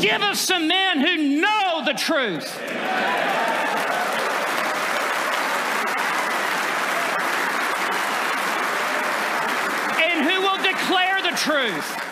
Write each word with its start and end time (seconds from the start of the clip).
Give 0.00 0.22
us 0.22 0.40
some 0.40 0.68
men 0.68 1.00
who 1.00 1.40
know 1.40 1.82
the 1.84 1.94
truth. 1.94 2.60
and 10.00 10.24
who 10.24 10.40
will 10.40 10.62
declare 10.62 11.22
the 11.22 11.36
truth 11.36 12.08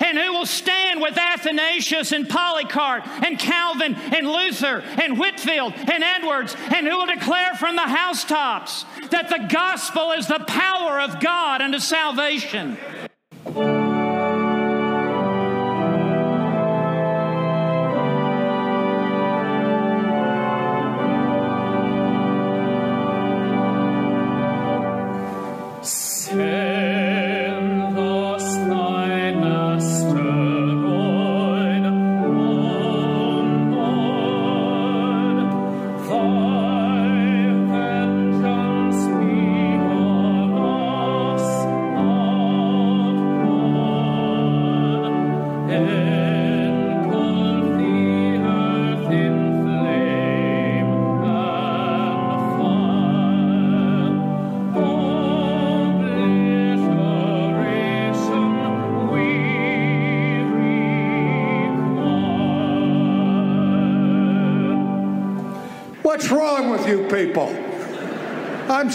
and 0.00 0.18
who 0.18 0.32
will 0.32 0.46
stand 0.46 1.00
with 1.00 1.16
Athanasius 1.16 2.12
and 2.12 2.28
Polycarp 2.28 3.06
and 3.22 3.38
Calvin 3.38 3.94
and 3.94 4.26
Luther 4.26 4.82
and 5.00 5.18
Whitefield 5.18 5.74
and 5.76 6.02
Edwards 6.02 6.56
and 6.74 6.86
who 6.86 6.96
will 6.96 7.06
declare 7.06 7.54
from 7.54 7.76
the 7.76 7.82
housetops 7.82 8.84
that 9.10 9.28
the 9.28 9.46
gospel 9.52 10.12
is 10.12 10.26
the 10.26 10.44
power 10.46 11.00
of 11.00 11.20
God 11.20 11.60
unto 11.60 11.78
salvation. 11.78 12.76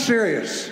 Serious. 0.05 0.64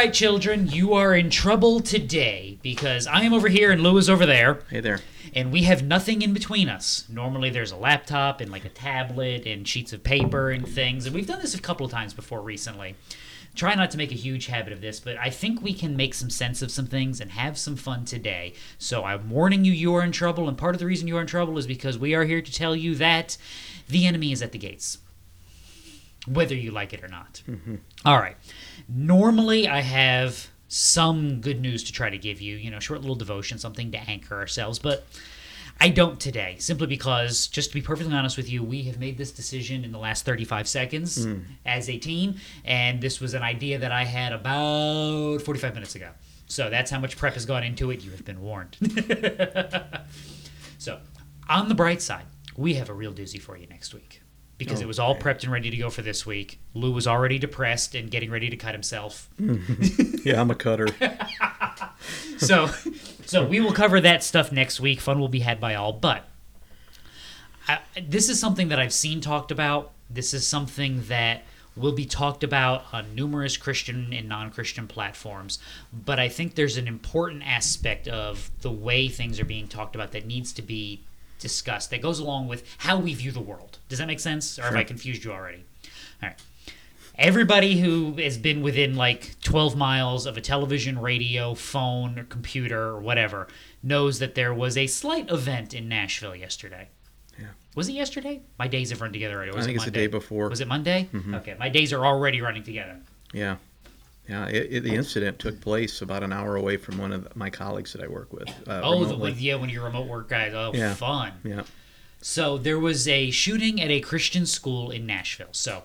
Right, 0.00 0.14
children, 0.14 0.66
you 0.66 0.94
are 0.94 1.14
in 1.14 1.28
trouble 1.28 1.78
today 1.78 2.58
because 2.62 3.06
I 3.06 3.20
am 3.20 3.34
over 3.34 3.48
here 3.48 3.70
and 3.70 3.82
Lou 3.82 3.98
is 3.98 4.08
over 4.08 4.24
there. 4.24 4.60
Hey 4.70 4.80
there. 4.80 5.00
and 5.34 5.52
we 5.52 5.64
have 5.64 5.82
nothing 5.82 6.22
in 6.22 6.32
between 6.32 6.70
us. 6.70 7.04
Normally, 7.10 7.50
there's 7.50 7.70
a 7.70 7.76
laptop 7.76 8.40
and 8.40 8.50
like 8.50 8.64
a 8.64 8.70
tablet 8.70 9.44
and 9.44 9.68
sheets 9.68 9.92
of 9.92 10.02
paper 10.02 10.48
and 10.48 10.66
things, 10.66 11.04
and 11.04 11.14
we've 11.14 11.26
done 11.26 11.40
this 11.40 11.54
a 11.54 11.60
couple 11.60 11.84
of 11.84 11.92
times 11.92 12.14
before 12.14 12.40
recently. 12.40 12.94
Try 13.54 13.74
not 13.74 13.90
to 13.90 13.98
make 13.98 14.10
a 14.10 14.14
huge 14.14 14.46
habit 14.46 14.72
of 14.72 14.80
this, 14.80 15.00
but 15.00 15.18
I 15.18 15.28
think 15.28 15.60
we 15.60 15.74
can 15.74 15.98
make 15.98 16.14
some 16.14 16.30
sense 16.30 16.62
of 16.62 16.70
some 16.70 16.86
things 16.86 17.20
and 17.20 17.32
have 17.32 17.58
some 17.58 17.76
fun 17.76 18.06
today. 18.06 18.54
So 18.78 19.04
I'm 19.04 19.28
warning 19.28 19.66
you, 19.66 19.72
you 19.72 19.94
are 19.96 20.02
in 20.02 20.12
trouble, 20.12 20.48
and 20.48 20.56
part 20.56 20.74
of 20.74 20.78
the 20.78 20.86
reason 20.86 21.08
you 21.08 21.18
are 21.18 21.20
in 21.20 21.26
trouble 21.26 21.58
is 21.58 21.66
because 21.66 21.98
we 21.98 22.14
are 22.14 22.24
here 22.24 22.40
to 22.40 22.52
tell 22.52 22.74
you 22.74 22.94
that 22.94 23.36
the 23.86 24.06
enemy 24.06 24.32
is 24.32 24.40
at 24.40 24.52
the 24.52 24.58
gates, 24.58 24.96
whether 26.26 26.54
you 26.54 26.70
like 26.70 26.94
it 26.94 27.04
or 27.04 27.08
not. 27.08 27.42
Mm-hmm. 27.46 27.74
All 28.06 28.18
right. 28.18 28.38
Normally, 28.92 29.68
I 29.68 29.80
have 29.80 30.48
some 30.66 31.40
good 31.40 31.60
news 31.60 31.84
to 31.84 31.92
try 31.92 32.10
to 32.10 32.18
give 32.18 32.40
you, 32.40 32.56
you 32.56 32.70
know, 32.70 32.80
short 32.80 33.00
little 33.00 33.16
devotion, 33.16 33.58
something 33.58 33.92
to 33.92 33.98
anchor 33.98 34.34
ourselves, 34.34 34.78
but 34.78 35.06
I 35.80 35.88
don't 35.88 36.20
today, 36.20 36.56
simply 36.58 36.86
because, 36.86 37.46
just 37.46 37.70
to 37.70 37.74
be 37.74 37.82
perfectly 37.82 38.12
honest 38.14 38.36
with 38.36 38.50
you, 38.50 38.62
we 38.62 38.82
have 38.82 38.98
made 38.98 39.16
this 39.16 39.30
decision 39.30 39.84
in 39.84 39.92
the 39.92 39.98
last 39.98 40.24
35 40.24 40.68
seconds 40.68 41.24
hmm. 41.24 41.38
as 41.64 41.88
a 41.88 41.98
team, 41.98 42.36
and 42.64 43.00
this 43.00 43.20
was 43.20 43.32
an 43.34 43.42
idea 43.42 43.78
that 43.78 43.92
I 43.92 44.04
had 44.04 44.32
about 44.32 45.40
45 45.42 45.74
minutes 45.74 45.94
ago. 45.94 46.10
So 46.48 46.68
that's 46.68 46.90
how 46.90 46.98
much 46.98 47.16
prep 47.16 47.34
has 47.34 47.46
gone 47.46 47.62
into 47.62 47.90
it. 47.90 48.04
You 48.04 48.10
have 48.10 48.24
been 48.24 48.40
warned. 48.40 48.76
so, 50.78 50.98
on 51.48 51.68
the 51.68 51.74
bright 51.74 52.02
side, 52.02 52.26
we 52.56 52.74
have 52.74 52.90
a 52.90 52.94
real 52.94 53.12
doozy 53.12 53.40
for 53.40 53.56
you 53.56 53.66
next 53.68 53.94
week 53.94 54.19
because 54.60 54.80
oh, 54.80 54.82
it 54.82 54.86
was 54.86 54.98
all 54.98 55.16
prepped 55.16 55.42
and 55.42 55.50
ready 55.50 55.70
to 55.70 55.76
go 55.78 55.88
for 55.88 56.02
this 56.02 56.26
week. 56.26 56.60
Lou 56.74 56.92
was 56.92 57.06
already 57.06 57.38
depressed 57.38 57.94
and 57.94 58.10
getting 58.10 58.30
ready 58.30 58.50
to 58.50 58.56
cut 58.56 58.74
himself. 58.74 59.28
Mm-hmm. 59.40 60.28
Yeah, 60.28 60.38
I'm 60.38 60.50
a 60.50 60.54
cutter. 60.54 60.86
so 62.36 62.66
so 63.24 63.44
we 63.44 63.58
will 63.58 63.72
cover 63.72 64.00
that 64.00 64.22
stuff 64.22 64.52
next 64.52 64.80
week 64.80 65.00
fun 65.00 65.18
will 65.18 65.28
be 65.28 65.40
had 65.40 65.60
by 65.60 65.74
all 65.74 65.92
but 65.92 66.24
I, 67.68 67.78
this 68.02 68.28
is 68.28 68.40
something 68.40 68.68
that 68.68 68.78
i've 68.78 68.92
seen 68.92 69.20
talked 69.20 69.50
about 69.50 69.92
this 70.08 70.34
is 70.34 70.46
something 70.46 71.04
that 71.08 71.42
will 71.76 71.92
be 71.92 72.04
talked 72.04 72.42
about 72.42 72.84
on 72.92 73.14
numerous 73.14 73.56
christian 73.56 74.12
and 74.12 74.28
non-christian 74.28 74.88
platforms 74.88 75.58
but 75.92 76.18
i 76.18 76.28
think 76.28 76.54
there's 76.54 76.76
an 76.76 76.88
important 76.88 77.46
aspect 77.46 78.08
of 78.08 78.50
the 78.62 78.72
way 78.72 79.08
things 79.08 79.38
are 79.38 79.44
being 79.44 79.68
talked 79.68 79.94
about 79.94 80.12
that 80.12 80.26
needs 80.26 80.52
to 80.54 80.62
be 80.62 81.02
discussed 81.40 81.90
that 81.90 82.00
goes 82.00 82.18
along 82.18 82.46
with 82.48 82.62
how 82.78 82.98
we 82.98 83.14
view 83.14 83.32
the 83.32 83.40
world 83.40 83.78
does 83.88 83.98
that 83.98 84.06
make 84.06 84.20
sense 84.20 84.58
or 84.58 84.62
have 84.62 84.76
i 84.76 84.84
confused 84.84 85.24
you 85.24 85.32
already 85.32 85.64
all 86.22 86.28
right 86.28 86.38
everybody 87.20 87.78
who 87.80 88.14
has 88.14 88.38
been 88.38 88.62
within 88.62 88.94
like 88.96 89.38
12 89.42 89.76
miles 89.76 90.26
of 90.26 90.36
a 90.36 90.40
television, 90.40 90.98
radio, 90.98 91.54
phone, 91.54 92.18
or 92.18 92.24
computer, 92.24 92.80
or 92.88 93.00
whatever 93.00 93.46
knows 93.82 94.18
that 94.18 94.34
there 94.34 94.54
was 94.54 94.76
a 94.76 94.86
slight 94.86 95.30
event 95.30 95.74
in 95.74 95.86
Nashville 95.88 96.34
yesterday. 96.34 96.88
Yeah. 97.38 97.48
Was 97.74 97.88
it 97.88 97.92
yesterday? 97.92 98.40
My 98.58 98.68
days 98.68 98.90
have 98.90 99.00
run 99.00 99.12
together 99.12 99.36
already. 99.36 99.52
was 99.52 99.64
I 99.64 99.66
think 99.66 99.74
it 99.74 99.76
it's 99.76 99.84
the 99.84 99.90
Monday? 99.90 100.06
day 100.06 100.10
before. 100.10 100.48
Was 100.48 100.60
it 100.60 100.68
Monday? 100.68 101.08
Mm-hmm. 101.12 101.34
Okay, 101.36 101.56
my 101.58 101.68
days 101.68 101.92
are 101.92 102.04
already 102.04 102.40
running 102.40 102.62
together. 102.62 102.98
Yeah. 103.32 103.56
Yeah, 104.30 104.46
it, 104.46 104.68
it, 104.70 104.80
the 104.84 104.94
incident 104.94 105.38
took 105.40 105.60
place 105.60 106.02
about 106.02 106.22
an 106.22 106.32
hour 106.32 106.54
away 106.56 106.76
from 106.76 106.98
one 106.98 107.10
of 107.12 107.34
my 107.34 107.50
colleagues 107.50 107.92
that 107.94 108.02
I 108.02 108.06
work 108.08 108.32
with. 108.32 108.48
Uh, 108.68 108.80
Oh, 108.84 109.00
the, 109.04 109.14
remotely. 109.14 109.32
yeah, 109.32 109.56
when 109.56 109.70
you're 109.70 109.82
remote 109.84 110.06
work 110.06 110.28
guys. 110.28 110.52
Oh, 110.54 110.70
Yeah. 110.72 110.94
fun. 110.94 111.32
Yeah. 111.44 111.62
So 112.22 112.56
there 112.58 112.78
was 112.78 113.08
a 113.08 113.30
shooting 113.30 113.80
at 113.80 113.90
a 113.90 114.00
Christian 114.00 114.46
school 114.46 114.90
in 114.90 115.04
Nashville. 115.06 115.48
So 115.52 115.82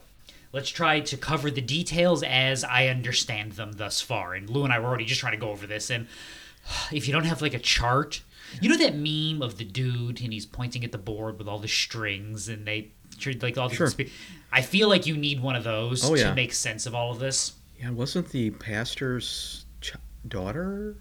let's 0.54 0.70
try 0.70 1.00
to 1.00 1.18
cover 1.18 1.50
the 1.50 1.62
details 1.62 2.22
as 2.24 2.64
I 2.64 2.88
understand 2.88 3.54
them 3.54 3.72
thus 3.74 4.00
far. 4.02 4.34
And 4.34 4.50
Lou 4.50 4.64
and 4.64 4.72
I 4.74 4.80
were 4.80 4.88
already 4.88 5.06
just 5.06 5.22
trying 5.22 5.34
to 5.34 5.40
go 5.40 5.50
over 5.50 5.66
this. 5.66 5.90
And 5.90 6.08
if 6.92 7.08
you 7.08 7.14
don't 7.14 7.26
have 7.26 7.42
like 7.42 7.54
a 7.54 7.60
chart, 7.60 8.22
you 8.62 8.70
know 8.70 8.78
that 8.78 8.96
meme 8.96 9.42
of 9.42 9.58
the 9.58 9.64
dude 9.66 10.22
and 10.22 10.32
he's 10.34 10.46
pointing 10.46 10.84
at 10.84 10.92
the 10.92 10.98
board 10.98 11.40
with 11.40 11.48
all 11.48 11.58
the 11.60 11.68
strings 11.68 12.48
and 12.50 12.68
they 12.68 12.90
like 13.42 13.58
all 13.58 13.70
the 13.70 13.76
Sure. 13.76 13.88
consp- 13.88 14.10
I 14.52 14.62
feel 14.62 14.88
like 14.90 15.08
you 15.08 15.16
need 15.18 15.42
one 15.42 15.56
of 15.56 15.64
those 15.64 16.08
Oh, 16.08 16.16
yeah. 16.16 16.30
to 16.30 16.36
make 16.36 16.54
sense 16.54 16.86
of 16.86 16.94
all 16.94 17.12
of 17.12 17.20
this. 17.20 17.54
Yeah, 17.80 17.90
wasn't 17.92 18.30
the 18.30 18.52
pastor's 18.52 19.66
ch- 19.82 19.94
daughter 20.28 20.96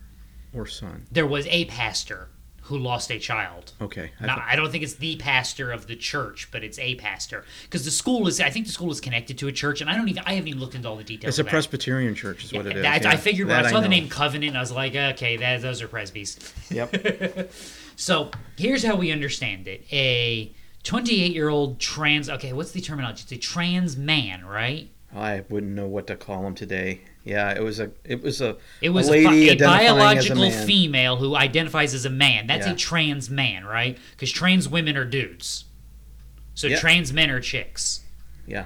or 0.53 0.67
son? 0.67 1.07
There 1.13 1.27
was 1.27 1.47
a 1.49 1.65
pastor 1.67 2.29
who 2.63 2.79
lost 2.79 3.11
a 3.11 3.19
child. 3.19 3.73
Okay. 3.81 4.11
I 4.21 4.27
thought- 4.27 4.45
I 4.49 4.57
don't 4.57 4.71
think 4.73 4.83
it's 4.83 4.95
the 4.95 5.17
pastor 5.17 5.71
of 5.71 5.87
the 5.87 5.97
church, 5.97 6.49
but 6.51 6.65
it's 6.65 6.79
a 6.79 6.95
pastor 6.95 7.45
because 7.65 7.85
the 7.85 7.91
school 7.91 8.27
is. 8.27 8.41
I 8.41 8.49
think 8.49 8.67
the 8.67 8.73
school 8.73 8.91
is 8.91 9.01
connected 9.03 9.37
to 9.39 9.49
a 9.49 9.53
church, 9.53 9.81
and 9.83 9.91
I 9.91 9.97
don't 9.97 10.09
even. 10.09 10.23
I 10.27 10.33
haven't 10.35 10.49
even 10.49 10.61
looked 10.61 10.75
into 10.75 10.89
all 10.89 10.97
the 10.97 11.05
details. 11.05 11.39
it's 11.39 11.47
a. 11.47 11.51
Presbyterian 11.51 12.15
church, 12.15 12.43
is 12.45 12.53
what 12.55 12.67
it 12.67 12.77
is. 12.77 12.83
That- 12.83 13.03
yeah. 13.03 13.11
I 13.11 13.17
figured 13.17 13.49
when 13.49 13.57
I 13.65 13.71
saw 13.71 13.81
the 13.81 13.89
name 13.89 14.09
Covenant, 14.09 14.57
I 14.57 14.61
was 14.61 14.73
like, 14.73 14.95
okay, 14.95 15.37
that, 15.37 15.61
those 15.61 15.83
are 15.83 15.89
Presbys. 15.89 16.53
Yep. 16.71 17.51
So 17.97 18.33
here's 18.57 18.83
how 18.85 18.97
we 18.97 19.13
understand 19.13 19.69
it: 19.69 19.85
a 19.93 20.53
28 20.83 21.33
year 21.33 21.49
old 21.49 21.79
trans. 21.79 22.29
Okay, 22.29 22.53
what's 22.53 22.73
the 22.73 22.81
terminology? 22.81 23.23
It's 23.23 23.31
a 23.33 23.37
trans 23.37 23.97
man, 23.97 24.45
right? 24.45 24.91
I 25.15 25.45
wouldn't 25.49 25.73
know 25.73 25.87
what 25.87 26.07
to 26.09 26.17
call 26.17 26.47
him 26.47 26.55
today. 26.55 27.03
Yeah, 27.25 27.53
it 27.55 27.63
was 27.63 27.79
a 27.81 27.91
it 28.05 28.23
was 28.23 28.41
a 28.41 28.57
It 28.81 28.91
was 28.91 29.09
a 29.09 29.13
a, 29.13 29.29
lady 29.29 29.49
a 29.49 29.53
a 29.53 29.57
biological 29.57 30.43
man. 30.49 30.67
female 30.67 31.17
who 31.17 31.37
identifies 31.37 31.95
as 31.95 32.05
a 32.05 32.11
man. 32.11 32.47
That's 32.47 32.67
Yeah. 32.67 32.73
a 32.73 32.77
trans 32.77 33.31
man, 33.31 33.65
right? 33.65 33.97
Because 34.11 34.31
trans 34.33 34.69
women 34.69 34.97
are 34.97 35.05
dudes. 35.05 35.65
So 36.55 36.67
Yeah. 36.67 36.79
trans 36.81 37.13
men 37.13 37.31
are 37.31 37.41
chicks. 37.41 38.01
Yeah. 38.47 38.65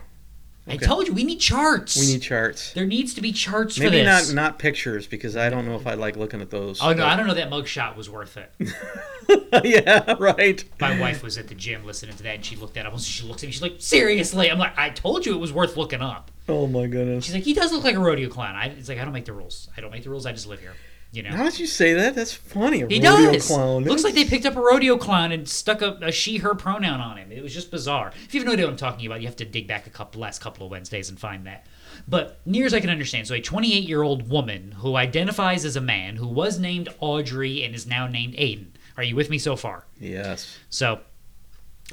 I 0.71 0.77
told 0.77 1.07
you 1.09 1.15
we 1.15 1.25
need 1.25 1.41
charts. 1.41 1.97
We 1.99 2.07
need 2.13 2.23
charts. 2.23 2.73
There 2.73 2.87
needs 2.87 3.15
to 3.15 3.21
be 3.21 3.33
charts 3.33 3.77
for 3.77 3.85
this. 3.85 3.91
Maybe 3.93 4.05
not 4.05 4.33
not 4.35 4.59
pictures 4.59 5.07
because 5.07 5.37
I 5.37 5.49
don't 5.51 5.67
know 5.67 5.77
if 5.77 5.87
I 5.87 5.95
like 5.95 6.17
looking 6.17 6.41
at 6.41 6.51
those. 6.51 6.81
oh 6.83 6.93
no, 6.93 7.05
I 7.07 7.17
don't 7.17 7.27
know 7.27 7.35
that 7.35 7.51
mugshot 7.51 7.97
was 7.97 8.11
worth 8.11 8.37
it. 8.37 8.53
yeah, 9.65 10.15
right. 10.19 10.65
My 10.81 10.99
wife 11.01 11.23
was 11.23 11.39
at 11.39 11.49
the 11.49 11.55
gym 11.55 11.85
listening 11.85 12.17
to 12.17 12.23
that, 12.25 12.35
and 12.37 12.45
she 12.45 12.57
looked 12.57 12.77
at 12.77 12.87
it. 12.87 12.93
and 12.93 13.01
She 13.01 13.27
looks 13.27 13.43
at 13.43 13.47
me. 13.47 13.53
She's 13.53 13.63
like, 13.63 13.77
"Seriously?" 13.79 14.51
I'm 14.51 14.59
like, 14.59 14.77
"I 14.79 14.91
told 14.91 15.27
you 15.27 15.35
it 15.35 15.39
was 15.39 15.53
worth 15.53 15.77
looking 15.77 16.01
up." 16.03 16.31
Oh 16.49 16.67
my 16.67 16.87
goodness. 16.87 17.25
She's 17.25 17.35
like, 17.35 17.45
"He 17.45 17.55
does 17.55 17.73
look 17.73 17.85
like 17.85 17.95
a 17.97 18.01
rodeo 18.01 18.29
clown." 18.29 18.57
I, 18.57 18.67
it's 18.67 18.89
like 18.89 18.99
I 18.99 19.05
don't 19.05 19.13
make 19.13 19.27
the 19.27 19.33
rules. 19.33 19.69
I 19.77 19.81
don't 19.81 19.91
make 19.91 20.03
the 20.05 20.11
rules. 20.11 20.27
I 20.27 20.33
just 20.33 20.47
live 20.47 20.61
here. 20.61 20.75
You 21.11 21.23
know. 21.23 21.31
Now 21.31 21.45
that 21.45 21.59
you 21.59 21.67
say 21.67 21.95
that, 21.95 22.15
that's 22.15 22.35
funny. 22.35 22.83
A 22.83 22.87
He 22.87 22.97
rodeo 23.01 23.33
does. 23.33 23.47
clown. 23.47 23.85
Looks 23.85 24.05
like 24.05 24.15
they 24.15 24.27
picked 24.27 24.45
up 24.45 24.57
a 24.57 24.61
rodeo 24.61 24.99
clown 24.99 25.33
and 25.33 25.49
stuck 25.49 25.81
a, 25.81 25.99
a 26.03 26.13
she/her 26.13 26.55
pronoun 26.55 27.01
on 27.01 27.17
him. 27.17 27.33
It 27.33 27.43
was 27.43 27.55
just 27.55 27.71
bizarre. 27.71 28.13
If 28.27 28.35
you 28.35 28.41
have 28.41 28.47
no 28.47 28.53
idea 28.53 28.67
what 28.67 28.73
I'm 28.73 28.77
talking 28.77 29.07
about, 29.07 29.21
you 29.23 29.27
have 29.27 29.37
to 29.37 29.47
dig 29.47 29.67
back 29.67 29.87
a 29.87 29.91
couple 29.91 30.21
last 30.21 30.41
couple 30.43 30.67
of 30.67 30.71
Wednesdays 30.71 31.09
and 31.09 31.19
find 31.19 31.47
that. 31.47 31.67
But 32.07 32.41
near 32.45 32.67
as 32.67 32.75
I 32.75 32.81
can 32.81 32.91
understand, 32.91 33.27
so 33.27 33.35
a 33.35 33.41
28 33.41 33.89
year 33.89 34.03
old 34.03 34.29
woman 34.29 34.73
who 34.73 34.97
identifies 34.97 35.65
as 35.65 35.77
a 35.77 35.81
man 35.81 36.17
who 36.17 36.27
was 36.27 36.59
named 36.59 36.91
Audrey 37.01 37.65
and 37.65 37.75
is 37.75 37.87
now 37.87 38.07
named 38.07 38.35
Aiden. 38.35 38.67
Are 38.99 39.03
you 39.03 39.17
with 39.17 39.31
me 39.31 39.39
so 39.39 39.57
far? 39.57 39.87
Yes. 39.99 40.59
So 40.69 41.01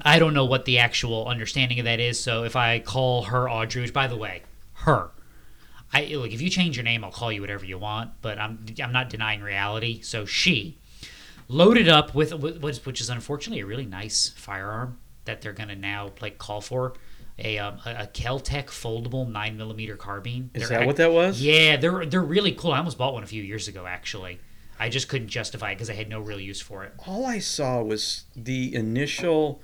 I 0.01 0.19
don't 0.19 0.33
know 0.33 0.45
what 0.45 0.65
the 0.65 0.79
actual 0.79 1.25
understanding 1.27 1.79
of 1.79 1.85
that 1.85 2.01
is. 2.01 2.19
So 2.19 2.43
if 2.43 2.57
I 2.57 2.79
call 2.79 3.23
her 3.23 3.49
Audrey, 3.49 3.81
which 3.81 3.93
by 3.93 4.07
the 4.07 4.17
way, 4.17 4.43
her. 4.73 5.11
I 5.95 6.13
look 6.15 6.31
if 6.31 6.41
you 6.41 6.49
change 6.49 6.75
your 6.75 6.83
name, 6.83 7.05
I'll 7.05 7.11
call 7.11 7.31
you 7.31 7.39
whatever 7.39 7.63
you 7.63 7.77
want, 7.77 8.11
but 8.21 8.37
I'm 8.37 8.65
I'm 8.83 8.91
not 8.91 9.09
denying 9.09 9.41
reality. 9.41 10.01
So 10.01 10.25
she 10.25 10.77
loaded 11.47 11.87
up 11.87 12.13
with, 12.13 12.33
which 12.33 12.79
which 12.79 12.99
is 12.99 13.09
unfortunately 13.09 13.61
a 13.61 13.65
really 13.65 13.85
nice 13.85 14.33
firearm 14.35 14.99
that 15.23 15.41
they're 15.41 15.53
gonna 15.53 15.75
now 15.75 16.11
like 16.19 16.37
call 16.37 16.59
for 16.59 16.95
a 17.39 17.57
um, 17.59 17.79
a, 17.85 18.07
Keltec 18.07 18.65
foldable 18.65 19.29
nine 19.29 19.55
millimeter 19.55 19.95
carbine. 19.95 20.49
Is 20.53 20.67
They're 20.67 20.79
that 20.79 20.87
what 20.87 20.97
that 20.97 21.13
was? 21.13 21.41
Yeah, 21.41 21.77
they're 21.77 22.05
they're 22.05 22.21
really 22.21 22.51
cool. 22.51 22.71
I 22.71 22.79
almost 22.79 22.97
bought 22.97 23.13
one 23.13 23.23
a 23.23 23.27
few 23.27 23.41
years 23.41 23.69
ago 23.69 23.85
actually. 23.85 24.39
I 24.77 24.89
just 24.89 25.07
couldn't 25.07 25.29
justify 25.29 25.71
it 25.71 25.75
because 25.75 25.89
I 25.89 25.93
had 25.93 26.09
no 26.09 26.19
real 26.19 26.39
use 26.41 26.59
for 26.59 26.83
it. 26.83 26.91
All 27.07 27.25
I 27.25 27.39
saw 27.39 27.81
was 27.81 28.25
the 28.35 28.75
initial 28.75 29.61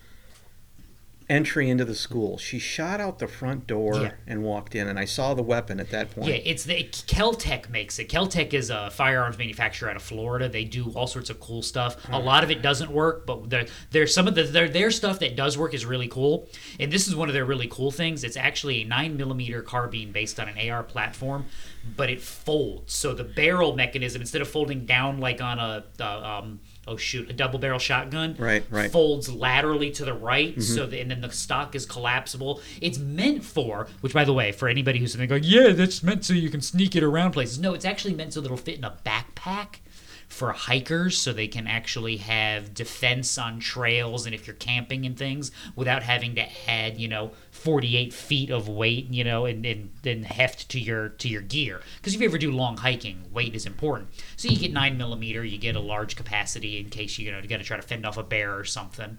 entry 1.30 1.70
into 1.70 1.86
the 1.86 1.96
school. 1.96 2.38
She 2.38 2.60
shot 2.60 3.00
out 3.00 3.20
the 3.20 3.28
front 3.28 3.68
door 3.68 3.96
Yeah. 3.96 4.12
and 4.28 4.44
walked 4.44 4.76
in, 4.76 4.88
and 4.88 5.00
I 5.00 5.06
saw 5.06 5.34
the 5.34 5.44
weapon 5.44 5.80
at 5.80 5.90
that 5.92 6.12
point. 6.12 6.28
Yeah, 6.28 6.36
it's 6.36 6.64
the 6.66 6.84
Keltec 7.08 7.70
makes 7.70 8.00
it. 8.00 8.10
Keltec 8.10 8.54
is 8.54 8.70
a 8.70 8.90
firearms 8.92 9.38
manufacturer 9.38 9.90
out 9.90 9.96
of 9.96 10.02
Florida. 10.02 10.50
They 10.50 10.64
do 10.66 10.92
all 10.96 11.08
sorts 11.08 11.30
of 11.30 11.40
cool 11.40 11.62
stuff. 11.62 11.98
A 12.10 12.20
lot 12.20 12.44
of 12.44 12.52
it 12.52 12.62
doesn't 12.62 12.92
work, 12.92 13.26
but 13.26 13.50
there, 13.50 13.66
there's 13.92 14.14
some 14.14 14.28
of 14.28 14.36
the 14.36 14.44
their, 14.44 14.68
their 14.68 14.92
stuff 14.92 15.20
that 15.20 15.36
does 15.36 15.58
work 15.58 15.74
is 15.74 15.86
really 15.86 16.08
cool. 16.08 16.50
And 16.80 16.92
this 16.92 17.08
is 17.08 17.16
one 17.16 17.30
of 17.30 17.34
their 17.34 17.46
really 17.46 17.68
cool 17.68 17.92
things. 17.92 18.24
It's 18.24 18.38
actually 18.38 18.82
a 18.82 18.86
nine 18.86 19.16
millimeter 19.18 19.62
carbine 19.62 20.12
based 20.12 20.40
on 20.40 20.50
an 20.50 20.70
AR 20.70 20.84
platform, 20.84 21.46
but 21.96 22.10
it 22.10 22.22
folds. 22.22 22.94
So 22.94 23.14
the 23.14 23.24
barrel 23.24 23.76
mechanism, 23.76 24.22
instead 24.22 24.42
of 24.42 24.48
folding 24.50 24.86
down 24.86 25.20
like 25.20 25.42
on 25.42 25.60
a, 25.60 25.86
uh 26.00 26.40
um, 26.42 26.60
oh 26.88 26.98
shoot, 26.98 27.30
a 27.30 27.33
double 27.33 27.60
barrel 27.60 27.80
shotgun, 27.80 28.36
Right, 28.39 28.63
right. 28.69 28.92
folds 28.92 29.30
laterally 29.30 29.92
to 29.92 30.06
the 30.06 30.13
right, 30.13 30.51
mm-hmm. 30.51 30.62
so 30.62 30.88
that, 30.88 31.00
and 31.00 31.12
then 31.12 31.22
the 31.22 31.31
stock 31.31 31.75
is 31.75 31.86
collapsible. 31.86 32.62
It's 32.81 32.98
meant 32.98 33.44
for, 33.44 33.88
which 34.01 34.13
by 34.13 34.25
the 34.25 34.33
way, 34.33 34.51
for 34.51 34.68
anybody 34.68 35.00
who's 35.00 35.16
going, 35.16 35.44
yeah, 35.44 35.74
that's 35.74 36.01
meant 36.01 36.25
so 36.25 36.33
you 36.33 36.50
can 36.50 36.62
sneak 36.62 36.95
it 36.95 37.04
around 37.04 37.31
places. 37.31 37.60
No, 37.60 37.74
it's 37.74 37.86
actually 37.86 38.16
meant 38.16 38.33
so 38.33 38.42
that 38.42 38.48
it'll 38.48 38.57
fit 38.57 38.78
in 38.78 38.83
a 38.83 38.98
backpack 39.06 39.78
for 40.28 40.54
hikers, 40.54 41.18
so 41.18 41.33
they 41.33 41.48
can 41.48 41.68
actually 41.68 42.18
have 42.18 42.74
defense 42.74 43.38
on 43.38 43.60
trails 43.60 44.25
and 44.25 44.34
if 44.34 44.48
you're 44.48 44.56
camping 44.56 45.06
and 45.06 45.18
things 45.18 45.51
without 45.75 46.04
having 46.04 46.36
to 46.36 46.48
add, 46.69 46.98
you 46.98 47.07
know, 47.10 47.31
48 47.62 48.12
feet 48.12 48.50
of 48.50 48.68
weight, 48.68 49.12
you 49.12 49.24
know, 49.24 49.46
and 49.46 49.66
and, 49.66 49.92
and 50.04 50.25
heft 50.25 50.69
to 50.69 50.80
your 50.80 51.10
to 51.10 51.30
your 51.30 51.42
gear. 51.42 51.81
Because 51.98 52.16
if 52.16 52.22
you 52.22 52.28
ever 52.28 52.38
do 52.38 52.52
long 52.52 52.78
hiking, 52.78 53.25
weight 53.31 53.54
is 53.54 53.66
important. 53.66 54.10
So 54.36 54.48
you 54.48 54.58
get 54.58 54.74
nine 54.74 54.98
millimeter, 54.98 55.44
you 55.44 55.60
get 55.60 55.75
a 55.75 55.80
large 55.80 56.16
capacity 56.16 56.80
in 56.80 56.90
case 56.90 57.19
you, 57.19 57.25
you 57.25 57.31
know 57.31 57.40
you 57.40 57.48
got 57.48 57.58
to 57.58 57.63
try 57.63 57.78
to 57.78 57.84
fend 57.84 58.06
off 58.06 58.18
a 58.18 58.24
bear 58.24 58.58
or 58.58 58.66
something. 58.66 59.18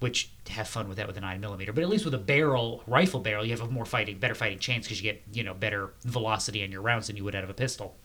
Which 0.00 0.30
have 0.50 0.68
fun 0.68 0.88
with 0.88 0.98
that 0.98 1.08
with 1.08 1.16
a 1.16 1.20
nine 1.20 1.40
millimeter, 1.40 1.72
but 1.72 1.82
at 1.82 1.88
least 1.88 2.04
with 2.04 2.14
a 2.14 2.18
barrel 2.18 2.84
rifle 2.86 3.18
barrel, 3.18 3.44
you 3.44 3.50
have 3.50 3.60
a 3.60 3.68
more 3.68 3.84
fighting, 3.84 4.18
better 4.18 4.34
fighting 4.34 4.60
chance 4.60 4.86
because 4.86 5.02
you 5.02 5.12
get 5.12 5.22
you 5.32 5.42
know 5.42 5.54
better 5.54 5.92
velocity 6.04 6.62
on 6.62 6.70
your 6.70 6.82
rounds 6.82 7.08
than 7.08 7.16
you 7.16 7.24
would 7.24 7.34
out 7.34 7.44
of 7.44 7.50
a 7.50 7.54
pistol. 7.54 7.96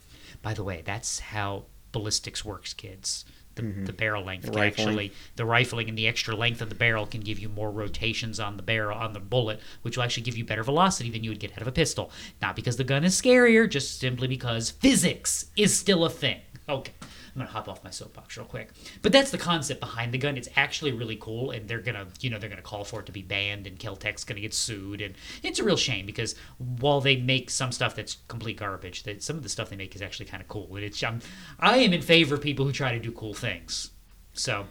By 0.42 0.54
the 0.54 0.64
way, 0.64 0.82
that's 0.84 1.20
how 1.20 1.66
ballistics 1.92 2.44
works, 2.44 2.74
kids. 2.74 3.24
The, 3.54 3.62
the 3.62 3.68
mm-hmm. 3.68 3.96
barrel 3.96 4.24
length 4.24 4.48
Rifling. 4.48 4.66
actually 4.66 5.12
the 5.36 5.44
rifling 5.44 5.88
and 5.88 5.96
the 5.96 6.08
extra 6.08 6.34
length 6.34 6.60
of 6.60 6.70
the 6.70 6.74
barrel 6.74 7.06
can 7.06 7.20
give 7.20 7.38
you 7.38 7.48
more 7.48 7.70
rotations 7.70 8.40
on 8.40 8.56
the 8.56 8.62
barrel 8.62 8.98
on 8.98 9.12
the 9.12 9.20
bullet, 9.20 9.60
which 9.82 9.96
will 9.96 10.04
actually 10.04 10.24
give 10.24 10.36
you 10.36 10.44
better 10.44 10.64
velocity 10.64 11.10
than 11.10 11.22
you 11.22 11.30
would 11.30 11.40
get 11.40 11.52
out 11.52 11.62
of 11.62 11.68
a 11.68 11.72
pistol. 11.72 12.10
Not 12.42 12.56
because 12.56 12.76
the 12.76 12.84
gun 12.84 13.04
is 13.04 13.20
scarier, 13.20 13.68
just 13.68 14.00
simply 14.00 14.26
because 14.26 14.70
physics 14.70 15.46
is 15.56 15.76
still 15.76 16.04
a 16.04 16.10
thing. 16.10 16.40
Okay. 16.68 16.92
I'm 17.34 17.40
gonna 17.40 17.50
hop 17.50 17.68
off 17.68 17.82
my 17.82 17.90
soapbox 17.90 18.36
real 18.36 18.46
quick, 18.46 18.70
but 19.02 19.10
that's 19.10 19.30
the 19.32 19.38
concept 19.38 19.80
behind 19.80 20.12
the 20.12 20.18
gun. 20.18 20.36
It's 20.36 20.48
actually 20.54 20.92
really 20.92 21.16
cool, 21.16 21.50
and 21.50 21.66
they're 21.66 21.80
gonna, 21.80 22.06
you 22.20 22.30
know, 22.30 22.38
they're 22.38 22.48
gonna 22.48 22.62
call 22.62 22.84
for 22.84 23.00
it 23.00 23.06
to 23.06 23.12
be 23.12 23.22
banned, 23.22 23.66
and 23.66 23.78
Keltec's 23.78 24.22
gonna 24.24 24.40
get 24.40 24.54
sued, 24.54 25.00
and 25.00 25.14
it's 25.42 25.58
a 25.58 25.64
real 25.64 25.76
shame 25.76 26.06
because 26.06 26.36
while 26.58 27.00
they 27.00 27.16
make 27.16 27.50
some 27.50 27.72
stuff 27.72 27.96
that's 27.96 28.18
complete 28.28 28.56
garbage, 28.56 29.02
that 29.02 29.22
some 29.22 29.36
of 29.36 29.42
the 29.42 29.48
stuff 29.48 29.68
they 29.70 29.76
make 29.76 29.96
is 29.96 30.02
actually 30.02 30.26
kind 30.26 30.40
of 30.40 30.48
cool. 30.48 30.68
And 30.76 30.84
it's, 30.84 31.02
I'm, 31.02 31.20
I 31.58 31.78
am 31.78 31.92
in 31.92 32.02
favor 32.02 32.36
of 32.36 32.40
people 32.40 32.64
who 32.66 32.72
try 32.72 32.92
to 32.92 33.00
do 33.00 33.10
cool 33.10 33.34
things. 33.34 33.90
So 34.32 34.66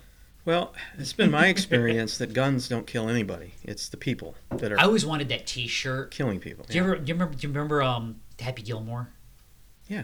Well, 0.46 0.74
it's 0.98 1.14
been 1.14 1.32
my 1.32 1.48
experience 1.48 2.18
that 2.18 2.34
guns 2.34 2.70
don't 2.70 2.88
kill 2.88 3.10
anybody. 3.10 3.54
It's 3.64 3.90
the 3.90 3.98
people 3.98 4.36
that 4.52 4.72
are 4.72 4.80
I 4.80 4.84
always 4.84 5.06
wanted 5.06 5.28
that 5.30 5.48
T-shirt. 5.48 6.12
killing 6.12 6.40
people. 6.40 6.66
Do 6.70 6.78
you 6.78 6.84
ever, 6.84 6.96
do 6.96 7.08
you 7.08 7.14
remember, 7.14 7.36
do 7.36 7.48
you 7.48 7.54
remember 7.54 7.82
um, 7.82 8.22
Happy 8.40 8.62
Gilmore? 8.62 9.10
Yeah. 9.88 10.04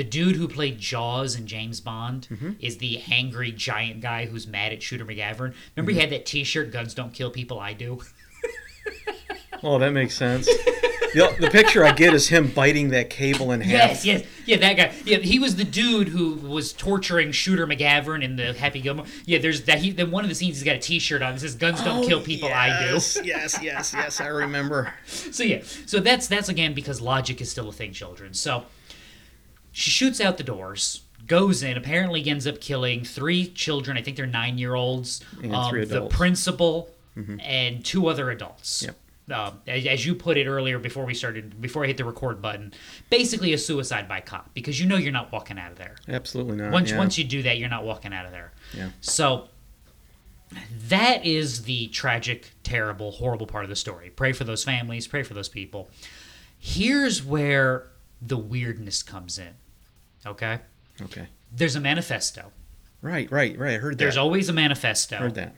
The 0.00 0.04
dude 0.04 0.36
who 0.36 0.48
played 0.48 0.78
Jaws 0.78 1.36
in 1.36 1.46
James 1.46 1.78
Bond 1.82 2.26
Mm-hmm. 2.30 2.52
is 2.58 2.78
the 2.78 3.02
angry 3.12 3.52
giant 3.52 4.00
guy 4.00 4.24
who's 4.24 4.46
mad 4.46 4.72
at 4.72 4.82
Shooter 4.82 5.04
McGavin. 5.04 5.38
Remember 5.38 5.52
Mm-hmm. 5.76 5.88
he 5.90 6.00
had 6.00 6.08
that 6.10 6.24
T-shirt, 6.24 6.72
"Guns 6.72 6.94
don't 6.94 7.12
kill 7.12 7.30
people, 7.30 7.60
I 7.60 7.74
do." 7.74 8.00
Oh, 9.62 9.78
that 9.78 9.92
makes 9.92 10.16
sense. 10.16 10.46
the, 10.46 11.36
the 11.38 11.50
picture 11.50 11.84
I 11.84 11.92
get 11.92 12.14
is 12.14 12.28
him 12.28 12.48
biting 12.50 12.88
that 12.90 13.10
cable 13.10 13.52
in 13.52 13.60
half. 13.60 13.70
Yes, 13.70 14.06
yes, 14.06 14.24
yeah, 14.46 14.56
that 14.56 14.72
guy. 14.78 14.90
Yeah, 15.04 15.18
he 15.18 15.38
was 15.38 15.56
the 15.56 15.64
dude 15.64 16.08
who 16.08 16.36
was 16.36 16.72
torturing 16.72 17.30
Shooter 17.32 17.66
McGavin 17.66 18.24
in 18.24 18.36
the 18.36 18.54
Happy 18.54 18.80
Gilmore. 18.80 19.04
Yeah, 19.26 19.36
there's 19.38 19.64
that. 19.64 19.80
He 19.80 19.90
then 19.90 20.10
one 20.10 20.24
of 20.24 20.30
the 20.30 20.34
scenes 20.34 20.56
he's 20.56 20.64
got 20.64 20.76
a 20.76 20.78
T-shirt 20.78 21.20
on 21.20 21.34
that 21.34 21.40
says 21.40 21.56
"Guns 21.56 21.82
don't 21.84 22.06
kill 22.08 22.22
people, 22.22 22.48
I 22.48 22.68
do." 22.68 22.74
Oh, 22.88 22.92
Yes, 22.94 23.18
yes, 23.22 23.58
yes, 23.62 23.92
yes. 23.94 24.18
I 24.22 24.28
remember. 24.28 24.94
So 25.06 25.42
yeah, 25.42 25.60
so 25.84 26.00
that's 26.00 26.26
that's 26.26 26.48
again 26.48 26.72
because 26.72 27.02
logic 27.02 27.42
is 27.42 27.50
still 27.50 27.68
a 27.68 27.72
thing, 27.72 27.92
children. 27.92 28.32
So 28.32 28.64
she 29.72 29.90
shoots 29.90 30.20
out 30.20 30.36
the 30.36 30.44
doors, 30.44 31.02
goes 31.26 31.62
in, 31.62 31.76
apparently 31.76 32.26
ends 32.28 32.46
up 32.46 32.60
killing 32.60 33.04
three 33.04 33.46
children. 33.46 33.96
I 33.96 34.02
think 34.02 34.16
they're 34.16 34.26
nine 34.26 34.58
year 34.58 34.74
olds. 34.74 35.22
Um, 35.36 35.50
the 35.50 35.82
adults. 35.82 35.90
Mm-hmm. 35.92 36.08
principal 36.08 36.90
and 37.42 37.84
two 37.84 38.06
other 38.08 38.30
adults. 38.30 38.82
Yep. 38.82 38.96
Um, 39.32 39.60
as, 39.68 39.86
as 39.86 40.04
you 40.06 40.14
put 40.16 40.36
it 40.36 40.46
earlier 40.48 40.78
before 40.80 41.04
we 41.04 41.14
started, 41.14 41.60
before 41.60 41.84
I 41.84 41.86
hit 41.86 41.98
the 41.98 42.04
record 42.04 42.42
button, 42.42 42.72
basically 43.10 43.52
a 43.52 43.58
suicide 43.58 44.08
by 44.08 44.20
cop 44.20 44.52
because 44.54 44.80
you 44.80 44.86
know 44.86 44.96
you're 44.96 45.12
not 45.12 45.30
walking 45.30 45.56
out 45.58 45.70
of 45.70 45.78
there. 45.78 45.94
Absolutely 46.08 46.56
not. 46.56 46.72
Once 46.72 46.90
yeah. 46.90 46.98
once 46.98 47.16
you 47.16 47.24
do 47.24 47.42
that, 47.42 47.58
you're 47.58 47.68
not 47.68 47.84
walking 47.84 48.12
out 48.12 48.26
of 48.26 48.32
there. 48.32 48.52
Yeah. 48.74 48.88
So 49.00 49.48
That 50.88 51.24
is 51.24 51.62
the 51.62 51.88
tragic, 51.88 52.50
terrible, 52.64 53.12
horrible 53.12 53.46
part 53.46 53.62
of 53.64 53.70
the 53.70 53.76
story. 53.76 54.10
Pray 54.10 54.32
for 54.32 54.44
those 54.44 54.64
families, 54.64 55.06
pray 55.06 55.22
for 55.22 55.34
those 55.34 55.48
people. 55.48 55.90
Here's 56.58 57.24
where 57.24 57.86
the 58.22 58.36
weirdness 58.36 59.02
comes 59.02 59.38
in. 59.38 59.54
Okay? 60.26 60.58
Okay. 61.02 61.26
There's 61.52 61.76
a 61.76 61.80
manifesto. 61.80 62.52
Right, 63.02 63.30
right, 63.32 63.58
right. 63.58 63.74
I 63.74 63.78
heard 63.78 63.94
that. 63.94 63.98
There's 63.98 64.16
always 64.16 64.48
a 64.48 64.52
manifesto. 64.52 65.16
heard 65.16 65.34
that. 65.36 65.54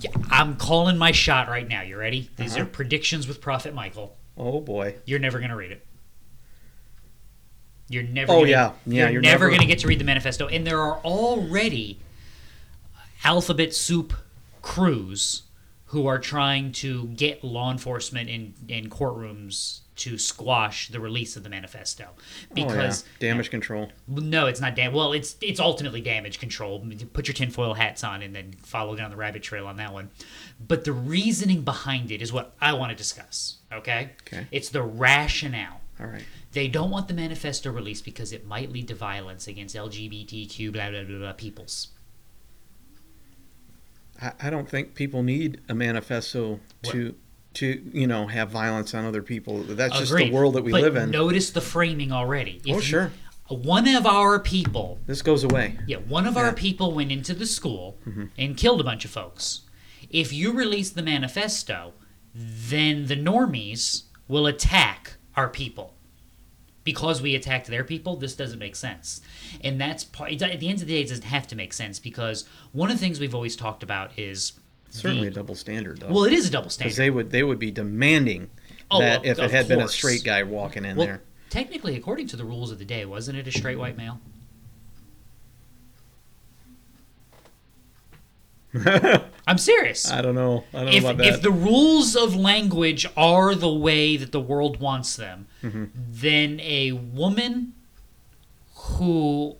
Yeah, 0.00 0.10
I'm 0.30 0.56
calling 0.56 0.96
my 0.96 1.12
shot 1.12 1.48
right 1.48 1.66
now. 1.68 1.82
You 1.82 1.96
ready? 1.98 2.30
These 2.36 2.54
Uh-huh. 2.54 2.62
are 2.62 2.66
predictions 2.66 3.26
with 3.26 3.40
Prophet 3.40 3.74
Michael. 3.74 4.16
Oh 4.36 4.60
boy. 4.60 4.94
You're 5.04 5.18
never 5.18 5.38
going 5.38 5.50
to 5.50 5.56
read 5.56 5.72
it. 5.72 5.84
You're 7.88 8.04
never. 8.04 8.32
Oh, 8.32 8.38
gonna, 8.40 8.50
yeah. 8.50 8.72
Yeah, 8.86 9.02
You're, 9.04 9.10
you're 9.14 9.22
never, 9.22 9.44
never- 9.44 9.48
going 9.48 9.60
to 9.60 9.66
get 9.66 9.80
to 9.80 9.88
read 9.88 9.98
the 9.98 10.04
manifesto, 10.04 10.46
and 10.46 10.64
there 10.66 10.80
are 10.80 10.98
already 11.00 11.98
alphabet 13.24 13.74
soup 13.74 14.14
crews 14.62 15.42
who 15.86 16.06
are 16.06 16.18
trying 16.20 16.70
to 16.70 17.06
get 17.08 17.42
law 17.42 17.70
enforcement 17.72 18.30
in 18.30 18.54
in 18.68 18.88
courtrooms 18.88 19.80
to 20.00 20.16
squash 20.16 20.88
the 20.88 20.98
release 20.98 21.36
of 21.36 21.42
the 21.42 21.50
manifesto 21.50 22.08
because 22.54 23.02
oh, 23.02 23.06
yeah. 23.20 23.30
damage 23.32 23.50
control. 23.50 23.92
no, 24.08 24.46
it's 24.46 24.60
not 24.60 24.74
dam. 24.74 24.94
Well, 24.94 25.12
it's 25.12 25.36
it's 25.42 25.60
ultimately 25.60 26.00
damage 26.00 26.38
control. 26.38 26.84
Put 27.12 27.28
your 27.28 27.34
tinfoil 27.34 27.74
hats 27.74 28.02
on 28.02 28.22
and 28.22 28.34
then 28.34 28.54
follow 28.62 28.96
down 28.96 29.10
the 29.10 29.16
rabbit 29.16 29.42
trail 29.42 29.66
on 29.66 29.76
that 29.76 29.92
one. 29.92 30.10
But 30.66 30.84
the 30.84 30.92
reasoning 30.92 31.62
behind 31.62 32.10
it 32.10 32.22
is 32.22 32.32
what 32.32 32.54
I 32.60 32.72
want 32.72 32.90
to 32.90 32.96
discuss. 32.96 33.58
Okay. 33.72 34.10
Okay. 34.22 34.46
It's 34.50 34.70
the 34.70 34.82
rationale. 34.82 35.82
All 36.00 36.06
right. 36.06 36.24
They 36.52 36.66
don't 36.66 36.90
want 36.90 37.08
the 37.08 37.14
manifesto 37.14 37.70
released 37.70 38.04
because 38.06 38.32
it 38.32 38.46
might 38.46 38.72
lead 38.72 38.88
to 38.88 38.94
violence 38.94 39.46
against 39.46 39.76
LGBTQ 39.76 40.72
blah 40.72 40.90
blah 40.90 41.04
blah, 41.04 41.18
blah 41.18 41.32
peoples. 41.34 41.88
I, 44.20 44.32
I 44.40 44.50
don't 44.50 44.68
think 44.68 44.94
people 44.94 45.22
need 45.22 45.60
a 45.68 45.74
manifesto 45.74 46.60
to 46.84 47.14
to 47.54 47.82
you 47.92 48.06
know 48.06 48.26
have 48.28 48.50
violence 48.50 48.94
on 48.94 49.04
other 49.04 49.22
people. 49.22 49.62
That's 49.62 49.98
just 49.98 50.14
the 50.14 50.30
world 50.30 50.54
that 50.54 50.62
we 50.64 50.72
But 50.72 50.82
live 50.82 50.96
in. 50.96 51.10
Notice 51.10 51.50
the 51.50 51.60
framing 51.60 52.12
already. 52.12 52.60
If 52.64 52.74
Oh, 52.74 52.76
you- 52.78 52.82
sure. 52.82 53.12
One 53.48 53.88
of 53.88 54.06
our 54.06 54.38
people 54.38 55.00
This 55.06 55.22
goes 55.22 55.42
away. 55.42 55.76
Yeah, 55.84 55.96
one 55.96 56.24
of 56.28 56.34
Yeah. 56.34 56.42
our 56.42 56.52
people 56.52 56.92
went 56.92 57.10
into 57.10 57.34
the 57.34 57.46
school 57.46 57.98
mm-hmm. 58.08 58.26
and 58.38 58.56
killed 58.56 58.80
a 58.80 58.84
bunch 58.84 59.04
of 59.04 59.10
folks. 59.10 59.62
If 60.08 60.32
you 60.32 60.52
release 60.52 60.90
the 60.90 61.02
manifesto, 61.02 61.92
then 62.32 63.06
the 63.06 63.16
normies 63.16 64.04
will 64.28 64.46
attack 64.46 65.14
our 65.36 65.48
people. 65.48 65.94
Because 66.84 67.20
we 67.20 67.34
attacked 67.34 67.66
their 67.66 67.82
people, 67.84 68.14
this 68.16 68.34
doesn't 68.36 68.58
make 68.60 68.74
sense. 68.76 69.20
And 69.60 69.80
that's 69.80 70.04
part, 70.04 70.30
at 70.40 70.60
the 70.60 70.68
end 70.68 70.80
of 70.80 70.86
the 70.86 70.94
day, 70.94 71.00
it 71.02 71.08
doesn't 71.08 71.24
have 71.24 71.46
to 71.48 71.56
make 71.56 71.72
sense 71.72 71.98
because 71.98 72.44
one 72.72 72.88
of 72.90 72.96
the 72.96 73.00
things 73.00 73.18
we've 73.18 73.34
always 73.34 73.56
talked 73.56 73.82
about 73.82 74.16
is. 74.16 74.52
Certainly 74.90 75.24
the- 75.28 75.32
a 75.32 75.34
double 75.34 75.54
standard, 75.54 76.00
though. 76.00 76.08
Well, 76.12 76.24
it 76.24 76.32
is 76.32 76.46
a 76.48 76.50
double 76.50 76.64
because 76.64 76.74
standard. 76.74 76.96
they 76.96 77.10
would 77.10 77.30
they 77.30 77.42
would 77.42 77.58
be 77.58 77.70
demanding 77.70 78.50
Oh, 78.90 79.00
that 79.00 79.20
of- 79.20 79.24
if 79.26 79.38
it 79.38 79.50
had 79.50 79.68
been 79.68 79.80
a 79.80 79.88
straight 79.88 80.24
guy 80.24 80.42
walking 80.42 80.84
in 80.84 80.96
well, 80.96 81.06
there. 81.06 81.22
technically, 81.48 81.96
according 81.96 82.26
to 82.28 82.36
the 82.36 82.44
rules 82.44 82.70
of 82.72 82.78
the 82.78 82.84
day, 82.84 83.04
wasn't 83.04 83.38
it 83.38 83.46
a 83.46 83.52
straight 83.52 83.78
white 83.78 83.96
male? 83.96 84.20
I'm 89.46 89.58
serious. 89.58 90.10
I 90.10 90.22
don't 90.22 90.34
know. 90.36 90.64
I 90.72 90.76
don't 90.78 90.86
know 90.86 90.90
if, 90.92 91.04
about 91.04 91.16
that. 91.18 91.26
if 91.26 91.42
the 91.42 91.50
rules 91.50 92.14
of 92.14 92.36
language 92.36 93.04
are 93.16 93.54
the 93.54 93.72
way 93.72 94.16
that 94.16 94.30
the 94.32 94.40
world 94.40 94.80
wants 94.80 95.16
them, 95.16 95.46
Mm-hmm. 95.62 95.84
then 95.94 96.58
a 96.60 96.92
woman 96.92 97.74
who 98.74 99.56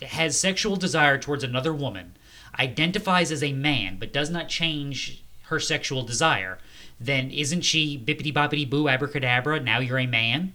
has 0.00 0.38
sexual 0.40 0.76
desire 0.76 1.18
towards 1.18 1.44
another 1.44 1.74
woman 1.74 2.14
identifies 2.58 3.32
as 3.32 3.42
a 3.42 3.52
man 3.52 3.96
but 3.98 4.12
does 4.12 4.30
not 4.30 4.48
change 4.48 5.22
her 5.44 5.58
sexual 5.60 6.02
desire, 6.02 6.58
then 7.00 7.30
isn't 7.30 7.62
she 7.62 7.98
bippity 7.98 8.32
boppity 8.32 8.68
boo 8.68 8.88
abracadabra? 8.88 9.60
Now 9.60 9.80
you're 9.80 9.98
a 9.98 10.06
man 10.06 10.54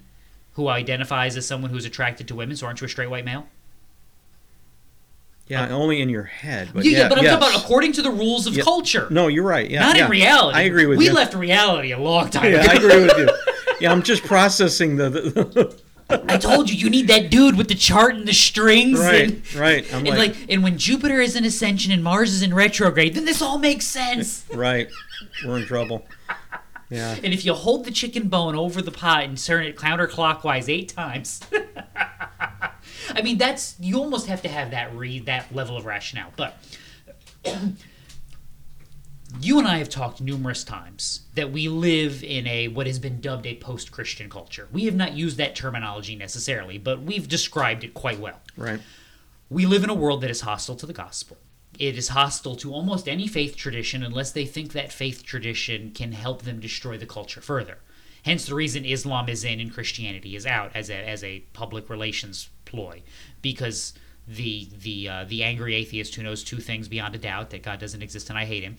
who 0.53 0.67
identifies 0.69 1.37
as 1.37 1.45
someone 1.45 1.71
who's 1.71 1.85
attracted 1.85 2.27
to 2.29 2.35
women, 2.35 2.55
so 2.55 2.65
aren't 2.67 2.81
you 2.81 2.85
a 2.85 2.89
straight 2.89 3.09
white 3.09 3.25
male? 3.25 3.47
yeah, 5.47 5.63
uh, 5.63 5.69
only 5.69 6.01
in 6.01 6.09
your 6.09 6.23
head. 6.23 6.71
But 6.73 6.83
yeah, 6.83 6.91
yeah, 6.91 6.97
yeah, 7.03 7.09
but 7.09 7.17
I'm 7.19 7.23
yes. 7.23 7.39
talking 7.39 7.55
about 7.55 7.63
according 7.63 7.93
to 7.93 8.01
the 8.01 8.11
rules 8.11 8.47
of 8.47 8.55
Yeah. 8.55 8.63
culture. 8.63 9.07
No, 9.09 9.27
you're 9.27 9.45
right. 9.45 9.69
Yeah, 9.69 9.79
not 9.79 9.95
yeah. 9.95 10.05
in 10.05 10.11
reality. 10.11 10.57
I 10.57 10.63
agree 10.63 10.85
with 10.85 10.97
we 10.99 11.05
you. 11.05 11.11
We 11.11 11.15
left 11.15 11.33
reality 11.33 11.91
a 11.91 11.97
long 11.99 12.29
time 12.29 12.51
Yeah, 12.51 12.61
ago. 12.63 12.71
I 12.71 12.75
agree 12.75 13.01
with 13.05 13.17
you. 13.17 13.29
Yeah, 13.79 13.91
I'm 13.91 14.01
just 14.01 14.23
processing 14.23 14.95
the, 14.95 15.09
the 15.11 15.79
I 16.09 16.37
told 16.37 16.69
you 16.69 16.75
you 16.77 16.89
need 16.89 17.07
that 17.07 17.29
dude 17.29 17.57
with 17.57 17.67
the 17.67 17.75
chart 17.75 18.15
and 18.15 18.27
the 18.27 18.33
strings. 18.33 18.99
right, 18.99 19.29
And, 19.29 19.55
right. 19.55 19.93
I'm 19.93 20.05
and 20.05 20.17
like, 20.17 20.35
like, 20.35 20.37
and 20.49 20.63
when 20.63 20.77
Jupiter 20.77 21.19
is 21.19 21.35
in 21.35 21.43
ascension 21.43 21.91
and 21.91 22.03
Mars 22.03 22.33
is 22.33 22.41
in 22.41 22.53
retrograde, 22.53 23.13
then 23.13 23.25
this 23.25 23.41
all 23.41 23.57
makes 23.57 23.85
sense. 23.85 24.45
right, 24.53 24.89
we're 25.45 25.57
in 25.59 25.65
trouble. 25.65 26.05
Yeah, 26.89 27.15
and 27.21 27.33
if 27.33 27.43
you 27.43 27.53
hold 27.53 27.83
the 27.83 27.91
chicken 27.91 28.29
bone 28.29 28.55
over 28.55 28.81
the 28.81 28.91
pot 28.91 29.25
and 29.25 29.37
turn 29.37 29.65
it 29.65 29.75
counterclockwise 29.75 30.69
eight 30.69 30.89
times, 30.89 31.41
I 33.09 33.21
mean 33.21 33.37
that's 33.37 33.75
you 33.79 33.97
almost 33.99 34.27
have 34.27 34.41
to 34.43 34.49
have 34.49 34.71
that 34.71 34.95
read 34.95 35.25
that 35.25 35.53
level 35.53 35.75
of 35.75 35.85
rationale. 35.85 36.31
But 36.37 36.57
you 39.41 39.59
and 39.59 39.67
I 39.67 39.77
have 39.77 39.89
talked 39.89 40.21
numerous 40.21 40.63
times 40.63 41.21
that 41.35 41.51
we 41.51 41.67
live 41.67 42.23
in 42.23 42.47
a 42.47 42.69
what 42.69 42.87
has 42.87 42.99
been 42.99 43.19
dubbed 43.19 43.45
a 43.45 43.55
post-Christian 43.55 44.29
culture. 44.29 44.67
We 44.71 44.85
have 44.85 44.95
not 44.95 45.13
used 45.13 45.37
that 45.37 45.55
terminology 45.55 46.15
necessarily, 46.15 46.77
but 46.77 47.01
we've 47.01 47.27
described 47.27 47.83
it 47.83 47.93
quite 47.93 48.19
well. 48.19 48.41
right. 48.55 48.79
We 49.49 49.65
live 49.65 49.83
in 49.83 49.89
a 49.89 49.93
world 49.93 50.21
that 50.21 50.29
is 50.29 50.41
hostile 50.41 50.75
to 50.75 50.85
the 50.85 50.93
gospel. 50.93 51.37
It 51.79 51.97
is 51.97 52.09
hostile 52.09 52.55
to 52.57 52.73
almost 52.73 53.07
any 53.07 53.27
faith 53.27 53.55
tradition 53.55 54.03
unless 54.03 54.31
they 54.31 54.45
think 54.45 54.73
that 54.73 54.91
faith 54.91 55.23
tradition 55.23 55.91
can 55.91 56.11
help 56.11 56.41
them 56.41 56.59
destroy 56.59 56.97
the 56.97 57.05
culture 57.05 57.41
further. 57.41 57.77
Hence, 58.23 58.45
the 58.45 58.55
reason 58.55 58.83
Islam 58.83 59.29
is 59.29 59.43
in 59.43 59.59
and 59.59 59.73
Christianity 59.73 60.35
is 60.35 60.45
out 60.45 60.71
as 60.73 60.89
a, 60.89 60.95
as 60.95 61.23
a 61.23 61.41
public 61.53 61.89
relations 61.89 62.49
ploy, 62.65 63.03
because 63.41 63.93
the 64.27 64.69
the 64.81 65.09
uh, 65.09 65.25
the 65.25 65.43
angry 65.43 65.75
atheist 65.75 66.15
who 66.15 66.23
knows 66.23 66.43
two 66.43 66.59
things 66.59 66.87
beyond 66.87 67.15
a 67.15 67.17
doubt 67.17 67.49
that 67.51 67.63
God 67.63 67.79
doesn't 67.79 68.01
exist 68.01 68.29
and 68.29 68.37
I 68.37 68.45
hate 68.45 68.63
him 68.63 68.77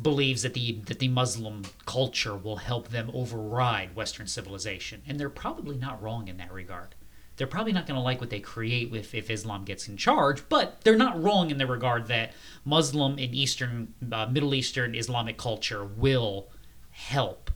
believes 0.00 0.42
that 0.42 0.54
the 0.54 0.80
that 0.86 0.98
the 0.98 1.08
Muslim 1.08 1.62
culture 1.86 2.36
will 2.36 2.56
help 2.56 2.88
them 2.88 3.10
override 3.14 3.96
Western 3.96 4.26
civilization, 4.26 5.02
and 5.06 5.18
they're 5.18 5.30
probably 5.30 5.76
not 5.76 6.02
wrong 6.02 6.28
in 6.28 6.36
that 6.36 6.52
regard. 6.52 6.94
They're 7.36 7.46
probably 7.46 7.72
not 7.72 7.86
going 7.86 7.96
to 7.96 8.02
like 8.02 8.20
what 8.20 8.30
they 8.30 8.40
create 8.40 8.94
if, 8.94 9.14
if 9.14 9.30
Islam 9.30 9.64
gets 9.64 9.88
in 9.88 9.98
charge, 9.98 10.48
but 10.48 10.80
they're 10.82 10.96
not 10.96 11.22
wrong 11.22 11.50
in 11.50 11.58
the 11.58 11.66
regard 11.66 12.06
that 12.08 12.32
Muslim 12.64 13.12
and 13.12 13.34
Eastern, 13.34 13.92
uh, 14.10 14.26
Middle 14.26 14.54
Eastern 14.54 14.94
Islamic 14.94 15.36
culture 15.36 15.84
will 15.84 16.48
help 16.90 17.50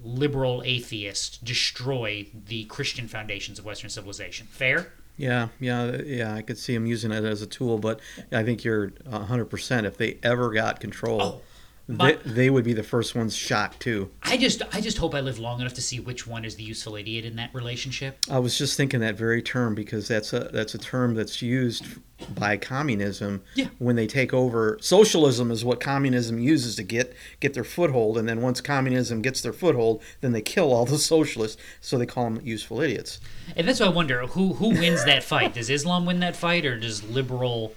liberal 0.00 0.62
atheists 0.64 1.36
destroy 1.38 2.28
the 2.32 2.64
Christian 2.66 3.08
foundations 3.08 3.58
of 3.58 3.64
Western 3.64 3.90
civilization. 3.90 4.46
Fair? 4.46 4.92
Yeah, 5.18 5.48
yeah, 5.58 5.96
yeah. 6.06 6.32
I 6.32 6.42
could 6.42 6.56
see 6.56 6.72
them 6.74 6.86
using 6.86 7.10
it 7.10 7.24
as 7.24 7.42
a 7.42 7.46
tool, 7.46 7.78
but 7.78 8.00
I 8.32 8.44
think 8.44 8.62
you're 8.64 8.92
100. 9.04 9.46
percent 9.46 9.84
If 9.86 9.98
they 9.98 10.16
ever 10.22 10.50
got 10.52 10.78
control, 10.80 11.20
Oh, 11.20 11.40
but- 11.88 12.20
they 12.24 12.50
would 12.50 12.64
be 12.64 12.72
the 12.74 12.82
first 12.82 13.14
ones 13.14 13.34
shot 13.34 13.78
too. 13.80 14.10
I 14.22 14.36
just 14.36 14.62
I 14.74 14.80
just 14.80 14.98
hope 14.98 15.14
I 15.14 15.20
live 15.20 15.38
long 15.38 15.60
enough 15.60 15.74
to 15.74 15.82
see 15.82 15.98
which 16.00 16.26
one 16.26 16.44
is 16.44 16.56
the 16.56 16.62
useful 16.62 16.96
idiot 16.96 17.24
in 17.24 17.36
that 17.36 17.54
relationship. 17.54 18.18
I 18.30 18.38
was 18.38 18.58
just 18.58 18.76
thinking 18.76 19.00
that 19.00 19.16
very 19.16 19.42
term 19.42 19.74
because 19.74 20.06
that's 20.08 20.32
a 20.32 20.50
that's 20.52 20.74
a 20.74 20.78
term 20.78 21.14
that's 21.14 21.40
used 21.40 21.86
by 22.34 22.56
communism 22.56 23.42
Yeah. 23.54 23.68
when 23.78 23.94
they 23.94 24.06
take 24.08 24.34
over. 24.34 24.76
Socialism 24.80 25.50
is 25.52 25.64
what 25.64 25.78
communism 25.80 26.38
uses 26.38 26.74
to 26.76 26.82
get 26.82 27.14
get 27.40 27.54
their 27.54 27.64
foothold, 27.64 28.18
and 28.18 28.28
then 28.28 28.42
once 28.42 28.60
communism 28.60 29.22
gets 29.22 29.40
their 29.40 29.52
foothold, 29.52 30.02
then 30.20 30.32
they 30.32 30.42
kill 30.42 30.72
all 30.72 30.84
the 30.84 30.98
socialists. 30.98 31.60
So 31.80 31.96
they 31.96 32.06
call 32.06 32.24
them 32.24 32.40
useful 32.44 32.80
idiots. 32.80 33.20
And 33.56 33.66
that's 33.66 33.80
why 33.80 33.86
I 33.86 33.90
wonder 33.90 34.26
who 34.26 34.54
who 34.54 34.70
wins 34.70 35.04
that 35.04 35.22
fight. 35.24 35.54
Does 35.54 35.70
Islam 35.70 36.04
win 36.06 36.20
that 36.20 36.36
fight, 36.36 36.66
or 36.66 36.78
does 36.78 37.02
liberal 37.04 37.72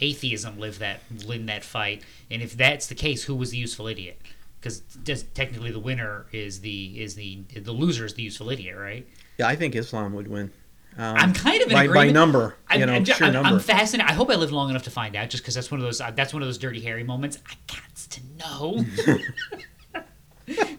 atheism 0.00 0.58
live 0.58 0.78
that 0.78 1.00
win 1.26 1.46
that 1.46 1.64
fight? 1.64 2.02
And 2.30 2.42
if 2.42 2.56
that's 2.56 2.86
the 2.86 2.94
case, 2.94 3.24
who 3.24 3.34
was 3.34 3.50
the 3.50 3.58
useful 3.58 3.86
idiot? 3.86 4.20
Because 4.60 4.82
technically, 5.34 5.70
the 5.70 5.78
winner 5.78 6.26
is 6.32 6.60
the 6.60 7.00
is 7.00 7.14
the 7.14 7.42
the 7.54 7.72
loser 7.72 8.06
is 8.06 8.14
the 8.14 8.22
useful 8.22 8.50
idiot, 8.50 8.76
right? 8.76 9.06
Yeah, 9.38 9.48
I 9.48 9.56
think 9.56 9.74
Islam 9.74 10.14
would 10.14 10.28
win. 10.28 10.50
Um, 10.96 11.16
I'm 11.16 11.32
kind 11.34 11.60
of 11.60 11.68
in 11.68 11.74
by, 11.74 11.88
by 11.88 12.10
number, 12.10 12.54
I'm, 12.68 12.80
you 12.80 12.86
know, 12.86 12.94
I'm, 12.94 13.04
sheer 13.04 13.26
I'm, 13.26 13.32
number. 13.32 13.48
I'm 13.48 13.58
fascinated. 13.58 14.08
I 14.08 14.14
hope 14.14 14.30
I 14.30 14.36
live 14.36 14.52
long 14.52 14.70
enough 14.70 14.84
to 14.84 14.90
find 14.90 15.16
out, 15.16 15.28
just 15.28 15.42
because 15.42 15.56
that's 15.56 15.70
one 15.70 15.80
of 15.80 15.84
those 15.84 16.00
uh, 16.00 16.12
that's 16.12 16.32
one 16.32 16.40
of 16.40 16.48
those 16.48 16.58
dirty 16.58 16.80
Harry 16.82 17.02
moments. 17.02 17.38
I 17.46 17.54
got 17.66 17.94
to 18.10 18.20
know. 18.38 18.84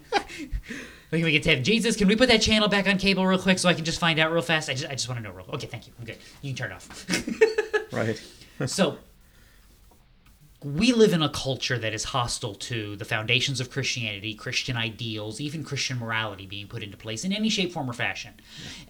We 1.10 1.18
can, 1.18 1.26
we 1.26 1.38
can 1.38 1.54
have 1.56 1.64
Jesus. 1.64 1.96
Can 1.96 2.08
we 2.08 2.16
put 2.16 2.28
that 2.28 2.42
channel 2.42 2.68
back 2.68 2.88
on 2.88 2.98
cable 2.98 3.26
real 3.26 3.38
quick 3.38 3.58
so 3.58 3.68
I 3.68 3.74
can 3.74 3.84
just 3.84 4.00
find 4.00 4.18
out 4.18 4.32
real 4.32 4.42
fast? 4.42 4.68
I 4.68 4.74
just 4.74 4.86
I 4.86 4.92
just 4.92 5.08
want 5.08 5.20
to 5.20 5.24
know 5.24 5.34
real. 5.34 5.46
Okay, 5.54 5.66
thank 5.66 5.86
you. 5.86 5.92
I'm 5.98 6.04
good. 6.04 6.18
You 6.42 6.52
can 6.52 6.56
turn 6.56 6.72
it 6.72 6.74
off. 6.74 7.92
right. 7.92 8.20
So 8.64 8.98
we 10.64 10.92
live 10.92 11.12
in 11.12 11.22
a 11.22 11.28
culture 11.28 11.78
that 11.78 11.92
is 11.92 12.04
hostile 12.04 12.54
to 12.54 12.96
the 12.96 13.04
foundations 13.04 13.60
of 13.60 13.70
Christianity, 13.70 14.34
Christian 14.34 14.76
ideals, 14.76 15.40
even 15.40 15.62
Christian 15.62 15.98
morality 15.98 16.46
being 16.46 16.66
put 16.66 16.82
into 16.82 16.96
place 16.96 17.24
in 17.24 17.32
any 17.32 17.48
shape, 17.48 17.72
form, 17.72 17.90
or 17.90 17.92
fashion. 17.92 18.34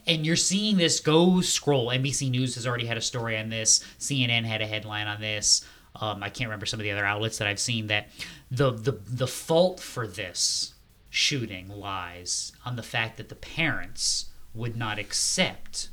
And 0.06 0.24
you're 0.24 0.36
seeing 0.36 0.76
this 0.76 1.00
go 1.00 1.40
scroll. 1.40 1.88
NBC 1.88 2.30
News 2.30 2.54
has 2.54 2.66
already 2.66 2.86
had 2.86 2.96
a 2.96 3.02
story 3.02 3.36
on 3.36 3.50
this. 3.50 3.84
CNN 3.98 4.44
had 4.44 4.62
a 4.62 4.66
headline 4.66 5.06
on 5.06 5.20
this. 5.20 5.66
Um, 6.00 6.22
I 6.22 6.30
can't 6.30 6.48
remember 6.48 6.66
some 6.66 6.78
of 6.78 6.84
the 6.84 6.92
other 6.92 7.04
outlets 7.04 7.38
that 7.38 7.48
I've 7.48 7.60
seen 7.60 7.88
that 7.88 8.08
the 8.50 8.70
the 8.70 8.92
the 9.06 9.26
fault 9.26 9.80
for 9.80 10.06
this 10.06 10.74
shooting 11.10 11.68
lies 11.68 12.52
on 12.64 12.76
the 12.76 12.82
fact 12.82 13.16
that 13.16 13.28
the 13.28 13.34
parents 13.34 14.26
would 14.54 14.76
not 14.76 14.98
accept 14.98 15.88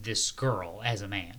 this 0.00 0.30
girl 0.30 0.82
as 0.84 1.02
a 1.02 1.08
man. 1.08 1.38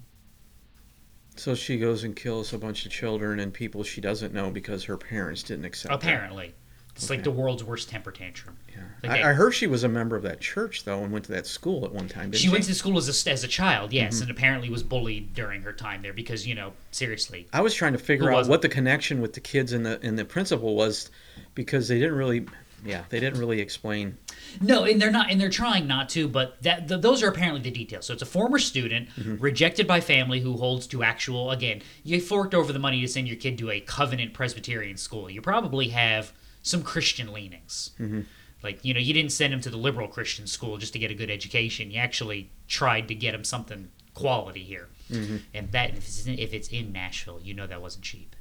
So 1.35 1.55
she 1.55 1.77
goes 1.77 2.03
and 2.03 2.15
kills 2.15 2.53
a 2.53 2.57
bunch 2.57 2.85
of 2.85 2.91
children 2.91 3.39
and 3.39 3.53
people 3.53 3.83
she 3.83 4.01
doesn't 4.01 4.33
know 4.33 4.51
because 4.51 4.83
her 4.85 4.97
parents 4.97 5.43
didn't 5.43 5.65
accept. 5.65 5.91
her. 5.91 5.97
Apparently, 5.97 6.53
it's 6.95 7.09
like 7.09 7.23
the 7.23 7.31
world's 7.31 7.63
worst 7.63 7.89
temper 7.89 8.11
tantrum. 8.11 8.57
Yeah. 8.69 8.81
Like 9.01 9.11
they- 9.13 9.23
I, 9.23 9.29
I 9.31 9.33
heard 9.33 9.51
she 9.51 9.65
was 9.65 9.83
a 9.83 9.89
member 9.89 10.15
of 10.17 10.23
that 10.23 10.41
church 10.41 10.83
though 10.83 11.01
and 11.03 11.11
went 11.11 11.25
to 11.25 11.31
that 11.31 11.47
school 11.47 11.85
at 11.85 11.91
one 11.93 12.07
time. 12.09 12.31
Didn't 12.31 12.41
She 12.41 12.49
went 12.49 12.65
to 12.65 12.75
school 12.75 12.97
as 12.97 13.07
a, 13.07 13.31
as 13.31 13.43
a 13.43 13.47
child, 13.47 13.93
yes, 13.93 14.15
Mm-hmm. 14.15 14.21
and 14.23 14.31
apparently 14.31 14.69
was 14.69 14.83
bullied 14.83 15.33
during 15.33 15.61
her 15.63 15.71
time 15.73 16.01
there 16.01 16.13
because 16.13 16.45
you 16.45 16.53
know 16.53 16.73
seriously. 16.91 17.47
I 17.53 17.61
was 17.61 17.73
trying 17.73 17.93
to 17.93 17.99
figure 17.99 18.29
out 18.29 18.35
wasn't? 18.35 18.51
what 18.51 18.61
the 18.61 18.69
connection 18.69 19.21
with 19.21 19.33
the 19.33 19.39
kids 19.39 19.71
and 19.73 19.85
the 19.85 19.99
and 20.03 20.19
the 20.19 20.25
principal 20.25 20.75
was, 20.75 21.09
because 21.55 21.87
they 21.87 21.97
didn't 21.97 22.15
really, 22.15 22.45
yeah, 22.83 23.03
they 23.09 23.19
didn't 23.19 23.39
really 23.39 23.59
explain. 23.59 24.17
No, 24.59 24.83
and 24.85 25.01
they're 25.01 25.11
not, 25.11 25.29
and 25.31 25.39
they're 25.39 25.49
trying 25.49 25.87
not 25.87 26.09
to, 26.09 26.27
but 26.27 26.61
that 26.63 26.87
th- 26.87 27.01
those 27.01 27.21
are 27.23 27.27
apparently 27.29 27.61
the 27.61 27.71
details. 27.71 28.05
So 28.05 28.13
it's 28.13 28.21
a 28.21 28.25
former 28.25 28.59
student 28.59 29.09
Mm-hmm. 29.09 29.37
rejected 29.37 29.87
by 29.87 30.01
family 30.01 30.39
who 30.39 30.57
holds 30.57 30.87
to 30.87 31.03
actual. 31.03 31.51
Again, 31.51 31.81
you 32.03 32.19
forked 32.19 32.53
over 32.55 32.73
the 32.73 32.79
money 32.79 32.99
to 33.01 33.07
send 33.07 33.27
your 33.27 33.37
kid 33.37 33.57
to 33.59 33.69
a 33.71 33.79
Covenant 33.79 34.33
Presbyterian 34.33 34.97
school. 34.97 35.29
You 35.29 35.41
probably 35.41 35.89
have 35.89 36.33
some 36.63 36.81
Christian 36.83 37.31
leanings. 37.33 37.91
Mm-hmm. 37.99 38.21
Like 38.63 38.83
you 38.85 38.93
know, 38.93 38.99
you 38.99 39.13
didn't 39.13 39.31
send 39.31 39.53
him 39.53 39.61
to 39.61 39.69
the 39.69 39.77
liberal 39.77 40.07
Christian 40.07 40.45
school 40.47 40.77
just 40.77 40.93
to 40.93 40.99
get 40.99 41.09
a 41.11 41.15
good 41.15 41.31
education. 41.31 41.89
You 41.91 41.99
actually 41.99 42.51
tried 42.67 43.07
to 43.07 43.15
get 43.15 43.33
him 43.33 43.43
something 43.43 43.89
quality 44.13 44.63
here, 44.63 44.87
Mm-hmm. 45.09 45.37
and 45.53 45.71
that 45.73 45.89
if 45.91 45.97
it's 45.97 46.25
in, 46.27 46.39
if 46.39 46.53
it's 46.53 46.67
in 46.69 46.91
Nashville, 46.91 47.39
you 47.43 47.53
know 47.53 47.67
that 47.67 47.81
wasn't 47.81 48.03
cheap. 48.05 48.35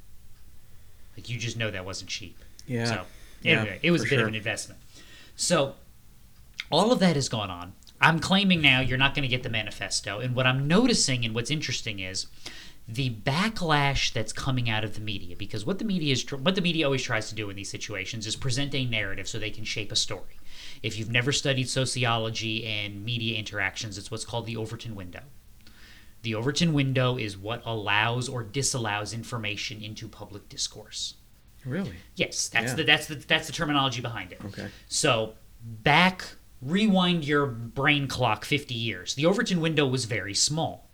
Like 1.16 1.28
you 1.28 1.38
just 1.38 1.56
know 1.56 1.70
that 1.70 1.84
wasn't 1.84 2.10
cheap. 2.10 2.38
Yeah. 2.66 2.84
So 2.84 3.02
Yeah, 3.42 3.60
anyway, 3.60 3.80
it 3.82 3.90
was 3.90 4.02
a 4.02 4.04
bit 4.04 4.10
sure. 4.10 4.22
of 4.22 4.28
an 4.28 4.34
investment. 4.34 4.80
So 5.36 5.74
all 6.70 6.92
of 6.92 6.98
that 7.00 7.16
has 7.16 7.28
gone 7.28 7.50
on. 7.50 7.72
I'm 8.00 8.18
claiming 8.18 8.62
now 8.62 8.80
you're 8.80 8.98
not 8.98 9.14
going 9.14 9.22
to 9.22 9.28
get 9.28 9.42
the 9.42 9.50
manifesto. 9.50 10.20
And 10.20 10.34
what 10.34 10.46
I'm 10.46 10.66
noticing 10.66 11.24
and 11.24 11.34
what's 11.34 11.50
interesting 11.50 12.00
is 12.00 12.26
the 12.88 13.10
backlash 13.10 14.12
that's 14.12 14.32
coming 14.32 14.68
out 14.68 14.84
of 14.84 14.94
the 14.94 15.00
media 15.00 15.36
because 15.36 15.64
what 15.64 15.78
the 15.78 15.84
media 15.84 16.12
is 16.12 16.30
what 16.32 16.54
the 16.54 16.60
media 16.60 16.86
always 16.86 17.02
tries 17.02 17.28
to 17.28 17.34
do 17.34 17.48
in 17.50 17.56
these 17.56 17.70
situations 17.70 18.26
is 18.26 18.36
present 18.36 18.74
a 18.74 18.84
narrative 18.84 19.28
so 19.28 19.38
they 19.38 19.50
can 19.50 19.64
shape 19.64 19.92
a 19.92 19.96
story. 19.96 20.38
If 20.82 20.98
you've 20.98 21.10
never 21.10 21.30
studied 21.30 21.68
sociology 21.68 22.64
and 22.66 23.04
media 23.04 23.38
interactions, 23.38 23.98
it's 23.98 24.10
what's 24.10 24.24
called 24.24 24.46
the 24.46 24.56
Overton 24.56 24.94
window. 24.94 25.20
The 26.22 26.34
Overton 26.34 26.72
window 26.72 27.16
is 27.16 27.36
what 27.36 27.62
allows 27.64 28.28
or 28.28 28.42
disallows 28.42 29.12
information 29.12 29.82
into 29.82 30.08
public 30.08 30.48
discourse. 30.48 31.14
Really? 31.64 31.94
Yes, 32.16 32.48
that's 32.48 32.68
Yeah. 32.72 32.74
the 32.76 32.84
that's 32.84 33.06
the 33.06 33.14
that's 33.16 33.46
the 33.46 33.52
terminology 33.52 34.00
behind 34.00 34.32
it. 34.32 34.40
Okay. 34.44 34.68
So 34.88 35.34
back 35.62 36.24
rewind 36.62 37.24
your 37.24 37.46
brain 37.46 38.06
clock 38.06 38.44
50 38.44 38.74
years. 38.74 39.14
The 39.14 39.26
Overton 39.26 39.60
window 39.60 39.86
was 39.86 40.04
very 40.04 40.34
small. 40.34 40.90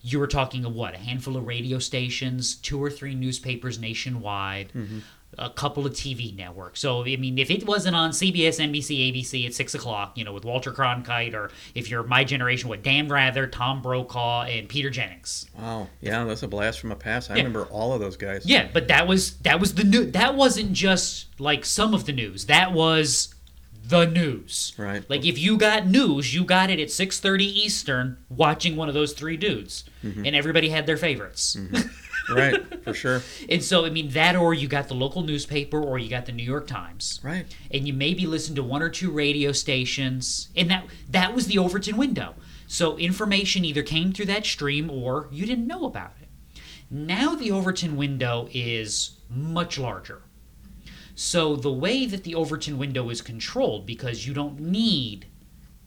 You 0.00 0.18
were 0.18 0.26
talking 0.26 0.64
of 0.64 0.74
what? 0.74 0.94
A 0.94 0.98
handful 0.98 1.36
of 1.36 1.46
radio 1.46 1.78
stations, 1.78 2.54
two 2.54 2.82
or 2.82 2.88
three 2.90 3.14
newspapers 3.14 3.78
nationwide, 3.78 4.72
mm-hmm. 4.74 5.00
A 5.36 5.50
couple 5.50 5.86
of 5.86 5.92
TV 5.92 6.34
networks. 6.36 6.80
So 6.80 7.02
I 7.04 7.16
mean, 7.16 7.38
if 7.38 7.50
it 7.50 7.66
wasn't 7.66 7.94
on 7.94 8.10
CBS, 8.10 8.58
NBC, 8.60 9.12
ABC 9.12 9.46
at 9.46 9.54
six 9.54 9.74
o'clock, 9.74 10.16
you 10.16 10.24
know, 10.24 10.32
with 10.32 10.44
Walter 10.44 10.72
Cronkite, 10.72 11.34
or 11.34 11.50
if 11.74 11.90
you're 11.90 12.02
my 12.02 12.24
generation, 12.24 12.68
with 12.68 12.82
Dan 12.82 13.08
Rather, 13.08 13.46
Tom 13.46 13.82
Brokaw, 13.82 14.42
and 14.44 14.68
Peter 14.68 14.90
Jennings. 14.90 15.46
Wow. 15.58 15.88
Yeah, 16.00 16.24
that's 16.24 16.42
a 16.42 16.48
blast 16.48 16.80
from 16.80 16.88
the 16.90 16.96
past. 16.96 17.30
I 17.30 17.34
remember 17.34 17.64
all 17.66 17.92
of 17.92 18.00
those 18.00 18.16
guys. 18.16 18.46
Yeah, 18.46 18.68
but 18.72 18.88
that 18.88 19.06
was 19.06 19.36
that 19.38 19.60
was 19.60 19.74
the 19.74 19.84
new. 19.84 20.10
That 20.10 20.34
wasn't 20.34 20.72
just 20.72 21.26
like 21.40 21.64
some 21.64 21.94
of 21.94 22.06
the 22.06 22.12
news. 22.12 22.46
That 22.46 22.72
was 22.72 23.34
the 23.86 24.04
news. 24.06 24.74
Right. 24.76 25.08
Like 25.08 25.24
if 25.24 25.38
you 25.38 25.56
got 25.56 25.86
news, 25.86 26.34
you 26.34 26.44
got 26.44 26.68
it 26.70 26.80
at 26.80 26.90
six 26.90 27.20
thirty 27.20 27.46
Eastern, 27.46 28.18
watching 28.28 28.76
one 28.76 28.88
of 28.88 28.94
those 28.94 29.12
three 29.12 29.36
dudes, 29.36 29.84
Mm-hmm. 30.04 30.26
and 30.26 30.36
everybody 30.36 30.68
had 30.68 30.86
their 30.86 30.96
favorites. 30.96 31.56
right. 32.30 32.82
For 32.84 32.94
sure. 32.94 33.22
And 33.48 33.62
so 33.62 33.84
I 33.84 33.90
mean 33.90 34.08
that, 34.10 34.36
or 34.36 34.54
you 34.54 34.68
got 34.68 34.88
the 34.88 34.94
local 34.94 35.22
newspaper, 35.22 35.80
or 35.82 35.98
you 35.98 36.08
got 36.08 36.26
the 36.26 36.32
New 36.32 36.42
York 36.44 36.66
Times, 36.66 37.20
Right. 37.22 37.46
and 37.70 37.86
you 37.86 37.92
maybe 37.92 38.26
listened 38.26 38.56
to 38.56 38.62
one 38.62 38.82
or 38.82 38.88
two 38.88 39.10
radio 39.10 39.52
stations, 39.52 40.48
and 40.56 40.70
that 40.70 40.86
that 41.10 41.34
was 41.34 41.46
the 41.46 41.58
Overton 41.58 41.96
window. 41.96 42.34
So 42.66 42.98
information 42.98 43.64
either 43.64 43.82
came 43.82 44.12
through 44.12 44.26
that 44.26 44.44
stream, 44.44 44.90
or 44.90 45.28
you 45.32 45.46
didn't 45.46 45.66
know 45.66 45.84
about 45.86 46.12
it. 46.20 46.28
Now 46.90 47.34
the 47.34 47.50
Overton 47.50 47.96
window 47.96 48.48
is 48.52 49.18
much 49.30 49.78
larger. 49.78 50.22
So 51.14 51.56
the 51.56 51.72
way 51.72 52.06
that 52.06 52.24
the 52.24 52.34
Overton 52.34 52.78
window 52.78 53.10
is 53.10 53.20
controlled, 53.22 53.86
because 53.86 54.26
you 54.26 54.32
don't 54.34 54.60
need 54.60 55.26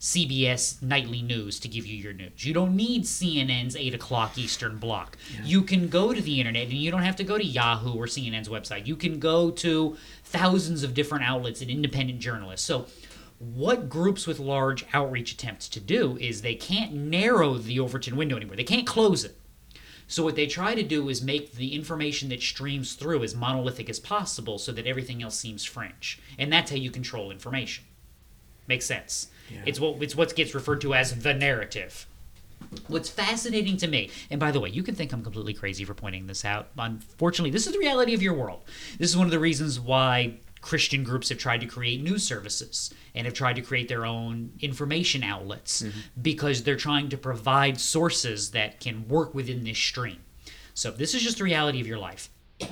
CBS 0.01 0.81
nightly 0.81 1.21
news 1.21 1.59
to 1.59 1.67
give 1.67 1.85
you 1.85 1.95
your 1.95 2.11
news. 2.11 2.43
You 2.43 2.55
don't 2.55 2.75
need 2.75 3.03
CNN's 3.03 3.75
8 3.75 3.93
o'clock 3.93 4.35
Eastern 4.35 4.77
block. 4.77 5.15
You 5.43 5.61
can 5.61 5.89
go 5.89 6.11
to 6.11 6.19
the 6.19 6.39
internet 6.39 6.63
and 6.63 6.73
you 6.73 6.89
don't 6.89 7.03
have 7.03 7.17
to 7.17 7.23
go 7.23 7.37
to 7.37 7.45
Yahoo 7.45 7.93
or 7.93 8.07
CNN's 8.07 8.49
website. 8.49 8.87
You 8.87 8.95
can 8.95 9.19
go 9.19 9.51
to 9.51 9.95
thousands 10.23 10.81
of 10.81 10.95
different 10.95 11.23
outlets 11.23 11.61
and 11.61 11.69
independent 11.69 12.19
journalists. 12.19 12.65
So, 12.65 12.87
what 13.37 13.89
groups 13.89 14.25
with 14.25 14.39
large 14.39 14.85
outreach 14.93 15.33
attempts 15.33 15.69
to 15.69 15.79
do 15.79 16.17
is 16.17 16.41
they 16.41 16.55
can't 16.55 16.93
narrow 16.93 17.55
the 17.55 17.79
Overton 17.79 18.15
window 18.15 18.35
anymore, 18.37 18.55
they 18.55 18.63
can't 18.63 18.85
close 18.85 19.23
it. 19.23 19.37
So 20.07 20.23
what 20.23 20.35
they 20.35 20.45
try 20.45 20.75
to 20.75 20.83
do 20.83 21.09
is 21.09 21.21
make 21.21 21.53
the 21.53 21.73
information 21.73 22.29
that 22.29 22.41
streams 22.41 22.95
through 22.95 23.23
as 23.23 23.33
monolithic 23.33 23.89
as 23.89 23.99
possible 23.99 24.57
so 24.57 24.73
that 24.73 24.85
everything 24.85 25.23
else 25.23 25.39
seems 25.39 25.63
fringe. 25.63 26.19
And 26.37 26.51
that's 26.51 26.69
how 26.69 26.75
you 26.75 26.91
control 26.91 27.31
information. 27.31 27.85
Makes 28.67 28.85
sense. 28.85 29.29
It's 29.65 29.79
what 29.79 30.01
it's 30.01 30.15
what 30.15 30.35
gets 30.35 30.53
referred 30.55 30.81
to 30.81 30.93
as 30.93 31.19
the 31.19 31.33
narrative. 31.33 32.07
What's 32.87 33.09
fascinating 33.09 33.77
to 33.77 33.87
me, 33.87 34.11
and 34.29 34.39
by 34.39 34.51
the 34.51 34.59
way, 34.59 34.69
you 34.69 34.83
can 34.83 34.95
think 34.95 35.11
I'm 35.11 35.23
completely 35.23 35.53
crazy 35.53 35.83
for 35.83 35.93
pointing 35.93 36.27
this 36.27 36.45
out. 36.45 36.69
Unfortunately, 36.77 37.51
this 37.51 37.67
is 37.67 37.73
the 37.73 37.79
reality 37.79 38.13
of 38.13 38.21
your 38.21 38.33
world. 38.33 38.63
This 38.97 39.09
is 39.09 39.17
one 39.17 39.25
of 39.27 39.31
the 39.31 39.39
reasons 39.39 39.79
why 39.79 40.35
Christian 40.61 41.03
groups 41.03 41.29
have 41.29 41.37
tried 41.37 41.61
to 41.61 41.65
create 41.65 42.01
news 42.01 42.23
services 42.23 42.93
and 43.13 43.25
have 43.25 43.33
tried 43.33 43.55
to 43.57 43.61
create 43.61 43.87
their 43.87 44.05
own 44.05 44.53
information 44.61 45.23
outlets 45.23 45.81
mm-hmm. 45.81 45.99
because 46.21 46.63
they're 46.63 46.75
trying 46.75 47.09
to 47.09 47.17
provide 47.17 47.79
sources 47.79 48.51
that 48.51 48.79
can 48.79 49.07
work 49.07 49.33
within 49.33 49.63
this 49.63 49.77
stream. 49.77 50.19
So, 50.73 50.91
this 50.91 51.13
is 51.13 51.21
just 51.23 51.39
the 51.39 51.43
reality 51.43 51.81
of 51.81 51.87
your 51.87 51.99
life. 51.99 52.29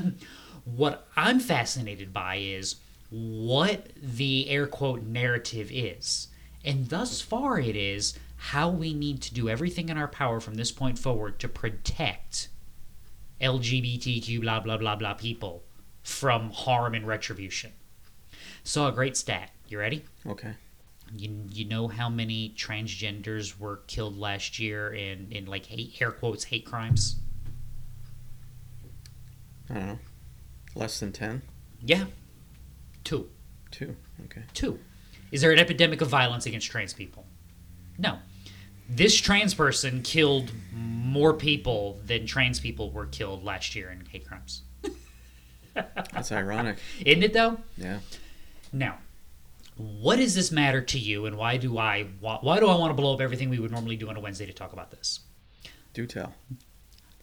what 0.63 1.07
I'm 1.17 1.39
fascinated 1.39 2.13
by 2.13 2.35
is 2.37 2.75
what 3.09 3.87
the 4.01 4.49
air 4.49 4.67
quote 4.67 5.03
narrative 5.03 5.69
is. 5.71 6.27
And 6.63 6.89
thus 6.89 7.21
far, 7.21 7.59
it 7.59 7.75
is 7.75 8.17
how 8.35 8.69
we 8.69 8.93
need 8.93 9.21
to 9.21 9.33
do 9.33 9.49
everything 9.49 9.89
in 9.89 9.97
our 9.97 10.07
power 10.07 10.39
from 10.39 10.55
this 10.55 10.71
point 10.71 10.97
forward 10.97 11.39
to 11.39 11.47
protect 11.47 12.49
LGBTQ 13.41 14.41
blah 14.41 14.59
blah 14.59 14.77
blah 14.77 14.95
blah 14.95 15.13
people 15.13 15.63
from 16.03 16.51
harm 16.51 16.95
and 16.95 17.07
retribution. 17.07 17.71
Saw 18.63 18.89
a 18.89 18.91
great 18.91 19.15
stat. 19.15 19.51
You 19.67 19.79
ready? 19.79 20.03
Okay. 20.25 20.53
You, 21.15 21.43
you 21.51 21.65
know 21.65 21.87
how 21.87 22.09
many 22.09 22.53
transgenders 22.55 23.57
were 23.59 23.77
killed 23.87 24.17
last 24.17 24.59
year 24.59 24.93
in, 24.93 25.31
in 25.31 25.45
like 25.45 25.65
hate, 25.65 25.99
air 25.99 26.11
quotes 26.11 26.43
hate 26.45 26.65
crimes? 26.65 27.15
I 29.69 29.73
don't 29.73 29.87
know. 29.87 29.99
Less 30.75 30.99
than 30.99 31.11
ten. 31.11 31.41
Yeah. 31.81 32.05
Two. 33.03 33.29
Two. 33.71 33.95
Okay. 34.25 34.43
Two. 34.53 34.79
Is 35.31 35.41
there 35.41 35.51
an 35.51 35.59
epidemic 35.59 36.01
of 36.01 36.07
violence 36.07 36.45
against 36.45 36.69
trans 36.69 36.93
people? 36.93 37.25
No. 37.97 38.17
This 38.89 39.15
trans 39.15 39.53
person 39.53 40.01
killed 40.01 40.51
more 40.73 41.33
people 41.33 41.99
than 42.05 42.25
trans 42.25 42.59
people 42.59 42.91
were 42.91 43.05
killed 43.05 43.43
last 43.43 43.75
year 43.75 43.91
in 43.91 44.05
hate 44.05 44.27
crimes. 44.27 44.63
That's 45.73 46.31
ironic. 46.31 46.77
Isn't 47.05 47.23
it 47.23 47.33
though? 47.33 47.59
Yeah. 47.77 47.99
Now, 48.71 48.97
what 49.79 50.17
does 50.17 50.35
this 50.35 50.51
matter 50.51 50.81
to 50.81 50.99
you, 50.99 51.25
and 51.25 51.37
why 51.37 51.57
do 51.57 51.77
I 51.77 52.03
why, 52.19 52.37
why 52.41 52.59
do 52.59 52.67
I 52.67 52.75
want 52.75 52.89
to 52.89 52.93
blow 52.93 53.13
up 53.13 53.21
everything 53.21 53.49
we 53.49 53.59
would 53.59 53.71
normally 53.71 53.95
do 53.95 54.09
on 54.09 54.17
a 54.17 54.19
Wednesday 54.19 54.45
to 54.45 54.53
talk 54.53 54.73
about 54.73 54.91
this? 54.91 55.21
Do 55.93 56.05
tell. 56.05 56.33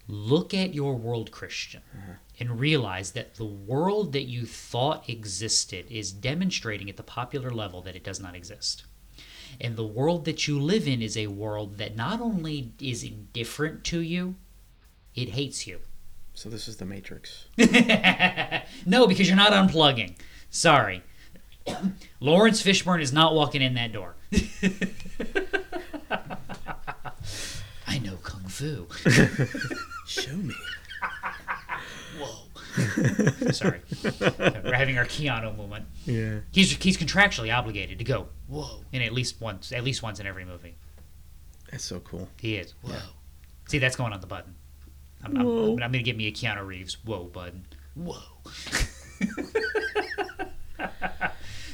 Look 0.08 0.54
at 0.54 0.72
your 0.72 0.94
world, 0.94 1.30
Christian, 1.30 1.82
uh-huh. 1.92 2.12
And 2.38 2.60
realize 2.60 3.12
that 3.12 3.36
the 3.36 3.46
world 3.46 4.12
that 4.12 4.24
you 4.24 4.44
thought 4.44 5.08
existed 5.08 5.86
is 5.90 6.12
demonstrating 6.12 6.90
at 6.90 6.98
the 6.98 7.02
popular 7.02 7.50
level 7.50 7.80
that 7.82 7.96
it 7.96 8.04
does 8.04 8.20
not 8.20 8.34
exist. 8.34 8.84
And 9.58 9.74
the 9.76 9.86
world 9.86 10.26
that 10.26 10.46
you 10.46 10.60
live 10.60 10.86
in 10.86 11.00
is 11.00 11.16
a 11.16 11.28
world 11.28 11.78
that 11.78 11.96
not 11.96 12.20
only 12.20 12.72
is 12.78 13.02
indifferent 13.02 13.84
to 13.84 14.00
you, 14.00 14.34
it 15.14 15.30
hates 15.30 15.66
you. 15.66 15.80
So 16.34 16.50
this 16.50 16.68
is 16.68 16.76
the 16.76 16.84
Matrix. 16.84 17.46
No, 18.84 19.06
because 19.06 19.26
you're 19.26 19.36
not 19.36 19.52
unplugging. 19.52 20.16
Sorry. 20.50 21.02
Laurence 22.20 22.62
Fishburne 22.62 23.00
is 23.02 23.12
not 23.12 23.34
walking 23.34 23.62
in 23.62 23.74
that 23.74 23.92
door. 23.92 24.14
I 27.86 27.98
know 27.98 28.16
Kung 28.22 28.44
Fu. 28.44 28.86
Show 30.06 30.36
me. 30.36 30.54
Sorry, 33.52 33.80
we're 34.02 34.74
having 34.74 34.98
our 34.98 35.04
Keanu 35.04 35.56
moment. 35.56 35.86
Yeah. 36.04 36.40
He's 36.52 36.72
he's 36.72 36.96
contractually 36.96 37.56
obligated 37.56 37.98
to 37.98 38.04
go 38.04 38.28
whoa 38.48 38.84
in 38.92 39.02
at 39.02 39.12
least 39.12 39.40
once 39.40 39.72
at 39.72 39.84
least 39.84 40.02
once 40.02 40.20
in 40.20 40.26
every 40.26 40.44
movie. 40.44 40.76
That's 41.70 41.84
so 41.84 42.00
cool. 42.00 42.28
He 42.40 42.56
is 42.56 42.74
whoa. 42.82 42.98
See, 43.68 43.78
that's 43.78 43.96
going 43.96 44.12
on 44.12 44.20
the 44.20 44.26
button. 44.26 44.54
I'm, 45.24 45.36
I'm, 45.36 45.46
I'm, 45.46 45.70
I'm 45.70 45.92
gonna 45.92 46.02
get 46.02 46.16
me 46.16 46.26
a 46.26 46.32
Keanu 46.32 46.66
Reeves 46.66 46.98
whoa 47.04 47.24
button. 47.24 47.66
Whoa. 47.94 48.16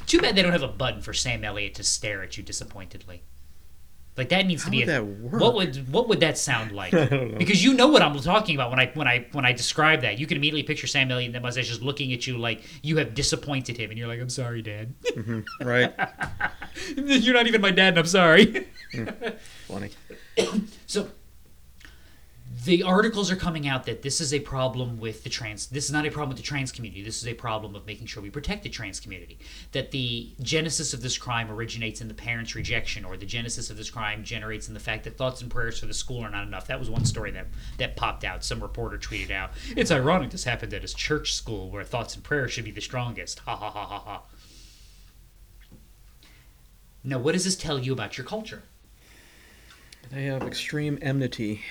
Too 0.06 0.20
bad 0.20 0.36
they 0.36 0.42
don't 0.42 0.52
have 0.52 0.62
a 0.62 0.68
button 0.68 1.00
for 1.00 1.12
Sam 1.12 1.42
Elliott 1.44 1.74
to 1.76 1.82
stare 1.82 2.22
at 2.22 2.36
you 2.36 2.42
disappointedly. 2.42 3.22
Like 4.16 4.28
that 4.28 4.44
needs 4.44 4.64
to 4.64 4.70
be 4.70 4.78
would 4.80 4.88
a, 4.88 4.92
that 4.92 5.06
work? 5.06 5.40
What 5.40 5.54
would 5.54 5.90
what 5.90 6.08
would 6.08 6.20
that 6.20 6.36
sound 6.36 6.72
like? 6.82 6.90
Because 6.90 7.64
you 7.64 7.72
know 7.72 7.88
what 7.88 8.02
I'm 8.02 8.18
talking 8.18 8.54
about 8.54 8.70
when 8.70 8.78
I 8.78 8.90
when 8.92 9.08
I 9.08 9.26
when 9.32 9.46
I 9.46 9.52
describe 9.52 10.02
that. 10.02 10.18
You 10.18 10.26
can 10.26 10.36
immediately 10.36 10.62
picture 10.62 10.86
Sam 10.86 11.10
Elliott 11.10 11.28
and 11.28 11.34
that 11.34 11.42
mustache 11.42 11.68
just 11.68 11.80
looking 11.80 12.12
at 12.12 12.26
you 12.26 12.36
like 12.36 12.62
you 12.82 12.98
have 12.98 13.14
disappointed 13.14 13.78
him, 13.78 13.90
and 13.90 13.98
you're 13.98 14.08
like, 14.08 14.20
"I'm 14.20 14.28
sorry, 14.28 14.60
Dad. 14.60 14.94
Mm-hmm. 15.02 15.66
Right? 15.66 15.94
you're 16.96 17.34
not 17.34 17.46
even 17.46 17.62
my 17.62 17.70
dad, 17.70 17.88
and 17.88 17.98
I'm 17.98 18.06
sorry." 18.06 18.66
Hmm. 18.92 19.06
Funny. 19.66 19.90
So 20.86 21.08
the 22.64 22.82
articles 22.82 23.30
are 23.30 23.36
coming 23.36 23.66
out 23.66 23.84
that 23.84 24.02
this 24.02 24.20
is 24.20 24.32
a 24.32 24.40
problem 24.40 24.98
with 25.00 25.24
the 25.24 25.30
trans 25.30 25.66
this 25.66 25.84
is 25.84 25.90
not 25.90 26.06
a 26.06 26.10
problem 26.10 26.28
with 26.28 26.38
the 26.38 26.44
trans 26.44 26.70
community 26.70 27.02
this 27.02 27.20
is 27.20 27.26
a 27.26 27.34
problem 27.34 27.74
of 27.74 27.86
making 27.86 28.06
sure 28.06 28.22
we 28.22 28.30
protect 28.30 28.62
the 28.62 28.68
trans 28.68 29.00
community. 29.00 29.38
That 29.72 29.90
the 29.90 30.30
genesis 30.40 30.92
of 30.92 31.02
this 31.02 31.18
crime 31.18 31.50
originates 31.50 32.00
in 32.00 32.08
the 32.08 32.14
parents 32.14 32.54
rejection 32.54 33.04
or 33.04 33.16
the 33.16 33.26
genesis 33.26 33.70
of 33.70 33.76
this 33.76 33.90
crime 33.90 34.24
generates 34.24 34.68
in 34.68 34.74
the 34.74 34.80
fact 34.80 35.04
that 35.04 35.16
thoughts 35.16 35.42
and 35.42 35.50
prayers 35.50 35.78
for 35.78 35.86
the 35.86 35.94
school 35.94 36.24
are 36.24 36.30
not 36.30 36.46
enough. 36.46 36.66
That 36.66 36.78
was 36.78 36.90
one 36.90 37.04
story 37.04 37.30
that 37.32 37.46
that 37.78 37.96
popped 37.96 38.24
out. 38.24 38.44
Some 38.44 38.62
reporter 38.62 38.98
tweeted 38.98 39.30
out 39.30 39.50
it's 39.76 39.90
ironic 39.90 40.30
this 40.30 40.44
happened 40.44 40.72
at 40.74 40.84
a 40.84 40.94
church 40.94 41.34
school 41.34 41.70
where 41.70 41.84
thoughts 41.84 42.14
and 42.14 42.24
prayers 42.24 42.52
should 42.52 42.64
be 42.64 42.70
the 42.70 42.80
strongest. 42.80 43.40
Ha 43.40 43.56
ha 43.56 43.70
ha 43.70 43.86
ha 43.86 43.98
ha. 43.98 44.22
Now 47.04 47.18
what 47.18 47.32
does 47.32 47.44
this 47.44 47.56
tell 47.56 47.78
you 47.78 47.92
about 47.92 48.16
your 48.16 48.26
culture? 48.26 48.62
They 50.10 50.24
have 50.24 50.42
extreme 50.42 50.98
enmity, 51.00 51.62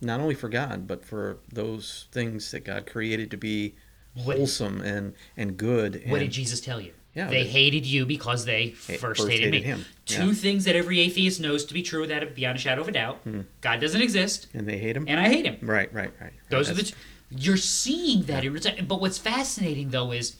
not 0.00 0.20
only 0.20 0.34
for 0.34 0.48
God, 0.48 0.86
but 0.86 1.04
for 1.04 1.38
those 1.52 2.06
things 2.12 2.50
that 2.50 2.64
God 2.64 2.86
created 2.86 3.30
to 3.30 3.36
be 3.36 3.74
What- 4.14 4.36
wholesome 4.36 4.80
and, 4.82 5.14
and 5.36 5.56
good. 5.56 6.02
What 6.06 6.18
did 6.20 6.30
Jesus 6.32 6.60
tell 6.60 6.80
you? 6.80 6.92
Yeah, 7.14 7.28
they 7.30 7.44
they- 7.44 7.48
hated 7.48 7.86
you 7.86 8.04
because 8.04 8.44
they 8.44 8.70
first, 8.72 9.00
first 9.00 9.28
hated, 9.28 9.50
me. 9.52 9.62
him. 9.62 9.86
Two 10.04 10.26
Yeah. 10.28 10.32
things 10.34 10.64
that 10.64 10.76
every 10.76 11.00
atheist 11.00 11.40
knows 11.40 11.64
to 11.64 11.72
be 11.72 11.82
true 11.82 12.02
without 12.02 12.34
beyond 12.34 12.58
a 12.58 12.60
shadow 12.60 12.82
of 12.82 12.88
a 12.88 12.92
doubt. 12.92 13.20
Hmm. 13.24 13.40
God 13.62 13.80
doesn't 13.80 14.02
exist, 14.02 14.48
And 14.52 14.68
they 14.68 14.76
hate 14.78 14.96
him? 14.98 15.06
and 15.08 15.18
I 15.18 15.28
hate 15.30 15.46
him. 15.46 15.56
Right, 15.62 15.90
right, 15.94 16.12
right. 16.20 16.32
Those 16.50 16.68
are 16.68 16.74
the. 16.74 16.82
That's- 16.82 16.90
T- 17.30 17.36
you're 17.44 17.56
seeing 17.56 18.24
that, 18.24 18.44
in 18.44 18.86
but 18.86 19.00
what's 19.00 19.18
fascinating 19.18 19.90
though 19.90 20.12
is 20.12 20.36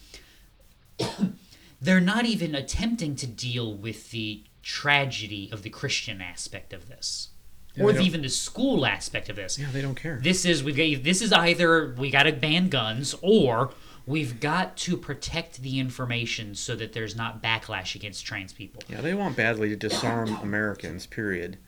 they're 1.81 2.01
not 2.01 2.25
even 2.27 2.55
attempting 2.55 3.17
to 3.17 3.27
deal 3.27 3.75
with 3.75 4.11
the 4.11 4.45
tragedy 4.63 5.49
of 5.53 5.63
the 5.63 5.71
Christian 5.71 6.21
aspect 6.21 6.73
of 6.73 6.89
this, 6.89 7.29
Yeah, 7.77 7.85
or 7.85 7.99
even 7.99 8.23
the 8.23 8.29
school 8.29 8.87
aspect 8.87 9.29
of 9.29 9.37
this. 9.37 9.59
Yeah, 9.59 9.69
they 9.73 9.83
don't 9.83 9.95
care. 9.95 10.19
This 10.23 10.45
is 10.45 10.65
we 10.65 10.73
got 10.73 11.05
this 11.05 11.21
is 11.21 11.33
either 11.33 11.95
we 11.99 12.11
got 12.11 12.25
to 12.25 12.33
ban 12.33 12.69
guns 12.69 13.15
or 13.23 13.73
we've 14.07 14.41
got 14.41 14.77
to 14.79 14.97
protect 14.97 15.61
the 15.63 15.79
information 15.79 16.55
so 16.55 16.75
that 16.77 16.93
there's 16.93 17.15
not 17.15 17.43
backlash 17.43 17.95
against 17.95 18.25
trans 18.25 18.53
people. 18.53 18.83
Yeah, 18.89 19.01
they 19.01 19.15
want 19.15 19.37
badly 19.37 19.69
to 19.69 19.77
disarm 19.77 20.37
Americans, 20.37 21.07
period. 21.07 21.59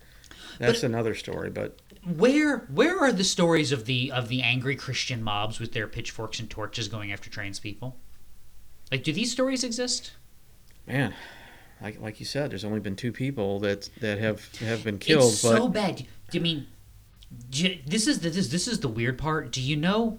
That's 0.58 0.82
another 0.82 1.14
story, 1.14 1.50
but 1.50 1.80
Where 2.04 2.58
where 2.72 2.98
are 2.98 3.12
the 3.12 3.24
stories 3.24 3.70
of 3.70 3.84
the 3.84 4.10
of 4.10 4.28
the 4.28 4.42
angry 4.42 4.76
Christian 4.76 5.22
mobs 5.22 5.60
with 5.60 5.72
their 5.72 5.86
pitchforks 5.86 6.40
and 6.40 6.48
torches 6.50 6.88
going 6.88 7.12
after 7.12 7.30
trans 7.30 7.60
people? 7.60 7.96
Like 8.90 9.04
do 9.04 9.12
these 9.12 9.30
stories 9.30 9.62
exist? 9.62 10.12
man, 10.86 11.12
like 11.82 12.00
like 12.00 12.20
you 12.20 12.26
said, 12.26 12.50
there's 12.50 12.64
only 12.64 12.80
been 12.80 12.96
two 12.96 13.12
people 13.12 13.60
that 13.60 13.90
that 14.00 14.18
have 14.18 14.56
have 14.58 14.84
been 14.84 14.98
killed, 14.98 15.32
it's 15.32 15.42
but 15.42 15.56
so 15.56 15.68
bad. 15.68 16.06
I 16.32 16.38
mean, 16.38 16.66
do 17.50 17.68
you- 17.68 17.78
this 17.86 18.06
is 18.06 18.20
the, 18.20 18.30
this 18.30 18.48
this 18.48 18.68
is 18.68 18.80
the 18.80 18.88
weird 18.88 19.18
part. 19.18 19.52
Do 19.52 19.60
you 19.60 19.76
know? 19.76 20.18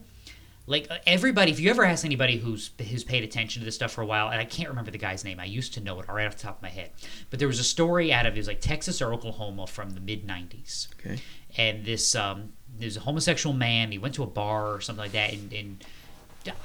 Like 0.67 0.88
everybody, 1.08 1.50
if 1.50 1.60
you 1.60 1.72
ever 1.72 1.84
ask 1.84 2.06
anybody 2.06 2.38
who's 2.38 2.69
who's 2.78 3.04
paid 3.04 3.24
attention 3.24 3.62
to 3.62 3.65
this 3.65 3.74
stuff 3.74 3.91
for 3.91 4.04
a 4.04 4.06
while, 4.06 4.30
and 4.30 4.39
I 4.39 4.45
can't 4.45 4.69
remember 4.69 4.91
the 4.91 5.00
guy's 5.00 5.24
name, 5.24 5.39
I 5.39 5.45
used 5.45 5.74
to 5.74 5.82
know 5.82 6.00
it 6.00 6.08
right 6.08 6.28
off 6.28 6.36
the 6.36 6.43
top 6.43 6.58
of 6.58 6.62
my 6.62 6.69
head, 6.69 6.91
but 7.32 7.39
there 7.39 7.48
was 7.48 7.60
a 7.60 7.63
story 7.63 8.13
out 8.13 8.28
of 8.28 8.36
it 8.36 8.38
was 8.38 8.48
like 8.48 8.62
Texas 8.62 9.02
or 9.02 9.12
Oklahoma 9.12 9.65
from 9.65 9.89
the 9.89 10.00
mid 10.00 10.28
'90s, 10.28 10.88
okay. 10.93 11.19
and 11.58 11.84
this 11.86 12.13
um, 12.13 12.54
there's 12.78 12.98
a 12.98 13.00
homosexual 13.00 13.56
man. 13.56 13.91
He 13.91 13.98
went 13.98 14.13
to 14.15 14.22
a 14.22 14.28
bar 14.28 14.72
or 14.72 14.80
something 14.80 15.02
like 15.02 15.13
that, 15.13 15.34
and, 15.34 15.52
and 15.52 15.84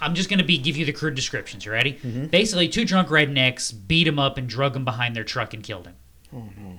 I'm 0.01 0.15
just 0.15 0.31
gonna 0.31 0.45
be 0.45 0.57
give 0.59 0.77
you 0.77 0.85
the 0.85 0.93
crude 0.93 1.15
descriptions. 1.15 1.65
You 1.65 1.73
ready? 1.73 1.93
Basically, 2.31 2.69
two 2.69 2.85
drunk 2.85 3.09
rednecks 3.09 3.75
beat 3.87 4.07
him 4.07 4.19
up 4.19 4.39
and 4.39 4.49
drug 4.49 4.77
him 4.77 4.85
behind 4.85 5.15
their 5.17 5.25
truck 5.25 5.53
and 5.55 5.63
killed 5.63 5.87
him 5.87 5.97
Oh 6.33 6.49
no. 6.59 6.79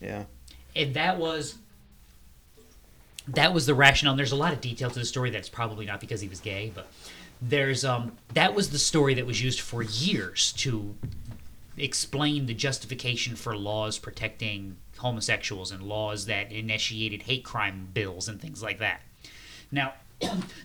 Yeah. 0.00 0.24
and 0.76 0.94
that 0.94 1.18
was 1.18 1.56
that 3.28 3.54
was 3.54 3.66
the 3.66 3.74
rationale. 3.74 4.12
And 4.12 4.18
there's 4.18 4.32
a 4.32 4.36
lot 4.36 4.52
of 4.52 4.60
detail 4.60 4.90
to 4.90 4.98
the 4.98 5.04
story 5.04 5.30
that's 5.30 5.48
probably 5.48 5.86
not 5.86 5.98
because 6.00 6.20
he 6.20 6.28
was 6.28 6.40
gay, 6.40 6.70
but 6.74 6.86
there's 7.42 7.84
um 7.84 8.12
that 8.34 8.54
was 8.54 8.70
the 8.70 8.78
story 8.78 9.14
that 9.14 9.26
was 9.26 9.42
used 9.42 9.60
for 9.60 9.82
years 9.82 10.52
to 10.58 10.94
explain 11.76 12.46
the 12.46 12.54
justification 12.54 13.34
for 13.34 13.56
laws 13.56 13.98
protecting 13.98 14.76
homosexuals 14.98 15.72
and 15.72 15.82
laws 15.82 16.26
that 16.26 16.52
initiated 16.52 17.22
hate 17.22 17.44
crime 17.44 17.88
bills 17.92 18.28
and 18.28 18.40
things 18.40 18.62
like 18.62 18.78
that. 18.78 19.00
Now, 19.72 19.94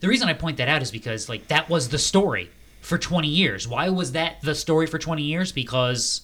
the 0.01 0.07
reason 0.07 0.29
I 0.29 0.33
point 0.33 0.57
that 0.57 0.67
out 0.67 0.81
is 0.81 0.91
because 0.91 1.29
like 1.29 1.47
that 1.47 1.69
was 1.69 1.89
the 1.89 1.97
story 1.97 2.49
for 2.81 2.97
20 2.97 3.27
years. 3.27 3.67
Why 3.67 3.89
was 3.89 4.13
that 4.13 4.41
the 4.41 4.55
story 4.55 4.87
for 4.87 4.97
20 4.97 5.21
years? 5.23 5.51
Because 5.51 6.21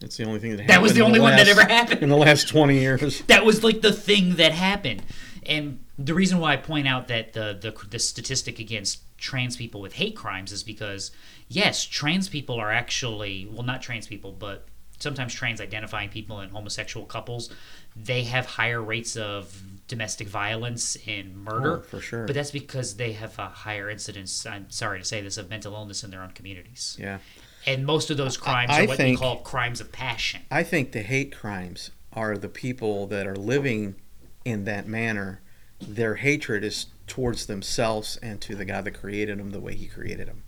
That's 0.00 0.16
the 0.16 0.24
only 0.24 0.40
thing 0.40 0.50
that 0.52 0.60
happened. 0.60 0.70
That 0.70 0.82
was 0.82 0.94
the 0.94 1.02
only 1.02 1.20
one 1.20 1.36
that 1.36 1.48
ever 1.48 1.64
happened. 1.64 2.02
in 2.02 2.08
the 2.08 2.16
last 2.16 2.48
20 2.48 2.78
years. 2.78 3.22
that 3.22 3.44
was 3.44 3.64
like 3.64 3.80
the 3.80 3.92
thing 3.92 4.36
that 4.36 4.52
happened. 4.52 5.02
And 5.46 5.80
the 5.98 6.14
reason 6.14 6.38
why 6.38 6.54
I 6.54 6.56
point 6.56 6.88
out 6.88 7.08
that 7.08 7.32
the, 7.32 7.58
the 7.60 7.86
the 7.88 7.98
statistic 7.98 8.58
against 8.58 9.00
trans 9.18 9.56
people 9.56 9.80
with 9.80 9.94
hate 9.94 10.16
crimes 10.16 10.52
is 10.52 10.62
because 10.62 11.10
yes, 11.48 11.84
trans 11.84 12.28
people 12.28 12.56
are 12.56 12.70
actually 12.70 13.48
well 13.50 13.62
not 13.62 13.82
trans 13.82 14.06
people, 14.06 14.32
but 14.32 14.66
sometimes 14.98 15.34
trans 15.34 15.60
identifying 15.60 16.08
people 16.08 16.38
and 16.40 16.50
homosexual 16.52 17.06
couples, 17.06 17.50
they 17.94 18.24
have 18.24 18.46
higher 18.46 18.82
rates 18.82 19.16
of 19.16 19.62
domestic 19.88 20.28
violence 20.28 20.96
and 21.06 21.36
murder. 21.36 21.78
Oh, 21.78 21.80
for 21.82 22.00
sure. 22.00 22.26
But 22.26 22.34
that's 22.34 22.50
because 22.50 22.96
they 22.96 23.12
have 23.12 23.38
a 23.38 23.48
higher 23.48 23.90
incidence, 23.90 24.46
I'm 24.46 24.70
sorry 24.70 24.98
to 24.98 25.04
say 25.04 25.20
this, 25.20 25.36
of 25.36 25.50
mental 25.50 25.74
illness 25.74 26.02
in 26.04 26.10
their 26.10 26.22
own 26.22 26.30
communities. 26.30 26.96
Yeah. 27.00 27.18
And 27.66 27.86
most 27.86 28.10
of 28.10 28.16
those 28.16 28.36
crimes 28.36 28.70
I 28.70 28.84
are 28.84 28.86
what 28.86 28.96
think- 28.96 29.20
we 29.20 29.24
call 29.24 29.38
crimes 29.38 29.80
of 29.80 29.92
passion. 29.92 30.42
I 30.50 30.62
think 30.62 30.92
the 30.92 31.02
hate 31.02 31.34
crimes 31.34 31.90
are 32.12 32.36
the 32.36 32.48
people 32.48 33.06
that 33.08 33.26
are 33.26 33.36
living 33.36 33.96
in 34.44 34.64
that 34.64 34.86
manner. 34.86 35.40
Their 35.80 36.16
hatred 36.16 36.64
is 36.64 36.86
towards 37.06 37.46
themselves 37.46 38.16
and 38.22 38.40
to 38.42 38.54
the 38.54 38.64
God 38.64 38.84
that 38.84 38.92
created 38.92 39.38
them 39.38 39.50
the 39.50 39.60
way 39.60 39.74
He 39.74 39.86
created 39.86 40.28
them. 40.28 40.42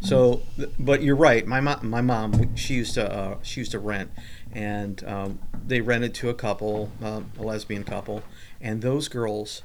So, 0.00 0.42
but 0.78 1.02
you're 1.02 1.16
right. 1.16 1.44
My 1.44 1.60
mom, 1.60 1.88
my 1.88 2.00
mom, 2.00 2.54
she 2.54 2.74
used 2.74 2.94
to 2.94 3.12
uh, 3.12 3.38
she 3.42 3.60
used 3.60 3.72
to 3.72 3.80
rent, 3.80 4.12
and 4.52 5.02
um, 5.04 5.40
they 5.66 5.80
rented 5.80 6.14
to 6.16 6.28
a 6.28 6.34
couple, 6.34 6.92
um, 7.02 7.32
a 7.38 7.42
lesbian 7.42 7.82
couple, 7.82 8.22
and 8.60 8.82
those 8.82 9.08
girls. 9.08 9.62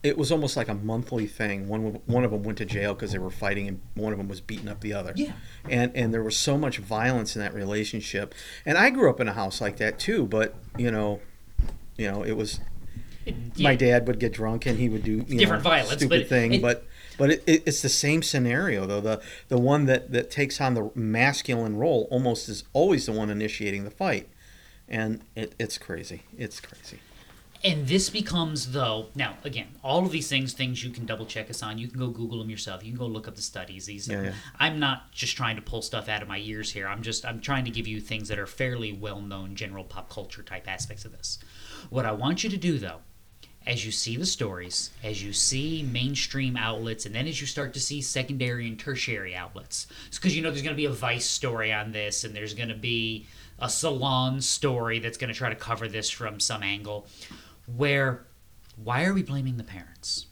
It 0.00 0.16
was 0.16 0.30
almost 0.30 0.56
like 0.56 0.68
a 0.68 0.74
monthly 0.74 1.26
thing. 1.26 1.66
One 1.66 2.00
one 2.06 2.24
of 2.24 2.30
them 2.30 2.44
went 2.44 2.58
to 2.58 2.64
jail 2.64 2.94
because 2.94 3.10
they 3.10 3.18
were 3.18 3.30
fighting, 3.32 3.66
and 3.66 3.80
one 3.96 4.12
of 4.12 4.18
them 4.18 4.28
was 4.28 4.40
beating 4.40 4.68
up 4.68 4.80
the 4.80 4.92
other. 4.92 5.12
Yeah. 5.16 5.32
And 5.68 5.90
and 5.96 6.14
there 6.14 6.22
was 6.22 6.36
so 6.36 6.56
much 6.56 6.78
violence 6.78 7.34
in 7.34 7.42
that 7.42 7.52
relationship. 7.52 8.32
And 8.64 8.78
I 8.78 8.90
grew 8.90 9.10
up 9.10 9.18
in 9.18 9.26
a 9.26 9.32
house 9.32 9.60
like 9.60 9.78
that 9.78 9.98
too. 9.98 10.24
But 10.24 10.54
you 10.78 10.92
know, 10.92 11.20
you 11.96 12.08
know, 12.08 12.22
it 12.22 12.32
was 12.36 12.60
my 13.58 13.74
dad 13.74 14.06
would 14.06 14.20
get 14.20 14.32
drunk 14.32 14.66
and 14.66 14.78
he 14.78 14.88
would 14.88 15.02
do 15.02 15.24
you 15.26 15.38
Different 15.38 15.64
know, 15.64 15.70
violence, 15.70 15.96
stupid 15.98 16.20
but 16.22 16.28
thing. 16.28 16.54
it- 16.54 16.62
but 16.62 16.86
but 17.18 17.30
it, 17.30 17.42
it, 17.48 17.62
it's 17.66 17.82
the 17.82 17.88
same 17.88 18.22
scenario 18.22 18.86
though. 18.86 19.00
The 19.00 19.20
the 19.48 19.58
one 19.58 19.86
that 19.86 20.12
that 20.12 20.30
takes 20.30 20.60
on 20.60 20.74
the 20.74 20.92
masculine 20.94 21.76
role 21.76 22.06
almost 22.12 22.48
is 22.48 22.62
always 22.72 23.06
the 23.06 23.12
one 23.12 23.30
initiating 23.30 23.82
the 23.82 23.90
fight, 23.90 24.28
and 24.88 25.22
it, 25.34 25.56
it's 25.58 25.76
crazy. 25.76 26.22
It's 26.38 26.60
crazy. 26.60 27.00
And 27.64 27.88
this 27.88 28.08
becomes, 28.08 28.70
though, 28.70 29.06
now, 29.16 29.36
again, 29.42 29.66
all 29.82 30.04
of 30.04 30.12
these 30.12 30.28
things, 30.28 30.52
things 30.52 30.84
you 30.84 30.90
can 30.90 31.06
double 31.06 31.26
check 31.26 31.50
us 31.50 31.62
on. 31.62 31.76
You 31.76 31.88
can 31.88 31.98
go 31.98 32.08
Google 32.08 32.38
them 32.38 32.50
yourself. 32.50 32.84
You 32.84 32.92
can 32.92 32.98
go 32.98 33.06
look 33.06 33.26
up 33.26 33.34
the 33.34 33.42
studies. 33.42 33.86
These, 33.86 34.08
Yeah, 34.08 34.22
yeah. 34.22 34.32
I'm 34.60 34.78
not 34.78 35.10
just 35.10 35.36
trying 35.36 35.56
to 35.56 35.62
pull 35.62 35.82
stuff 35.82 36.08
out 36.08 36.22
of 36.22 36.28
my 36.28 36.38
ears 36.38 36.70
here. 36.70 36.86
I'm 36.86 37.02
just, 37.02 37.26
I'm 37.26 37.40
trying 37.40 37.64
to 37.64 37.70
give 37.70 37.88
you 37.88 38.00
things 38.00 38.28
that 38.28 38.38
are 38.38 38.46
fairly 38.46 38.92
well 38.92 39.20
known, 39.20 39.56
general 39.56 39.82
pop 39.82 40.08
culture 40.08 40.42
type 40.42 40.68
aspects 40.68 41.04
of 41.04 41.10
this. 41.12 41.38
What 41.90 42.06
I 42.06 42.12
want 42.12 42.44
you 42.44 42.50
to 42.50 42.56
do, 42.56 42.78
though, 42.78 43.00
as 43.66 43.84
you 43.84 43.92
see 43.92 44.16
the 44.16 44.24
stories, 44.24 44.90
as 45.02 45.22
you 45.22 45.32
see 45.32 45.86
mainstream 45.92 46.56
outlets, 46.56 47.06
and 47.06 47.14
then 47.14 47.26
as 47.26 47.40
you 47.40 47.46
start 47.46 47.74
to 47.74 47.80
see 47.80 48.00
secondary 48.00 48.66
and 48.66 48.78
tertiary 48.78 49.34
outlets, 49.34 49.88
because 50.12 50.34
you 50.34 50.42
know 50.42 50.50
there's 50.50 50.62
going 50.62 50.74
to 50.74 50.80
be 50.80 50.86
a 50.86 50.90
Vice 50.90 51.26
story 51.26 51.72
on 51.72 51.92
this, 51.92 52.24
and 52.24 52.34
there's 52.34 52.54
going 52.54 52.70
to 52.70 52.74
be 52.74 53.26
a 53.58 53.68
Salon 53.68 54.40
story 54.40 55.00
that's 55.00 55.18
going 55.18 55.32
to 55.32 55.36
try 55.36 55.48
to 55.48 55.56
cover 55.56 55.88
this 55.88 56.08
from 56.08 56.40
some 56.40 56.62
angle. 56.62 57.06
Where, 57.76 58.26
why 58.76 59.04
are 59.04 59.14
we 59.14 59.22
blaming 59.22 59.56
the 59.56 59.64
parents? 59.64 60.26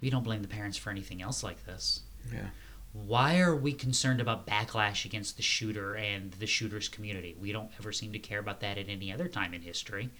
We 0.00 0.10
don't 0.10 0.24
blame 0.24 0.42
the 0.42 0.48
parents 0.48 0.76
for 0.76 0.90
anything 0.90 1.22
else 1.22 1.42
like 1.42 1.64
this. 1.64 2.02
Yeah. 2.32 2.48
Why 2.92 3.40
are 3.40 3.54
we 3.54 3.72
concerned 3.72 4.20
about 4.20 4.46
backlash 4.46 5.04
against 5.04 5.36
the 5.36 5.42
shooter 5.42 5.96
and 5.96 6.32
the 6.32 6.46
shooter's 6.46 6.88
community? 6.88 7.36
We 7.38 7.52
don't 7.52 7.70
ever 7.78 7.92
seem 7.92 8.12
to 8.12 8.18
care 8.18 8.38
about 8.38 8.60
that 8.60 8.78
at 8.78 8.88
any 8.88 9.12
other 9.12 9.28
time 9.28 9.52
in 9.52 9.62
history. 9.62 10.10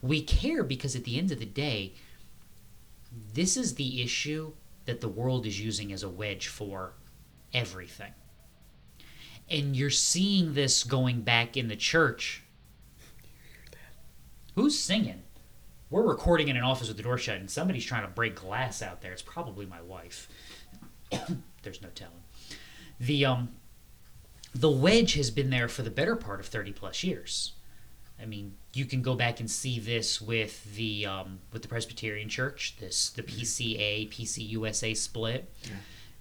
We 0.00 0.22
care 0.22 0.62
because 0.62 0.94
at 0.94 1.04
the 1.04 1.18
end 1.18 1.32
of 1.32 1.40
the 1.40 1.46
day, 1.46 1.94
this 3.34 3.56
is 3.56 3.74
the 3.74 4.02
issue 4.02 4.52
that 4.84 5.00
the 5.00 5.08
world 5.08 5.44
is 5.44 5.60
using 5.60 5.92
as 5.92 6.02
a 6.02 6.08
wedge 6.08 6.46
for 6.46 6.94
everything. 7.52 8.12
And 9.48 9.76
you're 9.76 9.90
seeing 9.90 10.54
this 10.54 10.84
going 10.84 11.22
back 11.22 11.56
in 11.56 11.66
the 11.66 11.76
church. 11.76 12.44
Who's 14.54 14.78
singing? 14.78 15.22
We're 15.90 16.06
recording 16.06 16.46
in 16.46 16.56
an 16.56 16.62
office 16.62 16.86
with 16.86 16.96
the 16.96 17.02
door 17.02 17.18
shut, 17.18 17.38
and 17.38 17.50
somebody's 17.50 17.84
trying 17.84 18.02
to 18.02 18.08
break 18.08 18.36
glass 18.36 18.80
out 18.80 19.02
there. 19.02 19.12
It's 19.12 19.22
probably 19.22 19.66
my 19.66 19.82
wife. 19.82 20.28
There's 21.62 21.82
no 21.82 21.88
telling. 21.94 22.22
The 23.00 23.24
um, 23.24 23.48
the 24.54 24.70
wedge 24.70 25.14
has 25.14 25.32
been 25.32 25.50
there 25.50 25.68
for 25.68 25.82
the 25.82 25.90
better 25.90 26.14
part 26.14 26.38
of 26.38 26.46
thirty 26.46 26.70
plus 26.70 27.02
years. 27.02 27.54
I 28.22 28.26
mean, 28.26 28.54
you 28.72 28.84
can 28.84 29.02
go 29.02 29.14
back 29.14 29.40
and 29.40 29.50
see 29.50 29.80
this 29.80 30.20
with 30.20 30.76
the 30.76 31.06
um, 31.06 31.40
with 31.52 31.62
the 31.62 31.68
Presbyterian 31.68 32.28
Church, 32.28 32.76
this 32.78 33.10
the 33.10 33.24
PCA 33.24 34.08
PCUSA 34.10 34.96
split, 34.96 35.52
yeah. 35.64 35.70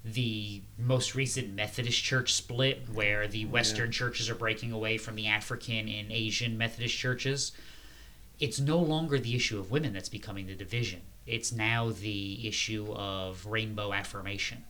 the 0.03 0.62
most 0.79 1.13
recent 1.13 1.53
Methodist 1.53 2.01
Church 2.01 2.34
split, 2.34 2.88
where 2.91 3.27
the 3.27 3.45
Western 3.45 3.91
churches 3.91 4.32
are 4.32 4.36
breaking 4.36 4.71
away 4.71 4.97
from 4.97 5.15
the 5.15 5.27
African 5.27 5.88
and 5.89 6.12
Asian 6.12 6.58
Methodist 6.58 6.97
churches. 6.97 7.51
It's 8.39 8.60
no 8.60 8.78
longer 8.78 9.19
the 9.19 9.36
issue 9.36 9.60
of 9.60 9.69
women 9.71 9.93
that's 9.93 10.10
becoming 10.10 10.47
the 10.47 10.56
division. 10.56 11.02
It's 11.28 11.52
now 11.52 11.89
the 11.91 12.47
issue 12.47 12.91
of 12.93 13.45
rainbow 13.45 13.93
affirmation. 13.93 14.63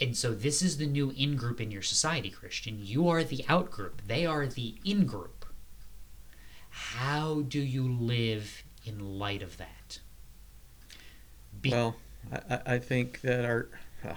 And 0.00 0.14
so 0.16 0.34
this 0.34 0.60
is 0.60 0.76
the 0.76 0.86
new 0.86 1.10
in 1.16 1.36
group 1.36 1.60
in 1.60 1.70
your 1.70 1.80
society, 1.82 2.28
Christian. 2.28 2.78
You 2.82 3.08
are 3.08 3.24
the 3.24 3.44
out 3.48 3.70
group. 3.70 4.02
They 4.06 4.26
are 4.26 4.46
the 4.46 4.74
in 4.84 5.06
group. 5.06 5.46
How 6.68 7.40
do 7.48 7.58
you 7.58 7.90
live 7.90 8.62
in 8.84 9.18
light 9.18 9.42
of 9.42 9.56
that? 9.56 10.00
Be- 11.62 11.70
Well, 11.70 11.96
I, 12.50 12.60
I- 12.74 12.78
think 12.78 13.22
that 13.22 13.46
our 13.46 13.68
uh, 14.04 14.14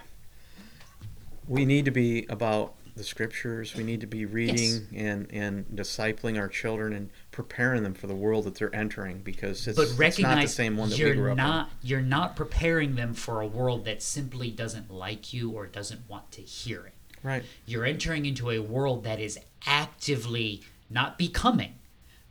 we 1.47 1.63
need 1.65 1.85
to 1.85 1.91
be 1.91 2.25
about 2.27 2.73
the 2.99 3.03
scriptures. 3.03 3.73
We 3.75 3.83
need 3.83 4.01
to 4.01 4.07
be 4.07 4.25
reading 4.25 4.87
and 4.93 5.27
and 5.31 5.65
discipling 5.73 6.37
our 6.39 6.47
children 6.47 6.93
and 6.93 7.09
preparing 7.31 7.81
them 7.81 7.95
for 7.95 8.05
the 8.05 8.15
world 8.15 8.43
that 8.43 8.55
they're 8.55 8.75
entering 8.75 9.19
because 9.19 9.67
it's, 9.67 9.77
but 9.77 10.05
it's 10.05 10.19
not 10.19 10.41
the 10.41 10.47
same 10.47 10.77
one 10.77 10.89
that 10.89 10.99
you're 10.99 11.09
we 11.09 11.15
grew 11.15 11.31
up 11.31 11.37
not 11.37 11.69
you're 11.81 12.01
not 12.01 12.35
preparing 12.35 12.95
them 12.95 13.13
for 13.15 13.41
a 13.41 13.47
world 13.47 13.85
that 13.85 14.03
simply 14.03 14.51
doesn't 14.51 14.91
like 14.91 15.33
you 15.33 15.49
or 15.51 15.65
doesn't 15.65 16.07
want 16.07 16.31
to 16.33 16.41
hear 16.41 16.85
it. 16.85 16.93
Right. 17.23 17.43
You're 17.65 17.85
entering 17.85 18.25
into 18.25 18.51
a 18.51 18.59
world 18.59 19.03
that 19.05 19.19
is 19.19 19.39
actively 19.65 20.61
not 20.89 21.17
becoming, 21.17 21.73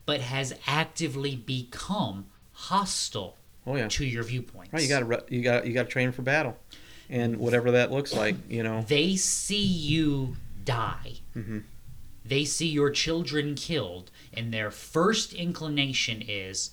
but 0.07 0.21
has 0.21 0.55
actively 0.67 1.35
become 1.35 2.27
hostile 2.53 3.37
Oh 3.67 3.77
yeah. 3.77 3.89
to 3.89 4.05
your 4.05 4.23
viewpoints. 4.23 4.73
Right. 4.73 4.83
You 4.83 4.89
got 4.89 5.01
to 5.01 5.35
you 5.35 5.43
got 5.43 5.67
you 5.67 5.75
got 5.75 5.85
to 5.85 5.89
train 5.89 6.13
for 6.13 6.23
battle, 6.23 6.57
and 7.11 7.37
whatever 7.37 7.73
that 7.73 7.91
looks 7.91 8.15
like, 8.15 8.37
you 8.49 8.63
know. 8.63 8.83
They 8.83 9.17
see 9.17 9.63
you 9.63 10.37
die. 10.69 11.21
Mhm. 11.35 11.63
They 12.25 12.45
see 12.45 12.69
your 12.69 12.91
children 12.91 13.55
killed, 13.55 14.11
and 14.35 14.53
their 14.53 14.71
first 14.71 15.33
inclination 15.33 16.23
is, 16.23 16.73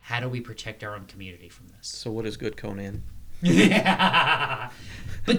how 0.00 0.20
do 0.20 0.28
we 0.28 0.40
protect 0.40 0.84
our 0.84 0.94
own 0.94 1.06
community 1.06 1.48
from 1.48 1.66
this? 1.68 1.88
So 1.88 2.10
what 2.12 2.24
is 2.24 2.36
good, 2.36 2.56
Conan? 2.56 3.02
but 3.42 4.70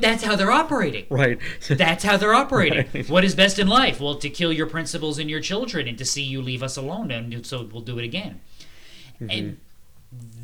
that's 0.02 0.24
how 0.24 0.36
they're 0.36 0.52
operating. 0.52 1.06
Right. 1.10 1.40
That's 1.70 2.04
how 2.04 2.18
they're 2.18 2.34
operating. 2.34 2.86
Right. 2.94 3.10
What 3.10 3.24
is 3.24 3.34
best 3.34 3.60
in 3.60 3.68
life? 3.70 4.02
Well, 4.02 4.16
to 4.16 4.30
kill 4.30 4.52
your 4.52 4.68
principals 4.68 5.20
and 5.20 5.30
your 5.30 5.40
children 5.40 5.88
and 5.88 5.98
to 5.98 6.04
see 6.04 6.22
you 6.22 6.42
leave 6.42 6.62
us 6.62 6.76
alone, 6.76 7.12
and 7.12 7.46
so 7.46 7.64
we'll 7.72 7.82
do 7.82 7.98
it 8.00 8.04
again. 8.04 8.42
And 9.22 9.58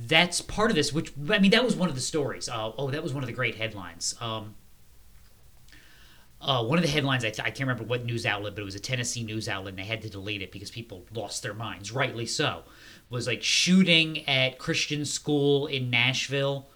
that's 0.08 0.40
part 0.40 0.72
of 0.72 0.76
this, 0.76 0.94
which, 0.94 1.12
I 1.30 1.40
mean, 1.40 1.52
that 1.52 1.66
was 1.66 1.76
one 1.76 1.90
of 1.90 1.96
the 1.96 2.02
stories. 2.02 2.48
Uh, 2.48 2.72
oh, 2.78 2.90
that 2.92 3.04
was 3.04 3.14
one 3.14 3.24
of 3.24 3.28
the 3.28 3.34
great 3.34 3.56
headlines. 3.56 4.16
Um, 4.22 4.56
uh, 6.42 6.64
one 6.64 6.78
of 6.78 6.84
the 6.84 6.90
headlines, 6.90 7.26
I, 7.26 7.30
I 7.30 7.32
can't 7.52 7.62
remember 7.62 7.84
what 7.84 8.06
news 8.06 8.26
outlet, 8.26 8.56
but 8.56 8.62
it 8.62 8.66
was 8.66 8.76
a 8.76 8.80
Tennessee 8.80 9.24
news 9.24 9.50
outlet, 9.50 9.72
and 9.74 9.80
they 9.80 9.84
had 9.88 10.02
to 10.04 10.10
delete 10.10 10.42
it 10.42 10.52
because 10.52 10.72
people 10.72 11.06
lost 11.14 11.44
their 11.44 11.54
minds, 11.54 11.92
rightly 11.92 12.26
so. 12.26 12.64
Was 13.10 13.28
like 13.28 13.44
shooting 13.44 14.28
at 14.28 14.58
Christian 14.60 15.04
school 15.04 15.68
in 15.68 15.90
Nashville, 15.90 16.68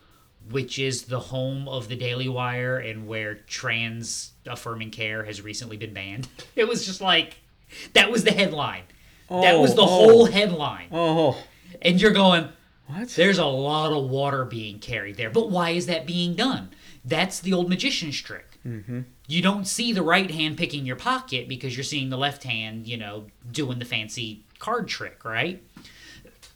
which 0.49 0.79
is 0.79 1.03
the 1.03 1.19
home 1.19 1.69
of 1.69 1.87
the 1.87 1.95
Daily 1.95 2.27
Wire 2.27 2.77
and 2.77 3.07
where 3.07 3.35
trans 3.35 4.31
affirming 4.45 4.91
care 4.91 5.23
has 5.23 5.41
recently 5.41 5.77
been 5.77 5.93
banned. 5.93 6.27
It 6.55 6.67
was 6.67 6.85
just 6.85 6.99
like, 7.01 7.37
that 7.93 8.11
was 8.11 8.23
the 8.23 8.31
headline. 8.31 8.83
that 9.29 9.59
was 9.59 9.71
Oh, 9.71 9.75
the 9.75 9.81
oh. 9.83 9.85
whole 9.85 10.25
headline. 10.25 10.87
oh, 10.91 11.37
And 11.81 12.01
you're 12.01 12.11
going, 12.11 12.49
what? 12.87 13.09
there's 13.09 13.37
a 13.37 13.45
lot 13.45 13.93
of 13.93 14.09
water 14.09 14.43
being 14.43 14.79
carried 14.79 15.15
there. 15.17 15.29
But 15.29 15.49
why 15.49 15.69
is 15.71 15.85
that 15.85 16.05
being 16.05 16.33
done? 16.35 16.71
That's 17.05 17.39
the 17.39 17.53
old 17.53 17.69
magician's 17.69 18.19
trick. 18.19 18.59
Mm-hmm. 18.65 19.01
You 19.33 19.41
don't 19.41 19.65
see 19.65 19.91
the 19.91 20.03
right 20.03 20.29
hand 20.29 20.57
picking 20.57 20.85
your 20.85 20.95
pocket 20.95 21.49
because 21.49 21.75
you're 21.75 21.83
seeing 21.83 22.11
the 22.11 22.17
left 22.19 22.43
hand, 22.43 22.85
you 22.87 22.97
know, 22.97 23.25
doing 23.51 23.79
the 23.79 23.85
fancy 23.85 24.43
card 24.59 24.87
trick, 24.87 25.25
right? 25.25 25.63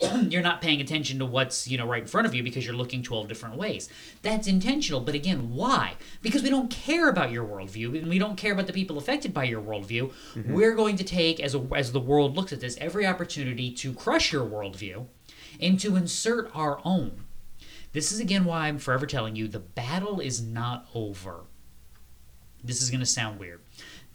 you're 0.28 0.42
not 0.42 0.60
paying 0.60 0.80
attention 0.80 1.18
to 1.18 1.26
what's, 1.26 1.66
you 1.66 1.76
know, 1.76 1.88
right 1.88 2.02
in 2.02 2.06
front 2.06 2.28
of 2.28 2.36
you 2.36 2.44
because 2.44 2.64
you're 2.64 2.76
looking 2.76 3.02
12 3.02 3.26
different 3.26 3.56
ways. 3.56 3.88
That's 4.22 4.46
intentional. 4.46 5.00
But 5.00 5.16
again, 5.16 5.50
why? 5.56 5.94
Because 6.22 6.44
we 6.44 6.50
don't 6.50 6.70
care 6.70 7.08
about 7.08 7.32
your 7.32 7.44
worldview 7.44 7.98
and 7.98 8.08
we 8.08 8.20
don't 8.20 8.36
care 8.36 8.52
about 8.52 8.68
the 8.68 8.72
people 8.72 8.96
affected 8.96 9.34
by 9.34 9.42
your 9.42 9.60
worldview. 9.60 10.12
Mm-hmm. 10.36 10.54
We're 10.54 10.76
going 10.76 10.94
to 10.98 11.04
take, 11.04 11.40
as, 11.40 11.56
a, 11.56 11.68
as 11.74 11.90
the 11.90 11.98
world 11.98 12.36
looks 12.36 12.52
at 12.52 12.60
this, 12.60 12.78
every 12.80 13.04
opportunity 13.04 13.72
to 13.72 13.92
crush 13.92 14.32
your 14.32 14.46
worldview 14.46 15.06
and 15.60 15.80
to 15.80 15.96
insert 15.96 16.48
our 16.54 16.80
own. 16.84 17.24
This 17.90 18.12
is 18.12 18.20
again 18.20 18.44
why 18.44 18.68
I'm 18.68 18.78
forever 18.78 19.04
telling 19.04 19.34
you 19.34 19.48
the 19.48 19.58
battle 19.58 20.20
is 20.20 20.40
not 20.40 20.86
over. 20.94 21.46
This 22.62 22.82
is 22.82 22.90
going 22.90 23.00
to 23.00 23.06
sound 23.06 23.38
weird. 23.38 23.60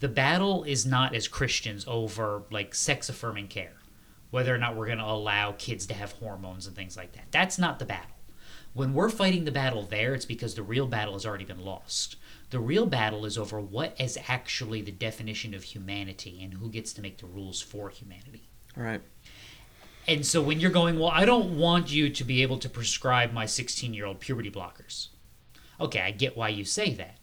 The 0.00 0.08
battle 0.08 0.64
is 0.64 0.84
not 0.84 1.14
as 1.14 1.28
Christians 1.28 1.84
over 1.88 2.42
like 2.50 2.74
sex 2.74 3.08
affirming 3.08 3.48
care, 3.48 3.74
whether 4.30 4.54
or 4.54 4.58
not 4.58 4.76
we're 4.76 4.86
going 4.86 4.98
to 4.98 5.04
allow 5.04 5.52
kids 5.52 5.86
to 5.86 5.94
have 5.94 6.12
hormones 6.12 6.66
and 6.66 6.76
things 6.76 6.96
like 6.96 7.12
that. 7.12 7.26
That's 7.30 7.58
not 7.58 7.78
the 7.78 7.84
battle. 7.84 8.10
When 8.74 8.92
we're 8.92 9.08
fighting 9.08 9.44
the 9.44 9.52
battle 9.52 9.84
there, 9.84 10.14
it's 10.14 10.24
because 10.24 10.56
the 10.56 10.62
real 10.62 10.88
battle 10.88 11.12
has 11.12 11.24
already 11.24 11.44
been 11.44 11.64
lost. 11.64 12.16
The 12.50 12.58
real 12.58 12.86
battle 12.86 13.24
is 13.24 13.38
over 13.38 13.60
what 13.60 13.94
is 14.00 14.18
actually 14.28 14.82
the 14.82 14.90
definition 14.90 15.54
of 15.54 15.62
humanity 15.62 16.40
and 16.42 16.54
who 16.54 16.68
gets 16.68 16.92
to 16.94 17.02
make 17.02 17.18
the 17.18 17.26
rules 17.26 17.60
for 17.60 17.88
humanity. 17.88 18.48
Right. 18.76 19.00
And 20.06 20.26
so 20.26 20.42
when 20.42 20.60
you're 20.60 20.70
going, 20.70 20.98
well, 20.98 21.10
I 21.10 21.24
don't 21.24 21.56
want 21.56 21.90
you 21.92 22.10
to 22.10 22.24
be 22.24 22.42
able 22.42 22.58
to 22.58 22.68
prescribe 22.68 23.32
my 23.32 23.46
16 23.46 23.94
year 23.94 24.06
old 24.06 24.20
puberty 24.20 24.50
blockers. 24.50 25.08
Okay, 25.80 26.00
I 26.00 26.10
get 26.10 26.36
why 26.36 26.48
you 26.48 26.64
say 26.64 26.94
that. 26.94 27.18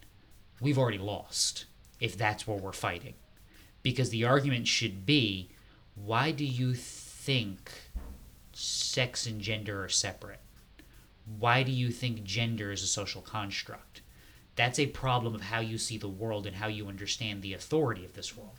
We've 0.61 0.77
already 0.77 0.97
lost 0.97 1.65
if 1.99 2.17
that's 2.17 2.47
where 2.47 2.57
we're 2.57 2.71
fighting. 2.71 3.15
Because 3.83 4.09
the 4.11 4.23
argument 4.23 4.67
should 4.67 5.05
be 5.05 5.49
why 5.95 6.31
do 6.31 6.45
you 6.45 6.73
think 6.73 7.71
sex 8.53 9.25
and 9.25 9.41
gender 9.41 9.83
are 9.83 9.89
separate? 9.89 10.39
Why 11.39 11.63
do 11.63 11.71
you 11.71 11.89
think 11.89 12.23
gender 12.23 12.71
is 12.71 12.83
a 12.83 12.87
social 12.87 13.21
construct? 13.21 14.01
That's 14.55 14.79
a 14.79 14.87
problem 14.87 15.35
of 15.35 15.41
how 15.41 15.59
you 15.59 15.77
see 15.77 15.97
the 15.97 16.07
world 16.07 16.45
and 16.45 16.55
how 16.55 16.67
you 16.67 16.87
understand 16.87 17.41
the 17.41 17.53
authority 17.53 18.05
of 18.05 18.13
this 18.13 18.37
world 18.37 18.57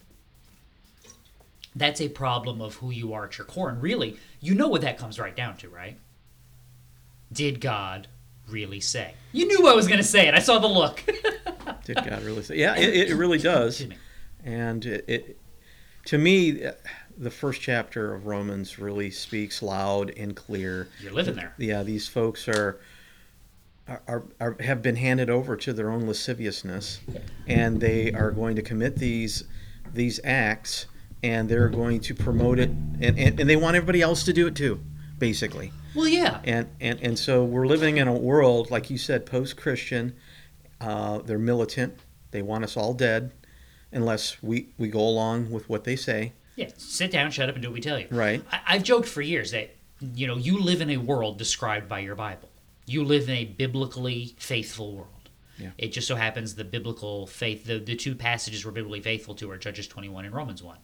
that's 1.75 2.01
a 2.01 2.09
problem 2.09 2.61
of 2.61 2.77
who 2.77 2.91
you 2.91 3.13
are 3.13 3.27
at 3.27 3.39
your 3.39 3.47
core. 3.47 3.71
And 3.71 3.83
really, 3.83 4.17
you 4.41 4.55
know 4.55 4.69
what 4.69 4.83
that 4.83 4.99
comes 4.99 5.19
right 5.19 5.35
down 5.35 5.57
to, 5.59 5.69
right? 5.69 5.97
Did 7.33 7.61
God 7.61 8.09
really 8.49 8.81
say? 8.81 9.15
You 9.33 9.47
knew 9.47 9.67
I 9.67 9.75
was 9.75 9.87
going 9.87 10.01
to 10.01 10.05
say 10.05 10.29
it. 10.29 10.35
I 10.35 10.41
saw 10.41 10.59
the 10.59 10.67
look. 10.67 11.03
Did 11.85 11.97
God 11.97 12.23
really 12.23 12.43
say? 12.43 12.57
Yeah, 12.57 12.77
it, 12.77 13.11
it 13.11 13.15
really 13.15 13.39
does. 13.39 13.87
And 14.45 14.85
it, 14.85 15.05
it, 15.09 15.39
to 16.07 16.19
me, 16.19 16.65
the 17.17 17.31
first 17.31 17.61
chapter 17.61 18.15
of 18.15 18.27
Romans 18.27 18.79
really 18.79 19.11
speaks 19.11 19.63
loud 19.63 20.11
and 20.17 20.35
clear. 20.35 20.89
You're 21.01 21.13
living 21.13 21.37
there. 21.37 21.55
Yeah, 21.59 21.83
these 21.83 22.09
folks 22.09 22.49
are, 22.49 22.81
are, 23.87 24.03
are, 24.09 24.25
are 24.41 24.57
have 24.61 24.83
been 24.83 24.97
handed 24.97 25.31
over 25.31 25.57
to 25.57 25.73
their 25.73 25.91
own 25.91 26.07
lasciviousness, 26.07 27.01
and 27.47 27.81
they 27.81 28.13
are 28.13 28.31
going 28.31 28.57
to 28.57 28.63
commit 28.63 28.97
these 28.97 29.45
these 29.93 30.19
acts, 30.25 30.87
and 31.23 31.49
they're 31.49 31.69
going 31.69 32.01
to 32.01 32.15
promote 32.15 32.59
it, 32.59 32.71
and, 32.71 33.19
and, 33.19 33.41
and 33.41 33.51
they 33.51 33.57
want 33.57 33.77
everybody 33.77 34.01
else 34.03 34.25
to 34.25 34.33
do 34.33 34.47
it 34.47 34.57
too, 34.57 34.81
basically. 35.19 35.73
Well, 35.95 36.09
yeah. 36.09 36.41
And, 36.45 36.69
and 36.81 37.01
and 37.03 37.19
so 37.19 37.45
we're 37.45 37.67
living 37.67 37.99
in 37.99 38.09
a 38.09 38.15
world, 38.15 38.71
like 38.71 38.89
you 38.91 38.99
said, 38.99 39.27
post-Christian. 39.27 40.15
Uh, 40.83 41.19
they're 41.19 41.39
militant. 41.39 41.99
They 42.31 42.43
want 42.43 42.65
us 42.65 42.77
all 42.77 42.95
dead, 42.95 43.33
unless 43.93 44.43
we 44.43 44.69
we 44.79 44.89
go 44.89 45.01
along 45.01 45.51
with 45.51 45.69
what 45.69 45.85
they 45.85 45.97
say. 45.97 46.33
Yeah. 46.57 46.69
Sit 46.77 47.11
down, 47.11 47.31
shut 47.31 47.49
up, 47.49 47.55
and 47.55 47.63
do 47.63 47.69
what 47.69 47.75
we 47.75 47.81
tell 47.81 47.99
you. 47.99 48.09
Right. 48.11 48.43
I, 48.51 48.61
I've 48.69 48.83
joked 48.83 49.09
for 49.09 49.23
years 49.23 49.53
that, 49.53 49.75
you 50.01 50.27
know, 50.27 50.37
you 50.37 50.61
live 50.61 50.81
in 50.81 50.91
a 50.91 50.99
world 50.99 51.39
described 51.39 51.89
by 51.89 52.01
your 52.01 52.15
Bible. 52.15 52.49
You 52.87 53.05
live 53.05 53.29
in 53.29 53.37
a 53.37 53.45
biblically 53.45 54.35
faithful 54.39 54.95
world. 54.95 55.09
Yeah. 55.59 55.71
It 55.79 55.93
just 55.93 56.09
so 56.09 56.17
happens 56.17 56.55
the 56.55 56.65
biblical 56.65 57.27
faith, 57.27 57.65
the, 57.65 57.79
the 57.79 57.95
two 57.95 58.15
passages 58.15 58.65
we're 58.65 58.73
biblically 58.73 59.01
faithful 59.01 59.35
to 59.37 59.51
are 59.51 59.57
Judges 59.57 59.87
21 59.87 60.25
and 60.25 60.35
Romans 60.35 60.63
1. 60.63 60.77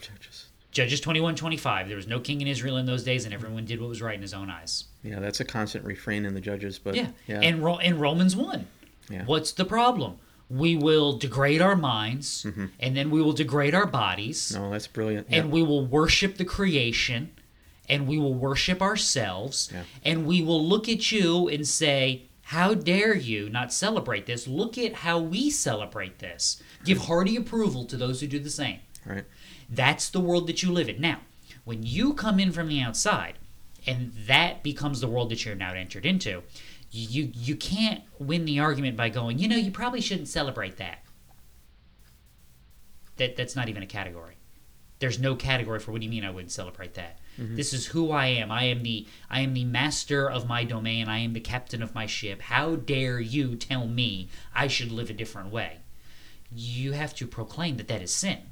Judges. 0.00 0.48
Judges 0.70 1.00
21, 1.00 1.34
25. 1.34 1.88
There 1.88 1.96
was 1.96 2.06
no 2.06 2.20
king 2.20 2.40
in 2.40 2.46
Israel 2.46 2.76
in 2.76 2.86
those 2.86 3.02
days, 3.02 3.24
and 3.24 3.34
everyone 3.34 3.64
did 3.64 3.80
what 3.80 3.88
was 3.88 4.00
right 4.00 4.14
in 4.14 4.22
his 4.22 4.34
own 4.34 4.48
eyes. 4.48 4.84
Yeah, 5.02 5.18
that's 5.18 5.40
a 5.40 5.44
constant 5.44 5.84
refrain 5.84 6.24
in 6.26 6.34
the 6.34 6.40
Judges, 6.40 6.78
but 6.78 6.94
Yeah. 6.94 7.08
yeah, 7.26 7.40
And 7.40 7.62
Ro- 7.64 7.78
in 7.78 7.98
Romans 7.98 8.36
1, 8.36 8.66
Yeah. 9.10 9.24
what's 9.24 9.52
the 9.52 9.64
problem? 9.64 10.16
We 10.50 10.76
will 10.76 11.16
degrade 11.16 11.62
our 11.62 11.76
minds, 11.76 12.44
mm-hmm. 12.44 12.66
and 12.80 12.96
then 12.96 13.10
we 13.10 13.22
will 13.22 13.32
degrade 13.32 13.74
our 13.74 13.86
bodies, 13.86 14.52
no, 14.54 14.70
that's 14.70 14.86
brilliant. 14.88 15.28
Yeah. 15.30 15.38
and 15.40 15.50
we 15.52 15.62
will 15.62 15.86
worship 15.86 16.36
the 16.36 16.44
creation, 16.44 17.30
and 17.88 18.06
we 18.06 18.18
will 18.18 18.34
worship 18.34 18.82
ourselves, 18.82 19.70
Yeah. 19.72 19.84
and 20.04 20.26
we 20.26 20.42
will 20.42 20.64
look 20.66 20.88
at 20.88 21.10
you 21.12 21.48
and 21.48 21.66
say, 21.66 22.22
How 22.42 22.74
dare 22.74 23.14
you 23.14 23.48
not 23.48 23.72
celebrate 23.72 24.26
this? 24.26 24.48
Look 24.48 24.76
at 24.76 24.92
how 24.92 25.20
we 25.20 25.50
celebrate 25.50 26.18
this. 26.18 26.60
Give 26.84 26.98
hearty 26.98 27.36
approval 27.36 27.84
to 27.84 27.96
those 27.96 28.20
who 28.20 28.26
do 28.26 28.40
the 28.40 28.50
same. 28.50 28.80
right. 29.06 29.24
That's 29.68 30.08
the 30.10 30.18
world 30.18 30.48
that 30.48 30.60
you 30.60 30.72
live 30.72 30.88
in. 30.88 31.00
Now, 31.00 31.20
when 31.64 31.84
you 31.84 32.12
come 32.12 32.40
in 32.40 32.50
from 32.50 32.66
the 32.66 32.80
outside, 32.80 33.34
and 33.86 34.12
that 34.26 34.62
becomes 34.62 35.00
the 35.00 35.08
world 35.08 35.30
that 35.30 35.44
you're 35.44 35.54
now 35.54 35.72
entered 35.72 36.06
into, 36.06 36.42
you 36.90 37.30
you 37.34 37.56
can't 37.56 38.02
win 38.18 38.44
the 38.44 38.60
argument 38.60 38.96
by 38.96 39.08
going, 39.08 39.38
you 39.38 39.48
know, 39.48 39.56
you 39.56 39.70
probably 39.70 40.00
shouldn't 40.00 40.28
celebrate 40.28 40.76
that. 40.78 41.04
That 43.16 43.36
that's 43.36 43.56
not 43.56 43.68
even 43.68 43.82
a 43.82 43.86
category. 43.86 44.36
There's 44.98 45.18
no 45.18 45.34
category 45.34 45.78
for 45.78 45.92
what 45.92 46.00
do 46.00 46.04
you 46.04 46.10
mean 46.10 46.24
I 46.24 46.30
wouldn't 46.30 46.52
celebrate 46.52 46.94
that? 46.94 47.18
Mm-hmm. 47.38 47.56
This 47.56 47.72
is 47.72 47.86
who 47.86 48.10
I 48.10 48.26
am. 48.26 48.50
I 48.50 48.64
am 48.64 48.82
the 48.82 49.06
I 49.30 49.40
am 49.40 49.54
the 49.54 49.64
master 49.64 50.28
of 50.28 50.48
my 50.48 50.64
domain. 50.64 51.08
I 51.08 51.18
am 51.20 51.32
the 51.32 51.40
captain 51.40 51.82
of 51.82 51.94
my 51.94 52.06
ship. 52.06 52.42
How 52.42 52.76
dare 52.76 53.20
you 53.20 53.56
tell 53.56 53.86
me 53.86 54.28
I 54.54 54.66
should 54.66 54.92
live 54.92 55.10
a 55.10 55.14
different 55.14 55.50
way? 55.50 55.78
You 56.52 56.92
have 56.92 57.14
to 57.16 57.26
proclaim 57.26 57.76
that 57.76 57.88
that 57.88 58.02
is 58.02 58.12
sin. 58.12 58.49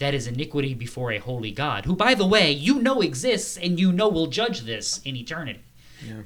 That 0.00 0.14
is 0.14 0.26
iniquity 0.26 0.74
before 0.74 1.12
a 1.12 1.18
holy 1.18 1.52
God, 1.52 1.84
who, 1.84 1.94
by 1.94 2.14
the 2.14 2.26
way, 2.26 2.50
you 2.50 2.80
know 2.80 3.02
exists 3.02 3.56
and 3.56 3.78
you 3.78 3.92
know 3.92 4.08
will 4.08 4.26
judge 4.26 4.62
this 4.62 5.00
in 5.04 5.14
eternity. 5.14 5.60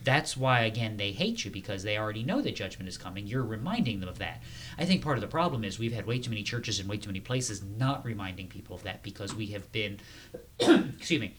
That's 0.04 0.36
why, 0.36 0.60
again, 0.60 0.96
they 0.96 1.10
hate 1.10 1.44
you 1.44 1.50
because 1.50 1.82
they 1.82 1.98
already 1.98 2.22
know 2.22 2.40
that 2.40 2.54
judgment 2.54 2.88
is 2.88 2.96
coming. 2.96 3.26
You're 3.26 3.42
reminding 3.42 3.98
them 3.98 4.08
of 4.08 4.18
that. 4.18 4.40
I 4.78 4.84
think 4.84 5.02
part 5.02 5.16
of 5.18 5.22
the 5.22 5.26
problem 5.26 5.64
is 5.64 5.78
we've 5.78 5.92
had 5.92 6.06
way 6.06 6.20
too 6.20 6.30
many 6.30 6.44
churches 6.44 6.78
and 6.78 6.88
way 6.88 6.96
too 6.96 7.08
many 7.08 7.18
places 7.18 7.64
not 7.76 8.04
reminding 8.04 8.46
people 8.46 8.76
of 8.76 8.84
that 8.84 9.02
because 9.02 9.34
we 9.34 9.46
have 9.46 9.70
been, 9.72 9.98
excuse 10.60 11.20
me, 11.20 11.34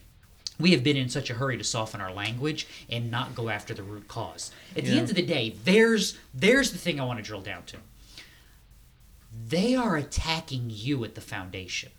we 0.58 0.72
have 0.72 0.84
been 0.84 0.96
in 0.96 1.08
such 1.08 1.30
a 1.30 1.34
hurry 1.34 1.56
to 1.56 1.64
soften 1.64 2.00
our 2.00 2.12
language 2.12 2.66
and 2.90 3.10
not 3.10 3.34
go 3.34 3.48
after 3.48 3.74
the 3.74 3.82
root 3.82 4.08
cause. 4.08 4.50
At 4.76 4.84
the 4.84 4.98
end 4.98 5.08
of 5.08 5.16
the 5.16 5.22
day, 5.22 5.54
there's 5.64 6.18
there's 6.34 6.72
the 6.72 6.78
thing 6.78 7.00
I 7.00 7.04
want 7.04 7.18
to 7.18 7.22
drill 7.22 7.42
down 7.42 7.64
to. 7.64 7.76
They 9.48 9.74
are 9.74 9.96
attacking 9.96 10.70
you 10.70 11.04
at 11.04 11.14
the 11.14 11.20
foundation. 11.20 11.90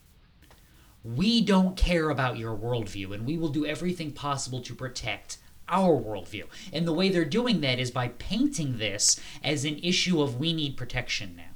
We 1.16 1.42
don't 1.42 1.78
care 1.78 2.10
about 2.10 2.38
your 2.38 2.56
worldview, 2.56 3.14
and 3.14 3.26
we 3.26 3.38
will 3.38 3.50
do 3.50 3.66
everything 3.66 4.12
possible 4.12 4.62
to 4.62 4.76
protect 4.76 5.38
our 5.70 5.96
worldview. 5.96 6.46
And 6.74 6.86
the 6.86 6.94
way 6.94 7.08
they're 7.10 7.24
doing 7.24 7.62
that 7.62 7.80
is 7.80 7.92
by 7.92 8.10
painting 8.10 8.78
this 8.78 9.20
as 9.44 9.64
an 9.64 9.80
issue 9.80 10.22
of 10.22 10.40
we 10.40 10.52
need 10.52 10.76
protection 10.76 11.36
now. 11.38 11.56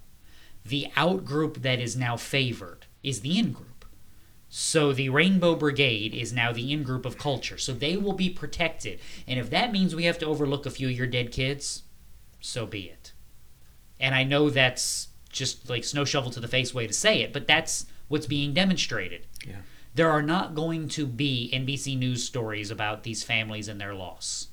The 0.63 0.87
out 0.95 1.25
group 1.25 1.63
that 1.63 1.79
is 1.79 1.97
now 1.97 2.17
favored 2.17 2.85
is 3.03 3.21
the 3.21 3.37
in 3.37 3.51
group. 3.51 3.85
So 4.47 4.93
the 4.93 5.09
Rainbow 5.09 5.55
Brigade 5.55 6.13
is 6.13 6.31
now 6.31 6.51
the 6.51 6.71
in 6.71 6.83
group 6.83 7.05
of 7.05 7.17
culture. 7.17 7.57
So 7.57 7.73
they 7.73 7.97
will 7.97 8.13
be 8.13 8.29
protected. 8.29 8.99
And 9.27 9.39
if 9.39 9.49
that 9.49 9.71
means 9.71 9.95
we 9.95 10.03
have 10.05 10.19
to 10.19 10.25
overlook 10.25 10.65
a 10.65 10.71
few 10.71 10.87
of 10.87 10.97
your 10.97 11.07
dead 11.07 11.31
kids, 11.31 11.83
so 12.41 12.65
be 12.65 12.81
it. 12.83 13.13
And 13.99 14.13
I 14.13 14.23
know 14.23 14.49
that's 14.49 15.09
just 15.29 15.69
like 15.69 15.83
snow 15.83 16.05
shovel 16.05 16.31
to 16.31 16.39
the 16.39 16.47
face 16.47 16.73
way 16.73 16.85
to 16.85 16.93
say 16.93 17.21
it, 17.21 17.33
but 17.33 17.47
that's 17.47 17.85
what's 18.07 18.27
being 18.27 18.53
demonstrated. 18.53 19.25
Yeah. 19.47 19.57
There 19.93 20.09
are 20.09 20.21
not 20.21 20.55
going 20.55 20.87
to 20.89 21.05
be 21.05 21.49
NBC 21.53 21.97
News 21.97 22.23
stories 22.23 22.71
about 22.71 23.03
these 23.03 23.23
families 23.23 23.67
and 23.67 23.79
their 23.81 23.93
loss 23.93 24.47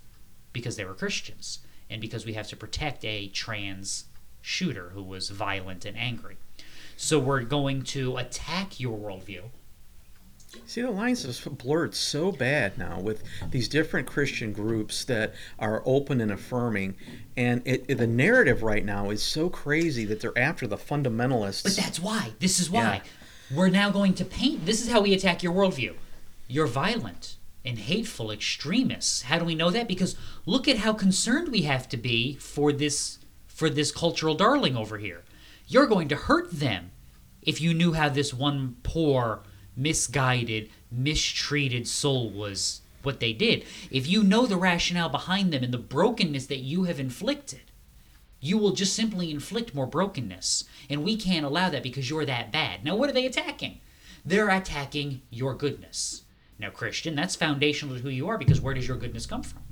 because 0.53 0.77
they 0.77 0.85
were 0.85 0.95
Christians 0.95 1.61
and 1.89 2.01
because 2.01 2.27
we 2.27 2.33
have 2.35 2.49
to 2.49 2.57
protect 2.57 3.05
a 3.05 3.29
trans 3.29 4.05
shooter 4.41 4.91
who 4.91 5.03
was 5.03 5.31
violent 5.31 5.85
and 5.85 5.97
angry. 5.97 6.37
So 6.97 7.19
we're 7.21 7.43
going 7.45 7.83
to 7.85 8.17
attack 8.17 8.81
your 8.81 8.99
worldview. 8.99 9.43
See, 10.67 10.81
the 10.81 10.91
lines 10.91 11.47
are 11.47 11.51
blurred 11.51 11.95
so 11.95 12.33
bad 12.33 12.79
now 12.79 12.99
with 12.99 13.23
these 13.51 13.69
different 13.69 14.07
Christian 14.09 14.53
groups 14.53 15.05
that 15.05 15.35
are 15.59 15.83
open 15.85 16.23
and 16.23 16.33
affirming, 16.33 16.97
and 17.37 17.61
it, 17.67 17.85
it- 17.87 17.97
the 17.99 18.07
narrative 18.07 18.63
right 18.63 18.85
now 18.85 19.11
is 19.11 19.23
so 19.23 19.51
crazy 19.51 20.07
that 20.07 20.21
they're 20.21 20.37
after 20.39 20.67
the 20.67 20.79
fundamentalists. 20.79 21.63
But 21.63 21.77
that's 21.77 22.01
why. 22.01 22.33
This 22.41 22.59
is 22.61 22.71
why. 22.71 23.03
We're 23.51 23.71
now 23.71 23.89
going 23.89 24.13
to 24.15 24.27
paint. 24.27 24.67
This 24.67 24.83
is 24.83 24.93
how 24.93 25.01
we 25.01 25.15
attack 25.15 25.43
your 25.43 25.55
worldview. 25.55 25.95
You're 26.49 26.67
violent 26.67 27.37
and 27.65 27.79
hateful 27.79 28.31
extremists. 28.31 29.23
How 29.23 29.39
do 29.39 29.47
we 29.47 29.55
know 29.55 29.71
that? 29.71 29.89
Because 29.89 30.17
look 30.45 30.69
at 30.69 30.79
how 30.79 30.93
concerned 30.93 31.49
we 31.49 31.63
have 31.63 31.89
to 31.89 31.97
be 31.97 32.35
for 32.35 32.73
this 32.73 33.19
for 33.47 33.71
this 33.71 33.91
cultural 33.91 34.35
darling 34.35 34.77
over 34.77 34.99
here. 34.99 35.25
You're 35.67 35.87
going 35.87 36.09
to 36.09 36.17
hurt 36.17 36.51
them 36.53 36.91
if 37.43 37.61
you 37.61 37.73
knew 37.73 37.95
how 37.95 38.11
this 38.11 38.35
one 38.35 38.77
poor, 38.83 39.41
misguided, 39.75 40.69
mistreated 40.93 41.89
soul 41.89 42.31
was 42.31 42.83
what 43.03 43.21
they 43.21 43.33
did. 43.33 43.65
If 43.91 44.07
you 44.07 44.23
know 44.23 44.45
the 44.45 44.57
rationale 44.57 45.09
behind 45.09 45.53
them 45.53 45.65
and 45.65 45.73
the 45.73 45.79
brokenness 45.79 46.47
that 46.47 46.59
you 46.59 46.85
have 46.85 47.01
inflicted 47.01 47.68
you 48.41 48.59
will 48.59 48.73
just 48.73 48.95
simply 48.95 49.31
inflict 49.31 49.75
more 49.75 49.87
brokenness. 49.87 50.65
And 50.89 51.05
we 51.05 51.17
can't 51.17 51.47
allow 51.47 51.71
that 51.71 51.83
because 51.83 52.09
you're 52.09 52.25
that 52.25 52.53
bad. 52.53 52.85
Now, 52.85 52.97
what 52.97 53.11
are 53.11 53.15
they 53.15 53.27
attacking? 53.27 53.81
They're 54.25 54.51
attacking 54.51 55.23
your 55.31 55.55
goodness. 55.55 56.23
Now, 56.59 56.71
Christian, 56.71 57.15
that's 57.15 57.37
foundational 57.37 57.97
to 57.97 58.03
who 58.03 58.09
you 58.09 58.29
are 58.29 58.39
because 58.39 58.61
where 58.61 58.75
does 58.75 58.89
your 58.89 58.97
goodness 58.97 59.27
come 59.27 59.43
from? 59.43 59.63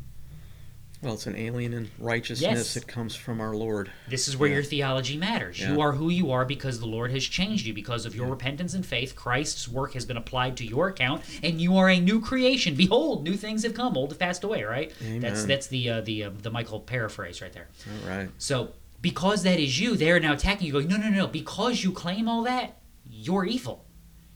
Well, 1.02 1.14
it's 1.14 1.26
an 1.26 1.36
alien 1.36 1.72
in 1.74 1.90
righteousness 1.98 2.40
Yes. 2.56 2.74
that 2.74 2.86
comes 2.86 3.14
from 3.14 3.40
our 3.40 3.54
Lord. 3.54 3.90
This 4.08 4.28
is 4.28 4.36
where 4.36 4.48
Yeah. 4.48 4.56
your 4.56 4.64
theology 4.64 5.16
matters. 5.16 5.60
You 5.60 5.74
Yeah. 5.76 5.78
are 5.82 5.92
who 5.92 6.08
you 6.08 6.30
are 6.30 6.44
because 6.44 6.80
the 6.80 6.86
Lord 6.86 7.10
has 7.10 7.24
changed 7.24 7.66
you. 7.66 7.74
Because 7.74 8.06
of 8.06 8.14
your 8.16 8.26
repentance 8.28 8.72
and 8.74 8.84
faith, 8.84 9.14
Christ's 9.14 9.68
work 9.68 9.92
has 9.94 10.04
been 10.04 10.16
applied 10.16 10.56
to 10.58 10.64
your 10.66 10.88
account, 10.88 11.22
and 11.42 11.60
you 11.60 11.76
are 11.76 11.88
a 11.90 12.00
new 12.00 12.20
creation. 12.20 12.74
Behold, 12.74 13.24
new 13.24 13.36
things 13.36 13.62
have 13.62 13.74
come; 13.74 13.96
old 13.96 14.10
have 14.10 14.18
passed 14.18 14.42
away. 14.44 14.62
Right? 14.64 14.90
That's 15.20 15.40
Amen. 15.40 15.48
that's 15.48 15.66
the 15.66 15.90
uh, 15.90 16.00
the 16.00 16.24
uh, 16.24 16.30
the 16.42 16.50
Michael 16.50 16.80
paraphrase 16.80 17.40
right 17.42 17.52
there. 17.52 17.68
All 18.04 18.08
right. 18.08 18.28
So 18.38 18.70
because 19.02 19.42
that 19.42 19.60
is 19.60 19.78
you, 19.78 19.96
they're 19.96 20.18
now 20.18 20.32
attacking 20.32 20.66
you, 20.66 20.72
going, 20.72 20.88
no, 20.88 20.96
no, 20.96 21.10
no, 21.10 21.26
because 21.26 21.84
you 21.84 21.92
claim 21.92 22.28
all 22.28 22.42
that, 22.44 22.78
you're 23.08 23.44
evil. 23.44 23.84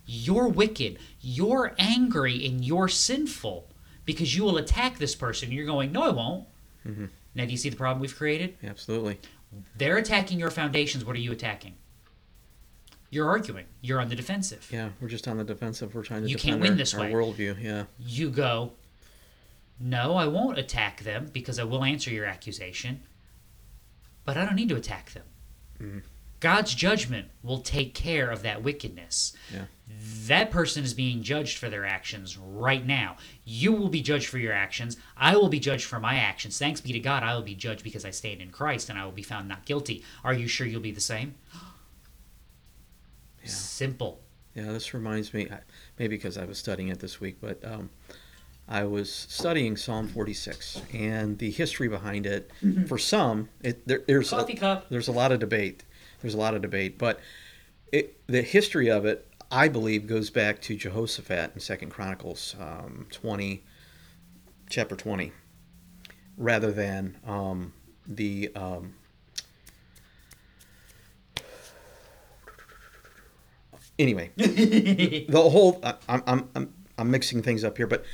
You're 0.05 0.49
wicked. 0.49 0.99
You're 1.21 1.75
angry 1.79 2.45
and 2.47 2.65
you're 2.65 2.89
sinful 2.89 3.70
because 4.13 4.37
you 4.37 4.45
will 4.45 4.59
attack 4.59 4.99
this 4.99 5.15
person. 5.15 5.53
You're 5.53 5.67
going, 5.67 5.93
no, 5.93 6.03
I 6.03 6.11
won't. 6.11 6.47
Mm-hmm. 6.87 7.07
Now, 7.35 7.45
do 7.45 7.51
you 7.51 7.57
see 7.57 7.69
the 7.69 7.77
problem 7.77 8.01
we've 8.01 8.17
created? 8.17 8.57
Absolutely. 8.65 9.19
They're 9.77 9.97
attacking 9.99 10.39
your 10.39 10.51
foundations. 10.51 11.05
What 11.05 11.17
are 11.17 11.21
you 11.21 11.33
attacking? 11.33 11.75
You're 13.11 13.29
arguing. 13.29 13.67
You're 13.81 14.01
on 14.01 14.09
the 14.09 14.15
defensive. 14.17 14.69
Yeah, 14.73 14.91
we're 15.01 15.09
just 15.09 15.27
on 15.27 15.37
the 15.37 15.45
defensive. 15.45 15.95
We're 15.95 16.05
trying 16.05 16.23
to 16.23 16.29
You 16.29 16.37
defend 16.37 16.53
can't 16.53 16.63
win 16.63 16.73
our, 16.73 16.77
this 16.77 16.95
our 16.95 17.01
way. 17.01 17.13
worldview. 17.13 17.61
Yeah. 17.63 17.85
You 17.99 18.31
go, 18.31 18.73
no, 19.81 20.15
I 20.15 20.27
won't 20.27 20.59
attack 20.59 21.01
them 21.03 21.29
because 21.33 21.59
I 21.59 21.65
will 21.65 21.85
answer 21.85 22.11
your 22.11 22.25
accusation, 22.25 23.03
but 24.25 24.37
I 24.37 24.45
don't 24.45 24.55
need 24.55 24.69
to 24.69 24.77
attack 24.77 25.13
them. 25.13 25.25
Mm-hmm. 25.81 25.99
God's 26.41 26.75
judgment 26.75 27.29
will 27.43 27.61
take 27.61 27.95
care 27.95 28.31
of 28.31 28.43
that 28.43 28.63
wickedness. 28.63 29.35
Yeah. 29.53 29.65
That 30.27 30.51
person 30.51 30.85
is 30.85 30.95
being 30.95 31.23
judged 31.23 31.59
for 31.59 31.69
their 31.69 31.85
actions 31.85 32.39
right 32.39 32.87
now. 32.87 33.17
You 33.45 33.73
will 33.73 33.89
be 33.89 34.01
judged 34.01 34.27
for 34.29 34.39
your 34.39 34.53
actions. 34.53 34.97
I 35.17 35.37
will 35.37 35.49
be 35.49 35.61
judged 35.61 35.85
for 35.85 36.01
my 36.01 36.15
actions. 36.17 36.59
Thanks 36.59 36.81
be 36.81 36.93
to 36.93 37.01
God, 37.01 37.23
I 37.23 37.35
will 37.35 37.43
be 37.43 37.55
judged 37.55 37.85
because 37.85 38.05
I 38.05 38.11
stand 38.11 38.41
in 38.41 38.51
Christ 38.51 38.89
and 38.89 38.99
I 38.99 39.05
will 39.05 39.13
be 39.13 39.23
found 39.23 39.49
not 39.49 39.67
guilty. 39.67 40.03
Are 40.25 40.33
you 40.33 40.49
sure 40.49 40.67
you'll 40.67 40.81
be 40.81 40.93
the 40.93 41.01
same? 41.01 41.35
Simple. 43.45 44.21
Yeah, 44.55 44.73
this 44.73 44.93
reminds 44.95 45.33
me, 45.33 45.49
maybe 45.99 46.17
because 46.17 46.37
I 46.37 46.45
was 46.45 46.59
studying 46.59 46.89
it 46.89 47.01
this 47.01 47.21
week, 47.21 47.37
but 47.41 47.65
um, 47.65 47.91
I 48.69 48.85
was 48.85 49.11
studying 49.11 49.77
Psalm 49.77 50.09
46 50.09 50.83
and 50.93 51.39
the 51.39 51.51
history 51.51 51.89
behind 51.89 52.27
it. 52.27 52.51
For 52.87 52.99
some, 52.99 53.49
it, 53.63 53.87
there, 53.87 54.03
there's 54.07 54.29
Mm-hmm. 54.31 54.37
Coffee 54.41 54.53
a, 54.55 54.57
cup. 54.57 54.87
there's 54.91 55.09
a 55.09 55.13
lot 55.13 55.33
of 55.33 55.41
debate. 55.41 55.85
There's 56.21 56.35
a 56.35 56.39
lot 56.39 56.55
of 56.55 56.63
debate, 56.63 56.99
but 56.99 57.21
it, 57.93 58.21
the 58.27 58.43
history 58.43 58.91
of 58.91 59.05
it, 59.07 59.27
I 59.51 59.69
believe, 59.69 60.07
goes 60.07 60.31
back 60.31 60.61
to 60.63 60.77
Jehoshaphat 60.77 61.53
in 61.55 61.61
Second 61.61 61.91
Chronicles 61.91 62.55
um, 62.61 63.07
20, 63.11 63.65
chapter 64.69 64.95
20, 64.97 65.33
rather 66.37 66.71
than 66.71 67.17
um, 67.27 67.73
the 68.07 68.51
um, 68.55 68.95
anyway, 73.99 74.31
the 74.37 75.27
whole 75.35 75.81
I- 75.83 75.95
I'm, 76.09 76.23
I'm 76.27 76.49
I'm 76.55 76.75
I'm 76.99 77.11
mixing 77.11 77.43
things 77.43 77.65
up 77.65 77.77
here, 77.77 77.87
but 77.87 78.05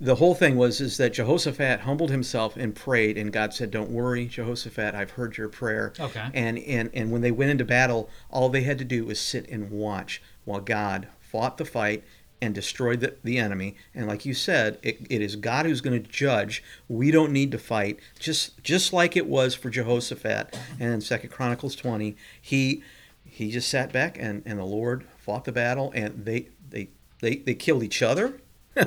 the 0.00 0.16
whole 0.16 0.34
thing 0.34 0.56
was 0.56 0.80
is 0.80 0.96
that 0.96 1.14
Jehoshaphat 1.14 1.80
humbled 1.80 2.10
himself 2.10 2.56
and 2.56 2.74
prayed, 2.74 3.18
and 3.18 3.32
God 3.32 3.54
said, 3.54 3.70
"Don't 3.70 3.90
worry, 3.90 4.26
Jehoshaphat, 4.26 4.94
I've 4.94 5.12
heard 5.12 5.36
your 5.36 5.48
prayer." 5.48 5.92
Okay. 5.98 6.28
And 6.34 6.58
and 6.58 6.90
and 6.94 7.10
when 7.10 7.22
they 7.22 7.30
went 7.30 7.50
into 7.50 7.64
battle, 7.64 8.10
all 8.30 8.48
they 8.48 8.62
had 8.62 8.78
to 8.78 8.84
do 8.84 9.04
was 9.04 9.18
sit 9.18 9.48
and 9.48 9.70
watch 9.70 10.22
while 10.44 10.60
God 10.60 11.08
fought 11.20 11.58
the 11.58 11.64
fight 11.64 12.04
and 12.40 12.54
destroyed 12.54 13.00
the, 13.00 13.14
the 13.24 13.38
enemy. 13.38 13.76
And 13.94 14.06
like 14.06 14.26
you 14.26 14.34
said, 14.34 14.78
it, 14.82 14.98
it 15.08 15.22
is 15.22 15.36
God 15.36 15.66
who's 15.66 15.80
going 15.80 16.02
to 16.02 16.08
judge. 16.08 16.62
We 16.88 17.10
don't 17.10 17.32
need 17.32 17.50
to 17.52 17.58
fight. 17.58 17.98
Just 18.18 18.62
just 18.62 18.92
like 18.92 19.16
it 19.16 19.26
was 19.26 19.54
for 19.54 19.70
Jehoshaphat 19.70 20.58
and 20.78 21.02
Second 21.02 21.30
Chronicles 21.30 21.74
twenty, 21.74 22.16
he 22.40 22.82
he 23.24 23.50
just 23.50 23.68
sat 23.68 23.92
back 23.92 24.16
and, 24.18 24.42
and 24.46 24.58
the 24.58 24.64
Lord 24.64 25.06
fought 25.18 25.44
the 25.44 25.52
battle 25.52 25.92
and 25.94 26.24
they 26.24 26.48
they 26.68 26.88
they, 27.20 27.36
they 27.36 27.54
killed 27.54 27.82
each 27.82 28.02
other. 28.02 28.40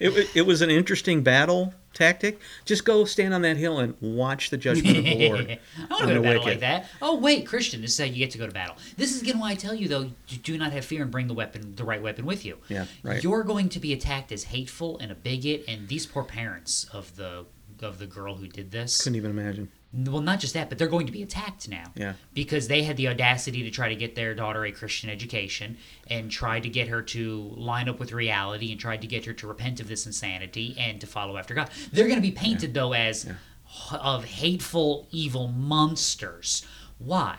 It, 0.00 0.30
it 0.36 0.42
was 0.42 0.62
an 0.62 0.70
interesting 0.70 1.22
battle 1.22 1.74
tactic. 1.92 2.38
Just 2.64 2.84
go 2.84 3.04
stand 3.04 3.34
on 3.34 3.42
that 3.42 3.56
hill 3.56 3.80
and 3.80 3.96
watch 4.00 4.50
the 4.50 4.56
judgment 4.56 4.98
of 4.98 5.04
the 5.04 5.28
Lord. 5.28 5.58
I 5.90 5.92
want 5.92 6.02
to 6.02 6.06
go 6.06 6.14
to 6.14 6.20
battle 6.22 6.44
like 6.44 6.60
that. 6.60 6.86
Oh 7.02 7.18
wait, 7.18 7.46
Christian, 7.46 7.80
this 7.80 7.92
is 7.92 7.98
how 7.98 8.04
you 8.04 8.18
get 8.18 8.30
to 8.32 8.38
go 8.38 8.46
to 8.46 8.52
battle. 8.52 8.76
This 8.96 9.14
is 9.14 9.22
again 9.22 9.40
why 9.40 9.50
I 9.50 9.54
tell 9.56 9.74
you 9.74 9.88
though, 9.88 10.10
do 10.44 10.56
not 10.56 10.72
have 10.72 10.84
fear 10.84 11.02
and 11.02 11.10
bring 11.10 11.26
the 11.26 11.34
weapon, 11.34 11.74
the 11.74 11.84
right 11.84 12.00
weapon 12.00 12.26
with 12.26 12.44
you. 12.44 12.58
Yeah, 12.68 12.86
right. 13.02 13.22
You're 13.22 13.42
going 13.42 13.68
to 13.70 13.80
be 13.80 13.92
attacked 13.92 14.30
as 14.30 14.44
hateful 14.44 14.98
and 14.98 15.10
a 15.10 15.16
bigot, 15.16 15.64
and 15.66 15.88
these 15.88 16.06
poor 16.06 16.22
parents 16.22 16.84
of 16.92 17.16
the 17.16 17.46
of 17.82 17.98
the 17.98 18.06
girl 18.06 18.36
who 18.36 18.46
did 18.46 18.70
this. 18.70 19.00
Couldn't 19.00 19.16
even 19.16 19.30
imagine. 19.30 19.70
Well, 19.92 20.20
not 20.20 20.38
just 20.38 20.52
that, 20.52 20.68
but 20.68 20.76
they're 20.76 20.86
going 20.86 21.06
to 21.06 21.12
be 21.12 21.22
attacked 21.22 21.66
now. 21.68 21.84
Yeah. 21.94 22.12
Because 22.34 22.68
they 22.68 22.82
had 22.82 22.98
the 22.98 23.08
audacity 23.08 23.62
to 23.62 23.70
try 23.70 23.88
to 23.88 23.96
get 23.96 24.14
their 24.14 24.34
daughter 24.34 24.66
a 24.66 24.72
Christian 24.72 25.08
education 25.08 25.78
and 26.08 26.30
tried 26.30 26.64
to 26.64 26.68
get 26.68 26.88
her 26.88 27.00
to 27.02 27.52
line 27.56 27.88
up 27.88 27.98
with 27.98 28.12
reality 28.12 28.70
and 28.70 28.78
tried 28.78 29.00
to 29.00 29.06
get 29.06 29.24
her 29.24 29.32
to 29.32 29.46
repent 29.46 29.80
of 29.80 29.88
this 29.88 30.04
insanity 30.04 30.76
and 30.78 31.00
to 31.00 31.06
follow 31.06 31.38
after 31.38 31.54
God. 31.54 31.70
They're 31.90 32.06
going 32.06 32.20
to 32.20 32.22
be 32.22 32.32
painted 32.32 32.74
though 32.74 32.92
as 32.92 33.24
h- 33.24 33.98
of 33.98 34.26
hateful, 34.26 35.08
evil 35.10 35.48
monsters. 35.48 36.66
Why? 36.98 37.38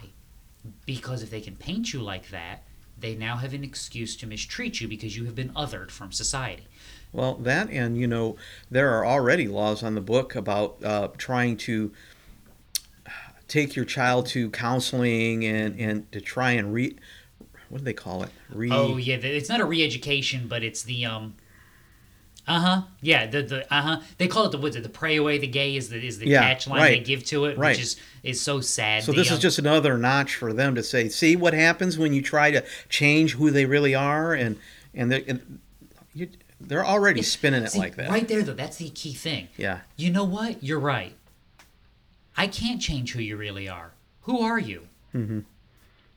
Because 0.87 1.21
if 1.21 1.29
they 1.29 1.41
can 1.41 1.55
paint 1.55 1.93
you 1.93 2.01
like 2.01 2.29
that, 2.29 2.63
they 2.97 3.15
now 3.15 3.37
have 3.37 3.53
an 3.53 3.63
excuse 3.63 4.15
to 4.17 4.27
mistreat 4.27 4.81
you 4.81 4.87
because 4.87 5.15
you 5.15 5.25
have 5.25 5.35
been 5.35 5.49
othered 5.49 5.91
from 5.91 6.11
society. 6.11 6.67
Well, 7.11 7.35
that 7.35 7.69
and 7.69 7.97
you 7.97 8.07
know 8.07 8.37
there 8.69 8.91
are 8.93 9.05
already 9.05 9.47
laws 9.47 9.83
on 9.83 9.95
the 9.95 10.01
book 10.01 10.35
about 10.35 10.83
uh, 10.83 11.09
trying 11.17 11.57
to 11.57 11.91
take 13.49 13.75
your 13.75 13.85
child 13.85 14.27
to 14.27 14.49
counseling 14.51 15.45
and 15.45 15.79
and 15.79 16.11
to 16.11 16.21
try 16.21 16.51
and 16.51 16.73
re 16.73 16.95
what 17.69 17.79
do 17.79 17.83
they 17.83 17.93
call 17.93 18.23
it? 18.23 18.29
Re 18.49 18.69
Oh 18.71 18.97
yeah, 18.97 19.15
it's 19.15 19.49
not 19.49 19.59
a 19.59 19.65
re-education, 19.65 20.47
but 20.47 20.63
it's 20.63 20.83
the 20.83 21.05
um. 21.05 21.35
Uh 22.47 22.59
huh. 22.59 22.81
Yeah. 23.01 23.27
The 23.27 23.43
the 23.43 23.73
uh 23.73 23.81
huh. 23.81 24.01
They 24.17 24.27
call 24.27 24.45
it 24.45 24.51
the 24.51 24.57
what's 24.57 24.75
it? 24.75 24.81
The 24.81 24.89
pray 24.89 25.17
away 25.17 25.37
the 25.37 25.47
gay 25.47 25.75
is 25.75 25.89
the 25.89 26.03
is 26.03 26.17
the 26.17 26.27
Yeah, 26.27 26.41
catch 26.41 26.67
line 26.67 26.81
they 26.81 26.99
give 26.99 27.23
to 27.25 27.45
it, 27.45 27.57
Right. 27.57 27.71
which 27.75 27.81
is 27.83 27.97
is 28.23 28.41
so 28.41 28.59
sad. 28.59 29.03
So 29.03 29.11
The, 29.11 29.17
this 29.19 29.29
um, 29.29 29.35
is 29.35 29.39
just 29.39 29.59
another 29.59 29.97
notch 29.97 30.35
for 30.35 30.51
them 30.51 30.73
to 30.75 30.81
say, 30.81 31.09
see 31.09 31.35
what 31.35 31.53
happens 31.53 31.97
when 31.99 32.11
you 32.11 32.23
try 32.23 32.49
to 32.49 32.63
change 32.87 33.33
who 33.33 33.51
they 33.51 33.65
really 33.65 33.93
are, 33.93 34.33
and 34.33 34.57
and 34.95 35.11
they're, 35.11 35.21
and 35.27 35.59
you, 36.15 36.29
they're 36.59 36.85
already 36.85 37.21
spinning 37.21 37.63
it 37.63 37.71
see, 37.71 37.79
like 37.79 37.95
that. 37.97 38.09
Right 38.09 38.27
there, 38.27 38.41
though, 38.41 38.53
that's 38.53 38.77
the 38.77 38.89
key 38.89 39.13
thing. 39.13 39.49
Yeah. 39.55 39.81
You 39.95 40.11
know 40.11 40.23
what? 40.23 40.63
You're 40.63 40.79
right. 40.79 41.15
I 42.39 42.47
can't 42.47 42.81
change 42.81 43.11
who 43.11 43.21
you 43.21 43.35
really 43.35 43.67
are. 43.67 43.91
Who 44.21 44.39
are 44.39 44.57
you? 44.57 44.87
Mm-hmm. 45.13 45.39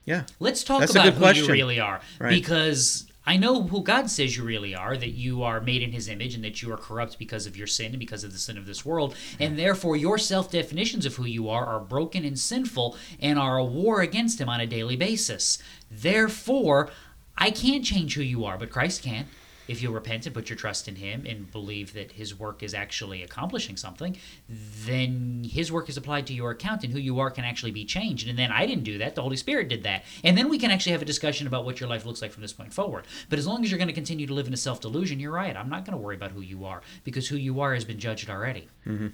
Yeah. 0.05 0.23
Let's 0.39 0.63
talk 0.63 0.79
That's 0.79 0.95
about 0.95 1.13
who 1.13 1.19
question. 1.19 1.45
you 1.45 1.51
really 1.51 1.81
are. 1.81 1.99
Right. 2.17 2.29
Because 2.29 3.11
I 3.25 3.35
know 3.35 3.63
who 3.63 3.83
God 3.83 4.09
says 4.09 4.37
you 4.37 4.43
really 4.45 4.73
are, 4.73 4.95
that 4.95 5.09
you 5.09 5.43
are 5.43 5.59
made 5.59 5.81
in 5.81 5.91
his 5.91 6.07
image 6.07 6.33
and 6.33 6.43
that 6.45 6.61
you 6.61 6.71
are 6.71 6.77
corrupt 6.77 7.19
because 7.19 7.45
of 7.45 7.57
your 7.57 7.67
sin 7.67 7.87
and 7.87 7.99
because 7.99 8.23
of 8.23 8.31
the 8.31 8.37
sin 8.37 8.57
of 8.57 8.65
this 8.65 8.85
world. 8.85 9.15
And 9.37 9.59
therefore, 9.59 9.97
your 9.97 10.17
self 10.17 10.49
definitions 10.49 11.05
of 11.05 11.15
who 11.15 11.25
you 11.25 11.49
are 11.49 11.65
are 11.65 11.81
broken 11.81 12.23
and 12.23 12.39
sinful 12.39 12.95
and 13.19 13.37
are 13.37 13.57
a 13.57 13.65
war 13.65 13.99
against 13.99 14.39
him 14.39 14.47
on 14.47 14.61
a 14.61 14.67
daily 14.67 14.95
basis. 14.95 15.57
Therefore, 15.91 16.89
I 17.37 17.51
can't 17.51 17.83
change 17.83 18.15
who 18.15 18.21
you 18.21 18.45
are, 18.45 18.57
but 18.57 18.69
Christ 18.69 19.03
can. 19.03 19.27
If 19.67 19.81
you'll 19.81 19.93
repent 19.93 20.25
and 20.25 20.35
put 20.35 20.49
your 20.49 20.57
trust 20.57 20.87
in 20.87 20.95
Him 20.95 21.25
and 21.25 21.51
believe 21.51 21.93
that 21.93 22.13
His 22.13 22.37
work 22.37 22.63
is 22.63 22.73
actually 22.73 23.23
accomplishing 23.23 23.77
something, 23.77 24.17
then 24.49 25.45
His 25.49 25.71
work 25.71 25.89
is 25.89 25.97
applied 25.97 26.27
to 26.27 26.33
your 26.33 26.51
account 26.51 26.83
and 26.83 26.91
who 26.91 26.99
you 26.99 27.19
are 27.19 27.31
can 27.31 27.45
actually 27.45 27.71
be 27.71 27.85
changed. 27.85 28.27
And 28.27 28.37
then 28.37 28.51
I 28.51 28.65
didn't 28.65 28.83
do 28.83 28.97
that, 28.97 29.15
the 29.15 29.21
Holy 29.21 29.37
Spirit 29.37 29.69
did 29.69 29.83
that. 29.83 30.03
And 30.23 30.37
then 30.37 30.49
we 30.49 30.59
can 30.59 30.71
actually 30.71 30.91
have 30.93 31.01
a 31.01 31.05
discussion 31.05 31.47
about 31.47 31.65
what 31.65 31.79
your 31.79 31.89
life 31.89 32.05
looks 32.05 32.21
like 32.21 32.31
from 32.31 32.41
this 32.41 32.53
point 32.53 32.73
forward. 32.73 33.05
But 33.29 33.39
as 33.39 33.47
long 33.47 33.63
as 33.63 33.71
you're 33.71 33.77
going 33.77 33.87
to 33.87 33.93
continue 33.93 34.27
to 34.27 34.33
live 34.33 34.47
in 34.47 34.53
a 34.53 34.57
self 34.57 34.81
delusion, 34.81 35.19
you're 35.19 35.31
right. 35.31 35.55
I'm 35.55 35.69
not 35.69 35.85
going 35.85 35.97
to 35.97 36.03
worry 36.03 36.15
about 36.15 36.31
who 36.31 36.41
you 36.41 36.65
are 36.65 36.81
because 37.03 37.27
who 37.27 37.37
you 37.37 37.61
are 37.61 37.73
has 37.73 37.85
been 37.85 37.99
judged 37.99 38.29
already. 38.29 38.67
Mm-hmm. 38.85 39.07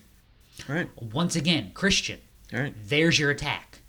All 0.67 0.75
right. 0.75 0.89
Once 1.13 1.35
again, 1.35 1.71
Christian, 1.73 2.19
All 2.53 2.59
right. 2.59 2.73
there's 2.87 3.19
your 3.19 3.31
attack. 3.31 3.79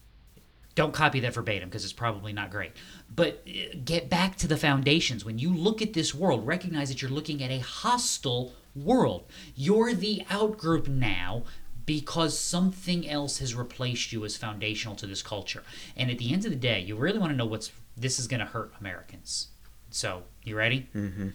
Don't 0.80 0.94
copy 0.94 1.20
that 1.20 1.34
verbatim 1.34 1.68
because 1.68 1.84
it's 1.84 1.92
probably 1.92 2.32
not 2.32 2.50
great. 2.50 2.72
But 3.14 3.46
uh, 3.46 3.76
get 3.84 4.08
back 4.08 4.36
to 4.36 4.48
the 4.48 4.56
foundations. 4.56 5.26
When 5.26 5.38
you 5.38 5.52
look 5.52 5.82
at 5.82 5.92
this 5.92 6.14
world, 6.14 6.46
recognize 6.46 6.88
that 6.88 7.02
you're 7.02 7.10
looking 7.10 7.42
at 7.42 7.50
a 7.50 7.58
hostile 7.58 8.54
world. 8.74 9.26
You're 9.54 9.92
the 9.92 10.22
outgroup 10.30 10.88
now 10.88 11.42
because 11.84 12.38
something 12.38 13.06
else 13.06 13.40
has 13.40 13.54
replaced 13.54 14.10
you 14.10 14.24
as 14.24 14.38
foundational 14.38 14.96
to 14.96 15.06
this 15.06 15.20
culture. 15.20 15.64
And 15.98 16.10
at 16.10 16.16
the 16.16 16.32
end 16.32 16.46
of 16.46 16.50
the 16.50 16.56
day, 16.56 16.80
you 16.80 16.96
really 16.96 17.18
want 17.18 17.32
to 17.32 17.36
know 17.36 17.44
what's 17.44 17.72
this 17.94 18.18
is 18.18 18.26
going 18.26 18.40
to 18.40 18.46
hurt 18.46 18.72
Americans. 18.80 19.48
So, 19.90 20.22
you 20.44 20.56
ready? 20.56 20.88
Mm-hmm. 20.94 21.28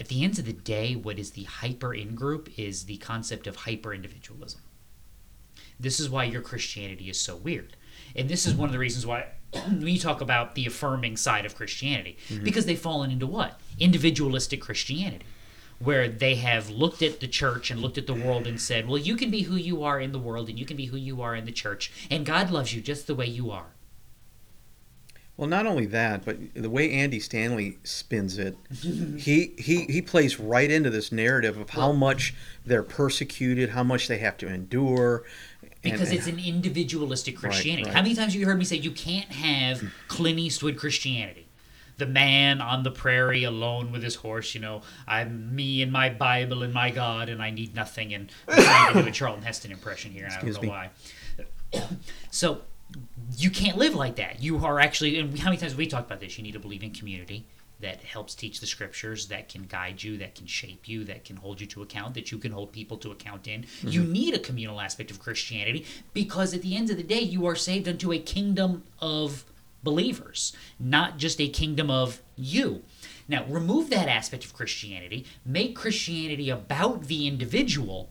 At 0.00 0.08
the 0.08 0.24
end 0.24 0.40
of 0.40 0.46
the 0.46 0.52
day, 0.52 0.96
what 0.96 1.20
is 1.20 1.30
the 1.30 1.44
hyper 1.44 1.94
in 1.94 2.16
group 2.16 2.48
is 2.58 2.86
the 2.86 2.96
concept 2.96 3.46
of 3.46 3.54
hyper 3.54 3.94
individualism. 3.94 4.62
This 5.78 6.00
is 6.00 6.10
why 6.10 6.24
your 6.24 6.42
Christianity 6.42 7.08
is 7.08 7.20
so 7.20 7.36
weird. 7.36 7.76
And 8.16 8.28
this 8.28 8.46
is 8.46 8.54
one 8.54 8.68
of 8.68 8.72
the 8.72 8.78
reasons 8.78 9.06
why 9.06 9.26
we 9.80 9.98
talk 9.98 10.20
about 10.20 10.54
the 10.54 10.66
affirming 10.66 11.16
side 11.16 11.44
of 11.44 11.54
Christianity. 11.54 12.16
Mm-hmm. 12.28 12.44
Because 12.44 12.66
they've 12.66 12.78
fallen 12.78 13.10
into 13.10 13.26
what? 13.26 13.60
Individualistic 13.78 14.60
Christianity. 14.60 15.26
Where 15.80 16.08
they 16.08 16.36
have 16.36 16.70
looked 16.70 17.02
at 17.02 17.20
the 17.20 17.26
church 17.26 17.70
and 17.70 17.80
looked 17.80 17.98
at 17.98 18.06
the 18.06 18.14
world 18.14 18.46
and 18.46 18.60
said, 18.60 18.88
well, 18.88 18.96
you 18.96 19.16
can 19.16 19.30
be 19.30 19.42
who 19.42 19.56
you 19.56 19.82
are 19.82 20.00
in 20.00 20.12
the 20.12 20.18
world 20.18 20.48
and 20.48 20.58
you 20.58 20.64
can 20.64 20.76
be 20.76 20.86
who 20.86 20.96
you 20.96 21.20
are 21.20 21.34
in 21.34 21.44
the 21.44 21.52
church, 21.52 21.90
and 22.10 22.24
God 22.24 22.50
loves 22.50 22.72
you 22.72 22.80
just 22.80 23.06
the 23.06 23.14
way 23.14 23.26
you 23.26 23.50
are. 23.50 23.74
Well, 25.36 25.48
not 25.48 25.66
only 25.66 25.86
that, 25.86 26.24
but 26.24 26.38
the 26.54 26.70
way 26.70 26.92
Andy 26.92 27.18
Stanley 27.18 27.78
spins 27.82 28.38
it, 28.38 28.56
he 29.18 29.52
he 29.58 29.84
he 29.86 30.00
plays 30.00 30.38
right 30.38 30.70
into 30.70 30.90
this 30.90 31.10
narrative 31.10 31.58
of 31.58 31.70
how 31.70 31.90
much 31.90 32.34
they're 32.64 32.84
persecuted, 32.84 33.70
how 33.70 33.82
much 33.82 34.06
they 34.06 34.18
have 34.18 34.36
to 34.38 34.46
endure, 34.46 35.24
and- 35.84 35.92
Because 35.92 36.12
it's 36.12 36.26
an 36.26 36.38
individualistic 36.38 37.36
Christianity. 37.36 37.84
right. 37.84 37.94
How 37.94 38.02
many 38.02 38.14
times 38.14 38.32
have 38.32 38.40
you 38.40 38.46
heard 38.46 38.58
me 38.58 38.64
say 38.64 38.76
you 38.76 38.90
can't 38.90 39.30
have 39.30 39.82
Clint 40.08 40.38
Eastwood 40.38 40.76
Christianity? 40.76 41.46
The 41.96 42.06
man 42.06 42.60
on 42.60 42.82
the 42.82 42.90
prairie 42.90 43.44
alone 43.44 43.92
with 43.92 44.02
his 44.02 44.16
horse, 44.16 44.52
you 44.54 44.60
know, 44.60 44.82
I'm 45.06 45.54
me 45.54 45.80
and 45.80 45.92
my 45.92 46.08
Bible 46.10 46.64
and 46.64 46.74
my 46.74 46.90
God, 46.90 47.28
and 47.28 47.40
I 47.40 47.50
need 47.50 47.74
nothing. 47.76 48.12
And 48.12 48.32
I'm 48.48 48.62
trying 48.64 48.94
to 48.94 49.02
do 49.02 49.08
a 49.08 49.12
Charlton 49.20 49.44
Heston 49.44 49.70
impression 49.70 50.10
here, 50.10 50.24
and 50.24 50.32
Excuse 50.34 50.56
I 50.58 50.60
me. 50.60 50.66
don't 50.68 50.76
know 51.72 51.80
why. 51.80 51.88
so 52.30 52.62
you 53.36 53.50
can't 53.50 53.76
live 53.78 53.94
like 53.94 54.16
that. 54.16 54.42
You 54.42 54.64
are 54.64 54.80
actually, 54.80 55.18
and 55.20 55.38
how 55.38 55.46
many 55.50 55.56
times 55.56 55.70
have 55.72 55.78
we 55.78 55.86
talked 55.86 56.06
about 56.06 56.18
this? 56.20 56.36
You 56.36 56.42
need 56.42 56.52
to 56.54 56.58
believe 56.58 56.82
in 56.82 56.90
community 56.90 57.46
that 57.84 58.02
helps 58.02 58.34
teach 58.34 58.60
the 58.60 58.66
scriptures, 58.66 59.28
that 59.28 59.50
can 59.50 59.64
guide 59.64 60.02
you, 60.02 60.16
that 60.16 60.34
can 60.34 60.46
shape 60.46 60.88
you, 60.88 61.04
that 61.04 61.22
can 61.22 61.36
hold 61.36 61.60
you 61.60 61.66
to 61.66 61.82
account, 61.82 62.14
that 62.14 62.32
you 62.32 62.38
can 62.38 62.50
hold 62.50 62.72
people 62.72 62.96
to 62.96 63.10
account 63.10 63.46
in. 63.46 63.66
You 63.82 64.00
mm-hmm. 64.00 64.12
need 64.12 64.34
a 64.34 64.38
communal 64.38 64.80
aspect 64.80 65.10
of 65.10 65.20
Christianity 65.20 65.84
because 66.14 66.54
at 66.54 66.62
the 66.62 66.76
end 66.76 66.88
of 66.88 66.96
the 66.96 67.02
day, 67.02 67.20
you 67.20 67.44
are 67.46 67.54
saved 67.54 67.86
unto 67.86 68.10
a 68.10 68.18
kingdom 68.18 68.84
of 69.00 69.44
believers, 69.82 70.56
not 70.80 71.18
just 71.18 71.38
a 71.42 71.48
kingdom 71.48 71.90
of 71.90 72.22
you. 72.36 72.82
Now, 73.28 73.44
remove 73.44 73.90
that 73.90 74.08
aspect 74.08 74.46
of 74.46 74.54
Christianity, 74.54 75.26
make 75.44 75.76
Christianity 75.76 76.48
about 76.48 77.04
the 77.04 77.26
individual 77.26 78.08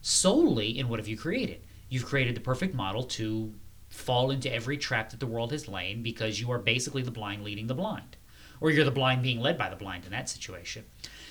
solely 0.00 0.78
in 0.78 0.88
what 0.88 1.00
have 1.00 1.08
you 1.08 1.16
created? 1.16 1.60
You've 1.88 2.06
created 2.06 2.36
the 2.36 2.40
perfect 2.40 2.72
model 2.72 3.02
to 3.02 3.52
fall 3.88 4.30
into 4.30 4.52
every 4.52 4.76
trap 4.76 5.10
that 5.10 5.18
the 5.18 5.26
world 5.26 5.50
has 5.50 5.66
lain 5.66 6.02
because 6.02 6.40
you 6.40 6.52
are 6.52 6.58
basically 6.58 7.02
the 7.02 7.10
blind 7.10 7.42
leading 7.42 7.66
the 7.66 7.74
blind. 7.74 8.16
Or 8.60 8.70
you're 8.70 8.84
the 8.84 8.90
blind 8.90 9.22
being 9.22 9.40
led 9.40 9.58
by 9.58 9.68
the 9.68 9.76
blind 9.76 10.04
in 10.04 10.10
that 10.12 10.28
situation. 10.28 10.84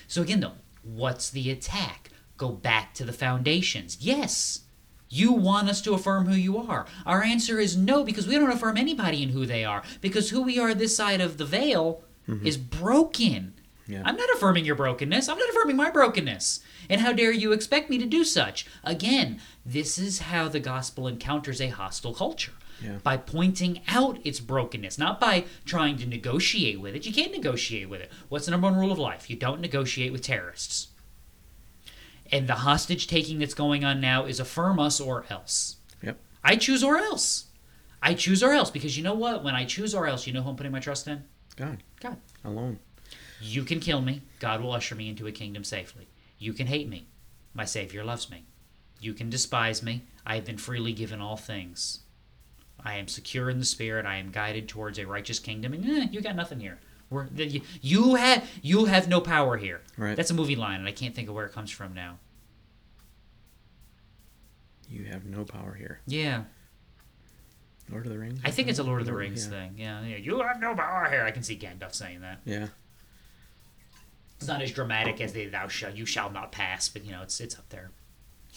So, 0.06 0.22
again, 0.22 0.40
though, 0.40 0.52
what's 0.82 1.30
the 1.30 1.50
attack? 1.50 2.10
Go 2.36 2.50
back 2.50 2.94
to 2.94 3.04
the 3.04 3.12
foundations. 3.12 3.98
Yes, 4.00 4.60
you 5.08 5.32
want 5.32 5.68
us 5.68 5.80
to 5.82 5.94
affirm 5.94 6.26
who 6.26 6.34
you 6.34 6.58
are. 6.58 6.86
Our 7.06 7.22
answer 7.22 7.60
is 7.60 7.76
no, 7.76 8.04
because 8.04 8.26
we 8.26 8.34
don't 8.34 8.50
affirm 8.50 8.76
anybody 8.76 9.22
in 9.22 9.28
who 9.30 9.46
they 9.46 9.64
are. 9.64 9.82
Because 10.00 10.30
who 10.30 10.42
we 10.42 10.58
are 10.58 10.74
this 10.74 10.96
side 10.96 11.20
of 11.20 11.38
the 11.38 11.44
veil 11.44 12.02
mm-hmm. 12.28 12.46
is 12.46 12.56
broken. 12.56 13.54
Yeah. 13.86 14.02
I'm 14.04 14.16
not 14.16 14.30
affirming 14.34 14.64
your 14.64 14.74
brokenness. 14.74 15.28
I'm 15.28 15.38
not 15.38 15.50
affirming 15.50 15.76
my 15.76 15.90
brokenness. 15.90 16.60
And 16.88 17.00
how 17.00 17.12
dare 17.12 17.32
you 17.32 17.52
expect 17.52 17.90
me 17.90 17.98
to 17.98 18.06
do 18.06 18.24
such? 18.24 18.66
Again, 18.82 19.40
this 19.64 19.98
is 19.98 20.20
how 20.20 20.48
the 20.48 20.60
gospel 20.60 21.06
encounters 21.06 21.60
a 21.60 21.68
hostile 21.68 22.14
culture. 22.14 22.52
Yeah. 22.82 22.98
by 23.02 23.16
pointing 23.16 23.80
out 23.88 24.18
its 24.24 24.40
brokenness, 24.40 24.98
not 24.98 25.20
by 25.20 25.44
trying 25.64 25.96
to 25.98 26.06
negotiate 26.06 26.80
with 26.80 26.94
it. 26.94 27.06
You 27.06 27.12
can't 27.12 27.32
negotiate 27.32 27.88
with 27.88 28.00
it. 28.00 28.10
What's 28.28 28.46
the 28.46 28.50
number 28.50 28.66
one 28.66 28.76
rule 28.76 28.92
of 28.92 28.98
life? 28.98 29.30
You 29.30 29.36
don't 29.36 29.60
negotiate 29.60 30.12
with 30.12 30.22
terrorists. 30.22 30.88
And 32.32 32.46
the 32.48 32.54
hostage 32.56 33.06
taking 33.06 33.38
that's 33.38 33.54
going 33.54 33.84
on 33.84 34.00
now 34.00 34.24
is 34.24 34.40
affirm 34.40 34.78
us 34.78 35.00
or 35.00 35.24
else. 35.30 35.76
Yep. 36.02 36.18
I 36.42 36.56
choose 36.56 36.82
or 36.82 36.96
else. 36.96 37.46
I 38.02 38.14
choose 38.14 38.42
or 38.42 38.52
else 38.52 38.70
because 38.70 38.96
you 38.96 39.02
know 39.02 39.14
what? 39.14 39.44
When 39.44 39.54
I 39.54 39.64
choose 39.64 39.94
or 39.94 40.06
else, 40.06 40.26
you 40.26 40.32
know 40.32 40.42
who 40.42 40.50
I'm 40.50 40.56
putting 40.56 40.72
my 40.72 40.80
trust 40.80 41.08
in? 41.08 41.24
God 41.56 41.82
God. 42.00 42.18
alone. 42.44 42.80
You 43.40 43.64
can 43.64 43.80
kill 43.80 44.00
me. 44.00 44.22
God 44.40 44.60
will 44.60 44.72
usher 44.72 44.94
me 44.94 45.08
into 45.08 45.26
a 45.26 45.32
kingdom 45.32 45.64
safely. 45.64 46.08
You 46.38 46.52
can 46.52 46.66
hate 46.66 46.88
me. 46.88 47.06
My 47.54 47.64
Savior 47.64 48.04
loves 48.04 48.30
me. 48.30 48.44
You 49.00 49.14
can 49.14 49.30
despise 49.30 49.82
me. 49.82 50.02
I 50.26 50.34
have 50.34 50.44
been 50.44 50.58
freely 50.58 50.92
given 50.92 51.20
all 51.20 51.36
things. 51.36 52.00
I 52.82 52.94
am 52.94 53.08
secure 53.08 53.50
in 53.50 53.58
the 53.58 53.64
Spirit. 53.64 54.06
I 54.06 54.16
am 54.16 54.30
guided 54.30 54.68
towards 54.68 54.98
a 54.98 55.06
righteous 55.06 55.38
kingdom. 55.38 55.72
And 55.72 55.84
eh, 55.84 56.06
you 56.10 56.20
got 56.20 56.36
nothing 56.36 56.60
here. 56.60 56.78
We're, 57.10 57.26
you, 57.36 57.60
you 57.80 58.14
have 58.14 58.48
you 58.62 58.86
have 58.86 59.08
no 59.08 59.20
power 59.20 59.56
here. 59.56 59.82
Right. 59.96 60.16
That's 60.16 60.30
a 60.30 60.34
movie 60.34 60.56
line, 60.56 60.80
and 60.80 60.88
I 60.88 60.92
can't 60.92 61.14
think 61.14 61.28
of 61.28 61.34
where 61.34 61.46
it 61.46 61.52
comes 61.52 61.70
from 61.70 61.94
now. 61.94 62.18
You 64.88 65.04
have 65.04 65.24
no 65.24 65.44
power 65.44 65.74
here. 65.74 66.00
Yeah, 66.06 66.44
Lord 67.90 68.06
of 68.06 68.12
the 68.12 68.18
Rings. 68.18 68.40
I 68.44 68.50
think 68.50 68.68
it's 68.68 68.78
a 68.78 68.82
Lord 68.82 69.00
of 69.00 69.06
the 69.06 69.14
Rings 69.14 69.44
yeah. 69.44 69.50
thing. 69.50 69.74
Yeah, 69.76 70.04
yeah. 70.04 70.16
You 70.16 70.40
have 70.40 70.60
no 70.60 70.74
power 70.74 71.08
here. 71.10 71.24
I 71.24 71.30
can 71.30 71.42
see 71.42 71.56
Gandalf 71.56 71.94
saying 71.94 72.20
that. 72.22 72.40
Yeah. 72.44 72.68
It's 74.38 74.48
not 74.48 74.62
as 74.62 74.72
dramatic 74.72 75.20
as 75.20 75.32
the 75.32 75.46
"Thou 75.46 75.68
shall 75.68 75.94
you 75.94 76.06
shall 76.06 76.30
not 76.30 76.52
pass," 76.52 76.88
but 76.88 77.04
you 77.04 77.12
know, 77.12 77.22
it's 77.22 77.40
it's 77.40 77.56
up 77.58 77.68
there. 77.68 77.90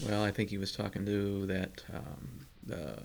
Well, 0.05 0.23
I 0.23 0.31
think 0.31 0.49
he 0.49 0.57
was 0.57 0.71
talking 0.71 1.05
to 1.05 1.45
that 1.47 1.83
um, 1.93 2.45
the 2.65 2.99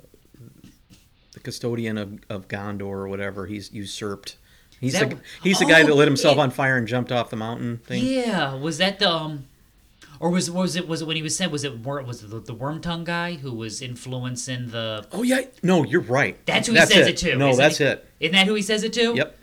the 1.33 1.41
custodian 1.41 1.99
of, 1.99 2.21
of 2.29 2.49
Gondor 2.49 2.83
or 2.83 3.09
whatever. 3.09 3.47
He's 3.47 3.73
usurped. 3.73 4.37
He's 4.81 4.93
That- 4.95 5.11
the 5.11 5.19
he's 5.43 5.59
the 5.59 5.65
guy 5.65 5.83
that 5.83 5.91
Oh, 5.91 5.95
lit 5.95 6.09
himself 6.09 6.37
it- 6.37 6.41
on 6.41 6.51
fire 6.51 6.77
and 6.77 6.87
jumped 6.89 7.13
off 7.13 7.31
the 7.31 7.37
mountain 7.37 7.79
thing. 7.79 8.05
Yeah, 8.05 8.55
was 8.55 8.79
that 8.79 8.99
the 8.99 9.09
um, 9.11 9.47
or 10.19 10.31
was 10.31 10.51
was 10.51 10.75
it 10.77 10.89
was 10.89 11.03
it 11.03 11.07
when 11.07 11.17
he 11.17 11.23
was 11.23 11.37
said 11.37 11.51
was 11.53 11.63
it 11.65 11.79
was 11.79 12.23
it 12.25 12.31
the, 12.31 12.41
the 12.41 12.55
Wormtongue 12.55 13.05
guy 13.05 13.35
who 13.35 13.53
was 13.53 13.81
influencing 13.81 14.69
the? 14.71 15.07
Oh 15.13 15.23
yeah, 15.23 15.43
no, 15.63 15.85
you're 15.85 16.01
right. 16.01 16.37
That's 16.47 16.67
who 16.69 16.75
he 16.75 16.81
says 16.81 17.07
it, 17.07 17.17
to. 17.19 17.37
No, 17.37 17.55
that's 17.55 17.81
it? 17.81 17.87
it. 17.87 18.07
Isn't 18.21 18.35
that 18.35 18.47
who 18.47 18.55
he 18.55 18.63
says 18.63 18.83
it 18.83 18.93
to? 18.95 19.15
Yep. 19.15 19.39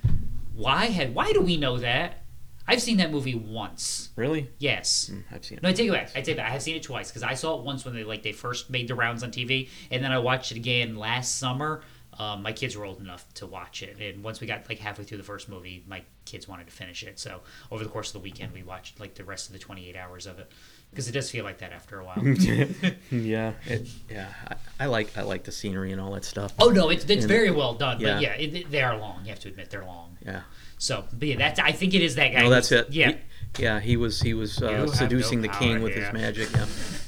Why 0.56 0.88
had 0.88 1.16
why 1.16 1.32
do 1.32 1.42
we 1.42 1.56
know 1.58 1.78
that? 1.78 2.22
I've 2.70 2.82
seen 2.82 2.98
that 2.98 3.12
movie 3.12 3.36
once. 3.36 4.10
Really? 4.16 4.50
Yes. 4.60 5.10
Mm, 5.12 5.24
I've 5.32 5.44
seen 5.44 5.58
it. 5.58 5.64
No, 5.64 5.70
I 5.70 5.74
take 5.74 5.88
it 5.90 5.92
back. 5.92 6.12
I 6.16 6.22
take 6.22 6.28
it 6.30 6.38
back. 6.38 6.48
I 6.50 6.52
have 6.54 6.62
seen 6.62 6.76
it 6.76 6.84
twice 6.84 7.10
because 7.10 7.24
I 7.24 7.34
saw 7.34 7.58
it 7.58 7.64
once 7.66 7.84
when 7.84 7.94
they 7.96 8.04
like 8.04 8.22
they 8.24 8.32
first 8.32 8.70
made 8.70 8.88
the 8.88 8.96
rounds 8.96 9.24
on 9.24 9.32
TV, 9.32 9.70
and 9.92 10.04
then 10.04 10.12
I 10.12 10.20
watched 10.20 10.52
it 10.52 10.58
again 10.58 10.96
last 10.96 11.38
summer. 11.38 11.82
Um, 12.18 12.44
my 12.44 12.52
kids 12.52 12.76
were 12.76 12.84
old 12.84 13.00
enough 13.00 13.26
to 13.36 13.48
watch 13.48 13.82
it, 13.82 13.98
and 14.02 14.24
once 14.24 14.42
we 14.42 14.48
got 14.48 14.68
like 14.68 14.80
halfway 14.80 15.06
through 15.06 15.20
the 15.20 15.24
first 15.24 15.48
movie, 15.48 15.84
my 15.88 16.04
kids 16.26 16.48
wanted 16.50 16.68
to 16.68 16.74
finish 16.74 17.02
it. 17.04 17.18
So 17.18 17.42
over 17.72 17.84
the 17.84 17.90
course 17.90 18.10
of 18.10 18.14
the 18.14 18.20
weekend, 18.20 18.52
we 18.54 18.62
watched 18.62 19.00
like 19.00 19.16
the 19.16 19.24
rest 19.24 19.48
of 19.48 19.54
the 19.54 19.60
28 19.60 19.96
hours 19.96 20.28
of 20.28 20.38
it 20.38 20.52
because 20.92 21.08
it 21.08 21.14
does 21.14 21.32
feel 21.32 21.46
like 21.46 21.60
that 21.60 21.72
after 21.72 22.00
a 22.00 22.04
while. 22.04 22.18
yeah. 23.12 23.54
It, 23.66 23.88
yeah. 24.10 24.28
I, 24.50 24.56
I 24.82 24.86
like 24.88 25.18
I 25.18 25.22
like 25.22 25.44
the 25.46 25.52
scenery 25.54 25.94
and 25.94 26.02
all 26.02 26.12
that 26.12 26.26
stuff. 26.26 26.54
oh 26.60 26.70
no, 26.70 26.90
it's 26.90 27.06
it's 27.06 27.24
And- 27.24 27.30
very 27.30 27.52
well 27.52 27.74
done, 27.76 28.02
Yeah. 28.02 28.14
but 28.16 28.22
yeah, 28.22 28.34
it, 28.34 28.54
it- 28.54 28.72
they 28.72 28.82
are 28.82 28.98
long. 28.98 29.22
You 29.24 29.30
have 29.30 29.40
to 29.42 29.48
admit 29.50 29.70
they're 29.70 29.86
long. 29.86 30.18
Yeah. 30.26 30.42
So, 30.80 31.04
but 31.14 31.28
yeah, 31.28 31.36
that's 31.38 31.60
I 31.60 31.72
think 31.74 31.94
it 31.94 32.02
is 32.02 32.16
that 32.16 32.30
guy. 32.34 32.42
No, 32.42 32.50
that's 32.50 32.72
it. 32.72 32.90
Yeah. 32.90 33.12
He- 33.12 33.64
yeah. 33.64 33.80
He 33.80 33.98
was 33.98 34.22
he 34.22 34.34
was 34.34 34.62
uh, 34.62 34.88
seducing 34.88 35.42
no 35.42 35.48
the 35.48 35.54
king 35.54 35.82
with 35.84 35.94
here. 35.94 36.06
his 36.06 36.14
magic. 36.14 36.50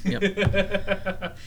Yeah. 0.04 0.18
Yep. 0.20 1.38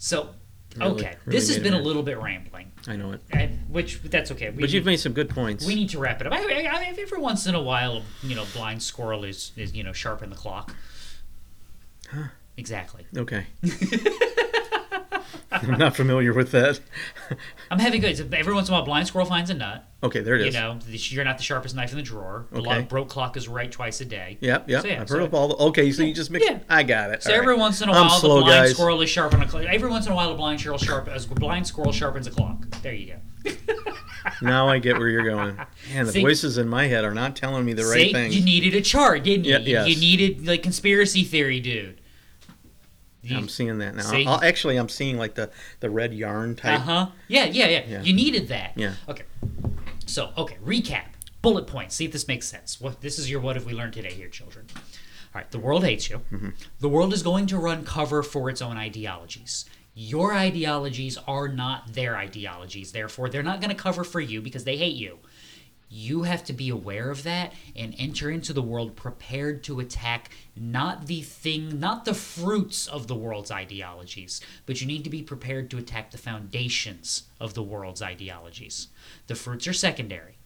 So, 0.00 0.30
Really- 0.76 0.92
okay, 0.92 1.16
really 1.24 1.38
this 1.38 1.48
has 1.48 1.58
been 1.58 1.74
a 1.74 1.80
little 1.80 2.04
bit 2.04 2.18
rambling, 2.20 2.70
I 2.86 2.94
know 2.94 3.10
it. 3.12 3.20
and, 3.32 3.58
which 3.68 4.00
that's 4.02 4.30
okay. 4.30 4.50
We 4.50 4.60
But 4.60 4.70
you've 4.70 4.84
need- 4.84 4.92
made 4.92 5.00
some 5.00 5.12
good 5.12 5.28
points. 5.28 5.66
We 5.66 5.74
need 5.74 5.88
to 5.90 5.98
wrap 5.98 6.20
it 6.20 6.26
up. 6.28 6.32
I, 6.32 6.36
I, 6.38 6.68
I 6.68 6.80
mean, 6.90 7.00
every 7.00 7.18
once 7.18 7.46
in 7.48 7.56
a 7.56 7.60
while, 7.62 8.02
you 8.22 8.36
know, 8.36 8.44
blind 8.54 8.80
squirrel 8.82 9.24
is, 9.24 9.50
is 9.56 9.74
you 9.74 9.82
know 9.82 9.92
sharpen 9.92 10.30
the 10.30 10.36
clock. 10.36 10.72
Exactly. 12.56 13.06
Okay. 13.16 13.46
I'm 15.52 15.78
not 15.78 15.96
familiar 15.96 16.34
with 16.34 16.50
that. 16.52 16.80
I'm 17.70 17.78
having 17.78 18.00
good. 18.00 18.34
Every 18.34 18.54
once 18.54 18.68
in 18.68 18.74
a 18.74 18.76
while, 18.78 18.84
blind 18.84 19.06
squirrel 19.08 19.26
finds 19.26 19.48
a 19.50 19.54
nut. 19.54 19.84
Okay, 20.02 20.20
there 20.20 20.36
it 20.36 20.42
You 20.42 20.46
is. 20.48 20.54
know, 20.54 20.78
you're 20.86 21.24
not 21.24 21.38
the 21.38 21.42
sharpest 21.44 21.74
knife 21.74 21.90
in 21.90 21.96
the 21.96 22.02
drawer. 22.02 22.46
The 22.52 22.60
Okay. 22.60 22.82
broke 22.82 23.08
clock 23.08 23.36
is 23.36 23.48
right 23.48 23.70
twice 23.72 24.00
a 24.00 24.04
day. 24.04 24.36
Yep, 24.40 24.68
yep. 24.68 24.82
So, 24.82 24.88
yeah, 24.88 25.00
I've 25.00 25.08
so- 25.08 25.14
heard 25.16 25.24
of 25.24 25.34
all 25.34 25.48
the. 25.48 25.56
Okay, 25.56 25.90
so 25.90 26.02
you 26.02 26.12
just 26.14 26.30
mix. 26.30 26.44
Yeah. 26.44 26.58
I 26.68 26.82
got 26.82 27.10
it. 27.10 27.22
So 27.22 27.30
All 27.32 27.36
every 27.38 27.54
right. 27.54 27.58
once 27.60 27.80
in 27.80 27.88
a 27.88 27.92
I'm 27.92 28.06
while, 28.08 28.18
slow, 28.20 28.36
the 28.36 28.42
blind 28.44 28.66
guys. 28.66 28.74
squirrel 28.74 29.00
is 29.00 29.10
sharpening 29.10 29.46
a 29.48 29.50
clock. 29.50 29.64
Every 29.64 29.88
once 29.90 30.06
in 30.06 30.12
a 30.12 30.14
while, 30.14 30.30
a 30.30 30.36
blind 30.36 30.60
squirrel 30.60 30.78
sharp 30.78 31.08
a 31.08 31.18
blind 31.34 31.66
squirrel 31.66 31.92
sharpens 31.92 32.26
a 32.26 32.30
clock. 32.30 32.66
There 32.82 32.92
you 32.94 33.14
go. 33.44 33.52
Now 34.42 34.68
I 34.68 34.78
get 34.78 34.98
where 34.98 35.08
you're 35.08 35.24
going. 35.24 35.56
Man, 35.94 36.04
the 36.04 36.12
See- 36.12 36.20
voices 36.20 36.58
in 36.58 36.68
my 36.68 36.86
head 36.86 37.04
are 37.04 37.14
not 37.14 37.34
telling 37.34 37.64
me 37.64 37.72
the 37.72 37.84
right 37.84 38.08
See, 38.08 38.12
things. 38.12 38.36
you 38.36 38.44
needed 38.44 38.74
a 38.74 38.82
chart, 38.82 39.24
didn't 39.24 39.46
you? 39.46 39.52
Yeah, 39.52 39.58
You- 39.60 39.72
yes. 39.72 39.88
You 39.88 39.96
needed 39.96 40.46
like 40.46 40.62
conspiracy 40.62 41.24
theory, 41.24 41.58
dude. 41.60 41.97
I'm 43.30 43.48
seeing 43.48 43.78
that 43.78 43.94
now. 43.94 44.02
See? 44.02 44.26
I'll, 44.26 44.42
actually, 44.42 44.76
I'm 44.76 44.88
seeing 44.88 45.18
like 45.18 45.34
the 45.34 45.50
the 45.80 45.90
red 45.90 46.14
yarn 46.14 46.56
type. 46.56 46.80
Uh 46.80 46.82
huh. 46.82 47.06
Yeah, 47.28 47.44
yeah, 47.46 47.68
yeah, 47.68 47.84
Yeah. 47.86 48.02
You 48.02 48.12
needed 48.12 48.48
that. 48.48 48.72
Yeah. 48.76 48.94
Okay. 49.08 49.24
So, 50.06 50.32
okay, 50.36 50.56
recap. 50.64 51.04
Bullet 51.42 51.66
points. 51.66 51.94
See 51.94 52.04
if 52.04 52.12
this 52.12 52.26
makes 52.26 52.48
sense. 52.48 52.80
What 52.80 53.00
this 53.00 53.18
is 53.18 53.30
your 53.30 53.40
what 53.40 53.56
have 53.56 53.66
we 53.66 53.72
learned 53.72 53.92
today 53.92 54.12
here, 54.12 54.28
children? 54.28 54.66
All 54.74 54.82
right, 55.34 55.50
the 55.50 55.58
world 55.58 55.84
hates 55.84 56.08
you. 56.08 56.22
Mm-hmm. 56.32 56.50
The 56.80 56.88
world 56.88 57.12
is 57.12 57.22
going 57.22 57.46
to 57.46 57.58
run 57.58 57.84
cover 57.84 58.22
for 58.22 58.48
its 58.48 58.62
own 58.62 58.76
ideologies. 58.76 59.66
Your 59.94 60.32
ideologies 60.32 61.18
are 61.26 61.48
not 61.48 61.92
their 61.92 62.16
ideologies. 62.16 62.92
Therefore, 62.92 63.28
they're 63.28 63.42
not 63.42 63.60
going 63.60 63.70
to 63.70 63.76
cover 63.76 64.04
for 64.04 64.20
you 64.20 64.40
because 64.40 64.64
they 64.64 64.76
hate 64.76 64.94
you. 64.94 65.18
You 65.90 66.24
have 66.24 66.44
to 66.44 66.52
be 66.52 66.68
aware 66.68 67.10
of 67.10 67.22
that 67.22 67.54
and 67.74 67.94
enter 67.98 68.30
into 68.30 68.52
the 68.52 68.62
world 68.62 68.94
prepared 68.94 69.64
to 69.64 69.80
attack 69.80 70.30
not 70.54 71.06
the 71.06 71.22
thing, 71.22 71.80
not 71.80 72.04
the 72.04 72.14
fruits 72.14 72.86
of 72.86 73.06
the 73.06 73.14
world's 73.14 73.50
ideologies, 73.50 74.40
but 74.66 74.80
you 74.80 74.86
need 74.86 75.04
to 75.04 75.10
be 75.10 75.22
prepared 75.22 75.70
to 75.70 75.78
attack 75.78 76.10
the 76.10 76.18
foundations 76.18 77.24
of 77.40 77.54
the 77.54 77.62
world's 77.62 78.02
ideologies. 78.02 78.88
The 79.28 79.34
fruits 79.34 79.66
are 79.66 79.72
secondary. 79.72 80.36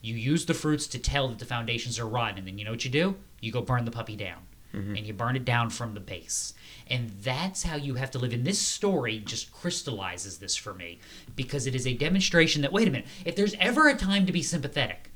You 0.00 0.14
use 0.14 0.46
the 0.46 0.54
fruits 0.54 0.86
to 0.88 0.98
tell 0.98 1.28
that 1.28 1.38
the 1.38 1.44
foundations 1.44 1.98
are 1.98 2.06
rotten, 2.06 2.38
and 2.38 2.46
then 2.46 2.58
you 2.58 2.64
know 2.64 2.72
what 2.72 2.84
you 2.84 2.90
do? 2.90 3.16
You 3.40 3.50
go 3.50 3.60
burn 3.60 3.84
the 3.84 3.90
puppy 3.90 4.16
down. 4.16 4.42
Mm-hmm. 4.74 4.96
And 4.96 5.06
you 5.06 5.12
burn 5.12 5.36
it 5.36 5.44
down 5.44 5.70
from 5.70 5.94
the 5.94 6.00
base. 6.00 6.54
And 6.86 7.10
that's 7.22 7.62
how 7.62 7.76
you 7.76 7.94
have 7.94 8.10
to 8.12 8.18
live. 8.18 8.32
And 8.32 8.44
this 8.44 8.58
story 8.58 9.18
just 9.18 9.52
crystallizes 9.52 10.38
this 10.38 10.56
for 10.56 10.72
me 10.74 10.98
because 11.36 11.66
it 11.66 11.74
is 11.74 11.86
a 11.86 11.94
demonstration 11.94 12.62
that, 12.62 12.72
wait 12.72 12.88
a 12.88 12.90
minute, 12.90 13.06
if 13.24 13.36
there's 13.36 13.54
ever 13.60 13.88
a 13.88 13.94
time 13.94 14.26
to 14.26 14.32
be 14.32 14.42
sympathetic, 14.42 15.10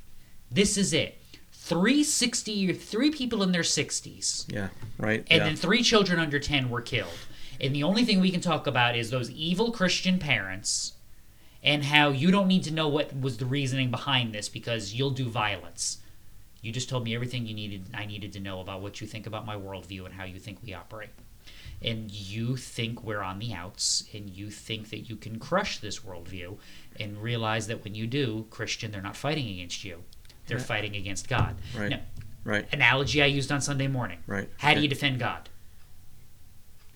this 0.51 0.77
is 0.77 0.93
it. 0.93 1.21
Three 1.53 2.05
sixty, 2.05 2.73
three 2.73 3.11
people 3.11 3.43
in 3.43 3.51
their 3.51 3.63
60s 3.63 4.53
Yeah, 4.53 4.69
right. 4.99 5.27
and 5.29 5.39
yeah. 5.39 5.45
then 5.45 5.57
three 5.57 5.83
children 5.83 6.21
under 6.21 6.39
10 6.39 6.71
were 6.71 6.81
killed. 6.81 7.19
And 7.61 7.75
the 7.75 7.83
only 7.83 8.05
thing 8.05 8.21
we 8.21 8.31
can 8.31 8.41
talk 8.41 8.67
about 8.67 8.97
is 8.97 9.11
those 9.11 9.31
evil 9.31 9.73
Christian 9.73 10.19
parents 10.19 10.93
and 11.63 11.83
how 11.85 12.11
you 12.11 12.31
don't 12.31 12.47
need 12.47 12.63
to 12.65 12.73
know 12.73 12.87
what 12.87 13.19
was 13.19 13.39
the 13.39 13.47
reasoning 13.47 13.91
behind 13.91 14.33
this 14.33 14.49
because 14.49 14.95
you'll 14.95 15.11
do 15.11 15.29
violence. 15.29 15.99
You 16.67 16.73
just 16.73 16.89
told 16.89 17.05
me 17.05 17.15
everything 17.15 17.47
you 17.47 17.55
needed 17.55 17.87
I 17.95 18.07
needed 18.07 18.33
to 18.33 18.41
know 18.41 18.61
about 18.61 18.83
what 18.83 19.01
you 19.01 19.07
think 19.07 19.29
about 19.29 19.47
my 19.47 19.55
worldview 19.55 20.05
and 20.05 20.13
how 20.13 20.25
you 20.25 20.41
think 20.41 20.59
we 20.65 20.75
operate. 20.75 21.11
And 21.81 22.11
you 22.11 22.57
think 22.57 23.05
we're 23.05 23.21
on 23.21 23.39
the 23.39 23.53
outs, 23.53 24.03
and 24.13 24.29
you 24.29 24.51
think 24.51 24.91
that 24.91 25.09
you 25.09 25.15
can 25.15 25.39
crush 25.39 25.79
this 25.79 26.01
worldview, 26.01 26.57
and 26.99 27.23
realize 27.23 27.69
that 27.69 27.85
when 27.85 27.95
you 27.95 28.09
do, 28.09 28.47
Christian, 28.51 28.91
they're 28.91 29.01
not 29.01 29.15
fighting 29.15 29.49
against 29.49 29.85
you. 29.85 30.03
They're 30.49 30.59
fighting 30.59 30.97
against 30.97 31.29
God. 31.29 31.55
Right. 31.79 31.91
Now, 31.91 32.01
right. 32.43 32.67
analogy 32.73 33.23
I 33.23 33.27
used 33.27 33.53
on 33.53 33.61
Sunday 33.61 33.87
morning. 33.87 34.19
Right. 34.27 34.49
How 34.57 34.75
do 34.75 34.81
you 34.81 34.89
defend 34.89 35.21
God? 35.21 35.49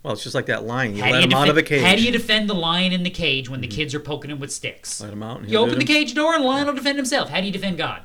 Well, 0.02 0.14
it's 0.14 0.24
just 0.24 0.34
like 0.34 0.46
that 0.46 0.64
lion. 0.64 0.96
You 0.96 1.04
How 1.04 1.10
let 1.12 1.22
him 1.22 1.32
out 1.32 1.48
of 1.48 1.54
the 1.54 1.62
cage. 1.62 1.84
How 1.84 1.94
do 1.94 2.02
you 2.02 2.10
defend 2.10 2.50
the 2.50 2.54
lion 2.54 2.92
in 2.92 3.04
the 3.04 3.10
cage 3.10 3.48
when 3.48 3.60
the 3.60 3.68
mm-hmm. 3.68 3.76
kids 3.76 3.94
are 3.94 4.00
poking 4.00 4.32
him 4.32 4.40
with 4.40 4.50
sticks? 4.50 5.00
let 5.00 5.12
him 5.12 5.22
out. 5.22 5.42
And 5.42 5.50
You 5.50 5.58
open 5.58 5.78
the 5.78 5.84
cage 5.84 6.14
door 6.14 6.34
and 6.34 6.42
the 6.42 6.48
lion 6.48 6.66
will 6.66 6.74
defend 6.74 6.96
himself. 6.96 7.28
How 7.28 7.40
do 7.40 7.46
you 7.46 7.52
defend 7.52 7.78
God? 7.78 8.02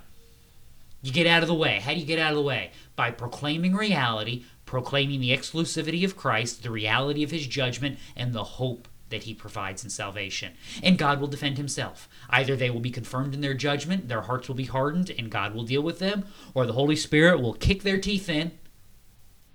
You 1.05 1.11
get 1.11 1.27
out 1.27 1.43
of 1.43 1.47
the 1.47 1.53
way. 1.53 1.79
How 1.81 1.93
do 1.93 1.99
you 1.99 2.05
get 2.05 2.17
out 2.17 2.31
of 2.31 2.35
the 2.35 2.41
way? 2.41 2.71
By 2.95 3.11
proclaiming 3.11 3.75
reality, 3.75 4.43
proclaiming 4.65 5.19
the 5.19 5.29
exclusivity 5.29 6.03
of 6.03 6.17
Christ, 6.17 6.63
the 6.63 6.71
reality 6.71 7.21
of 7.21 7.29
his 7.29 7.45
judgment, 7.45 7.99
and 8.15 8.33
the 8.33 8.43
hope 8.43 8.87
that 9.09 9.21
he 9.21 9.35
provides 9.35 9.83
in 9.83 9.91
salvation. 9.91 10.53
And 10.81 10.97
God 10.97 11.21
will 11.21 11.27
defend 11.27 11.57
himself. 11.57 12.09
Either 12.31 12.55
they 12.55 12.71
will 12.71 12.79
be 12.79 12.89
confirmed 12.89 13.35
in 13.35 13.41
their 13.41 13.53
judgment, 13.53 14.07
their 14.07 14.21
hearts 14.21 14.47
will 14.47 14.55
be 14.55 14.65
hardened, 14.65 15.11
and 15.11 15.29
God 15.29 15.53
will 15.53 15.63
deal 15.63 15.83
with 15.83 15.99
them, 15.99 16.25
or 16.55 16.65
the 16.65 16.73
Holy 16.73 16.95
Spirit 16.95 17.39
will 17.39 17.53
kick 17.53 17.83
their 17.83 17.99
teeth 17.99 18.27
in 18.27 18.53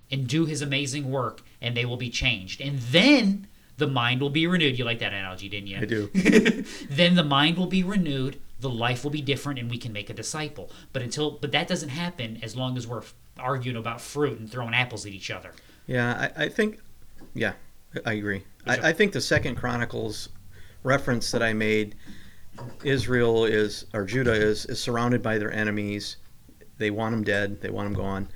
and 0.09 0.29
do 0.29 0.45
his 0.45 0.63
amazing 0.63 1.11
work, 1.11 1.43
and 1.61 1.77
they 1.77 1.85
will 1.85 1.97
be 1.97 2.11
changed. 2.11 2.61
And 2.61 2.79
then 2.79 3.49
the 3.77 3.89
mind 3.89 4.21
will 4.21 4.31
be 4.31 4.47
renewed. 4.47 4.79
You 4.79 4.85
like 4.85 5.01
that 5.01 5.13
analogy, 5.13 5.49
didn't 5.49 5.67
you? 5.67 5.79
I 5.79 5.85
do. 5.85 6.07
then 6.89 7.17
the 7.17 7.25
mind 7.25 7.59
will 7.59 7.67
be 7.67 7.83
renewed 7.83 8.39
the 8.61 8.71
life 8.71 9.05
will 9.05 9.11
be 9.11 9.23
different 9.23 9.59
and 9.59 9.71
we 9.71 9.79
can 9.79 9.93
make 9.93 10.11
a 10.11 10.15
disciple 10.15 10.71
but 10.93 11.03
until 11.03 11.33
but 11.33 11.53
that 11.53 11.67
doesn't 11.69 11.89
happen 11.89 12.39
as 12.43 12.57
long 12.57 12.77
as 12.77 12.87
we're 12.87 13.03
arguing 13.39 13.77
about 13.77 14.01
fruit 14.01 14.39
and 14.39 14.51
throwing 14.51 14.75
apples 14.75 15.07
at 15.07 15.13
each 15.13 15.31
other 15.31 15.53
Yeah, 15.87 16.31
I, 16.37 16.45
I 16.45 16.49
think. 16.49 16.81
Yeah, 17.35 17.55
I 18.07 18.13
agree. 18.15 18.45
I, 18.67 18.91
I 18.91 18.93
think 18.93 19.13
the 19.13 19.21
Second 19.21 19.57
Chronicles 19.57 20.29
reference 20.83 21.31
that 21.33 21.43
I 21.43 21.53
made, 21.53 21.97
Israel 22.85 23.45
is 23.45 23.87
or 23.93 24.05
Judah 24.05 24.33
is 24.33 24.67
is 24.67 24.81
surrounded 24.81 25.23
by 25.23 25.39
their 25.39 25.53
enemies. 25.53 26.17
They 26.79 26.91
want 26.91 27.13
them 27.13 27.25
dead. 27.25 27.61
They 27.61 27.71
want 27.71 27.93
them 27.93 28.03
gone. 28.03 28.29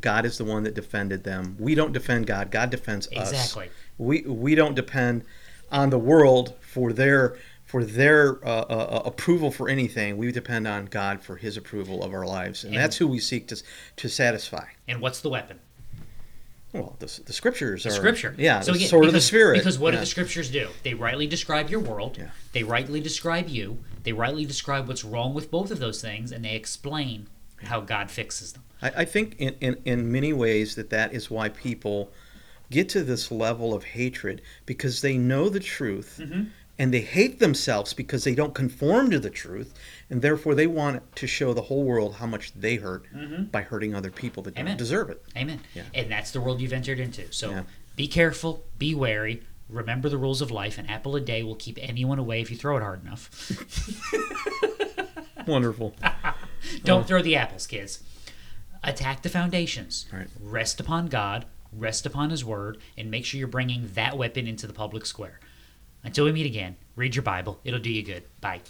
God 0.00 0.24
is 0.24 0.38
the 0.38 0.44
one 0.44 0.62
that 0.64 0.74
defended 0.74 1.24
them. 1.24 1.56
We 1.58 1.74
don't 1.74 1.92
defend 1.92 2.26
God. 2.26 2.50
God 2.50 2.70
defends 2.70 3.06
us. 3.12 3.30
Exactly. 3.30 3.70
We 3.98 4.22
we 4.22 4.54
don't 4.54 4.74
depend 4.74 5.24
on 5.70 5.90
the 5.90 5.98
world 5.98 6.54
for 6.60 6.92
their 6.92 7.36
for 7.70 7.84
their 7.84 8.44
uh, 8.46 8.62
uh, 8.62 9.02
approval 9.04 9.50
for 9.52 9.68
anything. 9.68 10.16
We 10.16 10.32
depend 10.32 10.66
on 10.66 10.86
God 10.86 11.22
for 11.22 11.36
His 11.36 11.56
approval 11.56 12.02
of 12.02 12.12
our 12.12 12.26
lives, 12.26 12.64
and, 12.64 12.74
And- 12.74 12.82
that's 12.82 12.96
who 12.96 13.06
we 13.06 13.20
seek 13.20 13.46
to 13.48 13.62
to 13.96 14.08
satisfy. 14.08 14.64
And 14.88 15.00
what's 15.00 15.20
the 15.20 15.28
weapon? 15.30 15.60
Well, 16.72 16.94
the, 17.00 17.06
the 17.26 17.32
scriptures 17.32 17.84
are 17.84 17.90
Scripture. 17.90 18.32
Yeah, 18.38 18.60
So 18.60 18.70
the 18.72 18.78
again, 18.78 18.88
sword 18.88 19.06
of 19.06 19.12
the 19.12 19.20
spirit. 19.20 19.58
Because 19.58 19.76
what 19.78 19.90
do 19.90 19.96
the 19.98 20.06
scriptures 20.06 20.48
do? 20.50 20.68
They 20.84 20.94
rightly 20.94 21.26
describe 21.26 21.68
your 21.68 21.80
world. 21.80 22.16
Yeah. 22.16 22.28
They 22.52 22.62
rightly 22.62 23.00
describe 23.00 23.48
you. 23.48 23.78
They 24.04 24.12
rightly 24.12 24.44
describe 24.44 24.86
what's 24.86 25.04
wrong 25.04 25.34
with 25.34 25.50
both 25.50 25.72
of 25.72 25.80
those 25.80 26.00
things, 26.00 26.30
and 26.30 26.44
they 26.44 26.54
explain 26.54 27.26
how 27.64 27.80
God 27.80 28.08
fixes 28.10 28.52
them. 28.52 28.62
I, 28.82 28.92
I 28.98 29.04
think 29.04 29.34
in, 29.38 29.56
in, 29.60 29.76
in 29.84 30.12
many 30.12 30.32
ways 30.32 30.76
that 30.76 30.90
that 30.90 31.12
is 31.12 31.28
why 31.28 31.48
people 31.48 32.12
get 32.70 32.88
to 32.90 33.02
this 33.02 33.32
level 33.32 33.74
of 33.74 33.82
hatred 33.82 34.40
because 34.64 35.00
they 35.00 35.18
know 35.18 35.48
the 35.48 35.58
truth 35.60 36.20
Mm-hmm. 36.22 36.44
And 36.80 36.94
they 36.94 37.00
hate 37.02 37.38
themselves 37.40 37.92
because 37.92 38.24
they 38.24 38.34
don't 38.34 38.54
conform 38.54 39.10
to 39.10 39.18
the 39.20 39.28
truth 39.30 39.74
and 40.08 40.22
therefore 40.22 40.54
they 40.54 40.66
want 40.66 41.14
to 41.16 41.26
show 41.26 41.52
the 41.52 41.62
whole 41.68 41.84
world 41.84 42.14
how 42.16 42.26
much 42.26 42.52
they 42.54 42.76
hurt 42.76 43.04
by 43.52 43.60
hurting 43.62 43.94
other 43.94 44.10
people 44.10 44.42
that 44.44 44.54
Mm-hmm. 44.54 44.60
Amen. 44.60 44.70
don't 44.72 44.78
deserve 44.78 45.10
it. 45.10 45.22
Amen. 45.36 45.60
Yeah. 45.74 45.82
And 45.94 46.10
that's 46.10 46.30
the 46.30 46.40
world 46.40 46.60
you've 46.60 46.72
entered 46.72 46.98
into. 46.98 47.30
So 47.32 47.50
Yeah. 47.50 47.62
be 47.96 48.08
careful, 48.08 48.64
be 48.78 48.94
wary, 48.94 49.42
remember 49.68 50.08
the 50.08 50.16
rules 50.18 50.40
of 50.40 50.50
life. 50.50 50.78
An 50.78 50.86
apple 50.86 51.14
a 51.16 51.20
day 51.20 51.42
will 51.42 51.54
keep 51.54 51.78
anyone 51.80 52.18
away 52.18 52.40
if 52.40 52.50
you 52.50 52.56
throw 52.56 52.76
it 52.78 52.82
hard 52.82 53.02
enough. 53.04 53.30
Wonderful. 55.46 55.94
Don't 56.84 57.06
throw 57.06 57.22
the 57.22 57.36
apples, 57.36 57.66
kids. 57.66 58.02
Attack 58.82 59.22
the 59.22 59.28
foundations. 59.28 60.06
Right. 60.12 60.28
Rest 60.40 60.80
upon 60.80 61.06
God, 61.08 61.44
rest 61.72 62.06
upon 62.06 62.30
His 62.30 62.44
Word, 62.44 62.78
and 62.96 63.10
make 63.10 63.24
sure 63.24 63.38
you're 63.38 63.48
bringing 63.48 63.90
that 63.94 64.16
weapon 64.16 64.46
into 64.46 64.66
the 64.66 64.72
public 64.72 65.04
square. 65.06 65.40
Until 66.02 66.24
we 66.24 66.32
meet 66.32 66.46
again, 66.46 66.76
read 66.96 67.14
your 67.14 67.22
Bible. 67.22 67.60
It'll 67.64 67.80
do 67.80 67.90
you 67.90 68.02
good. 68.02 68.24
Bye. 68.40 68.60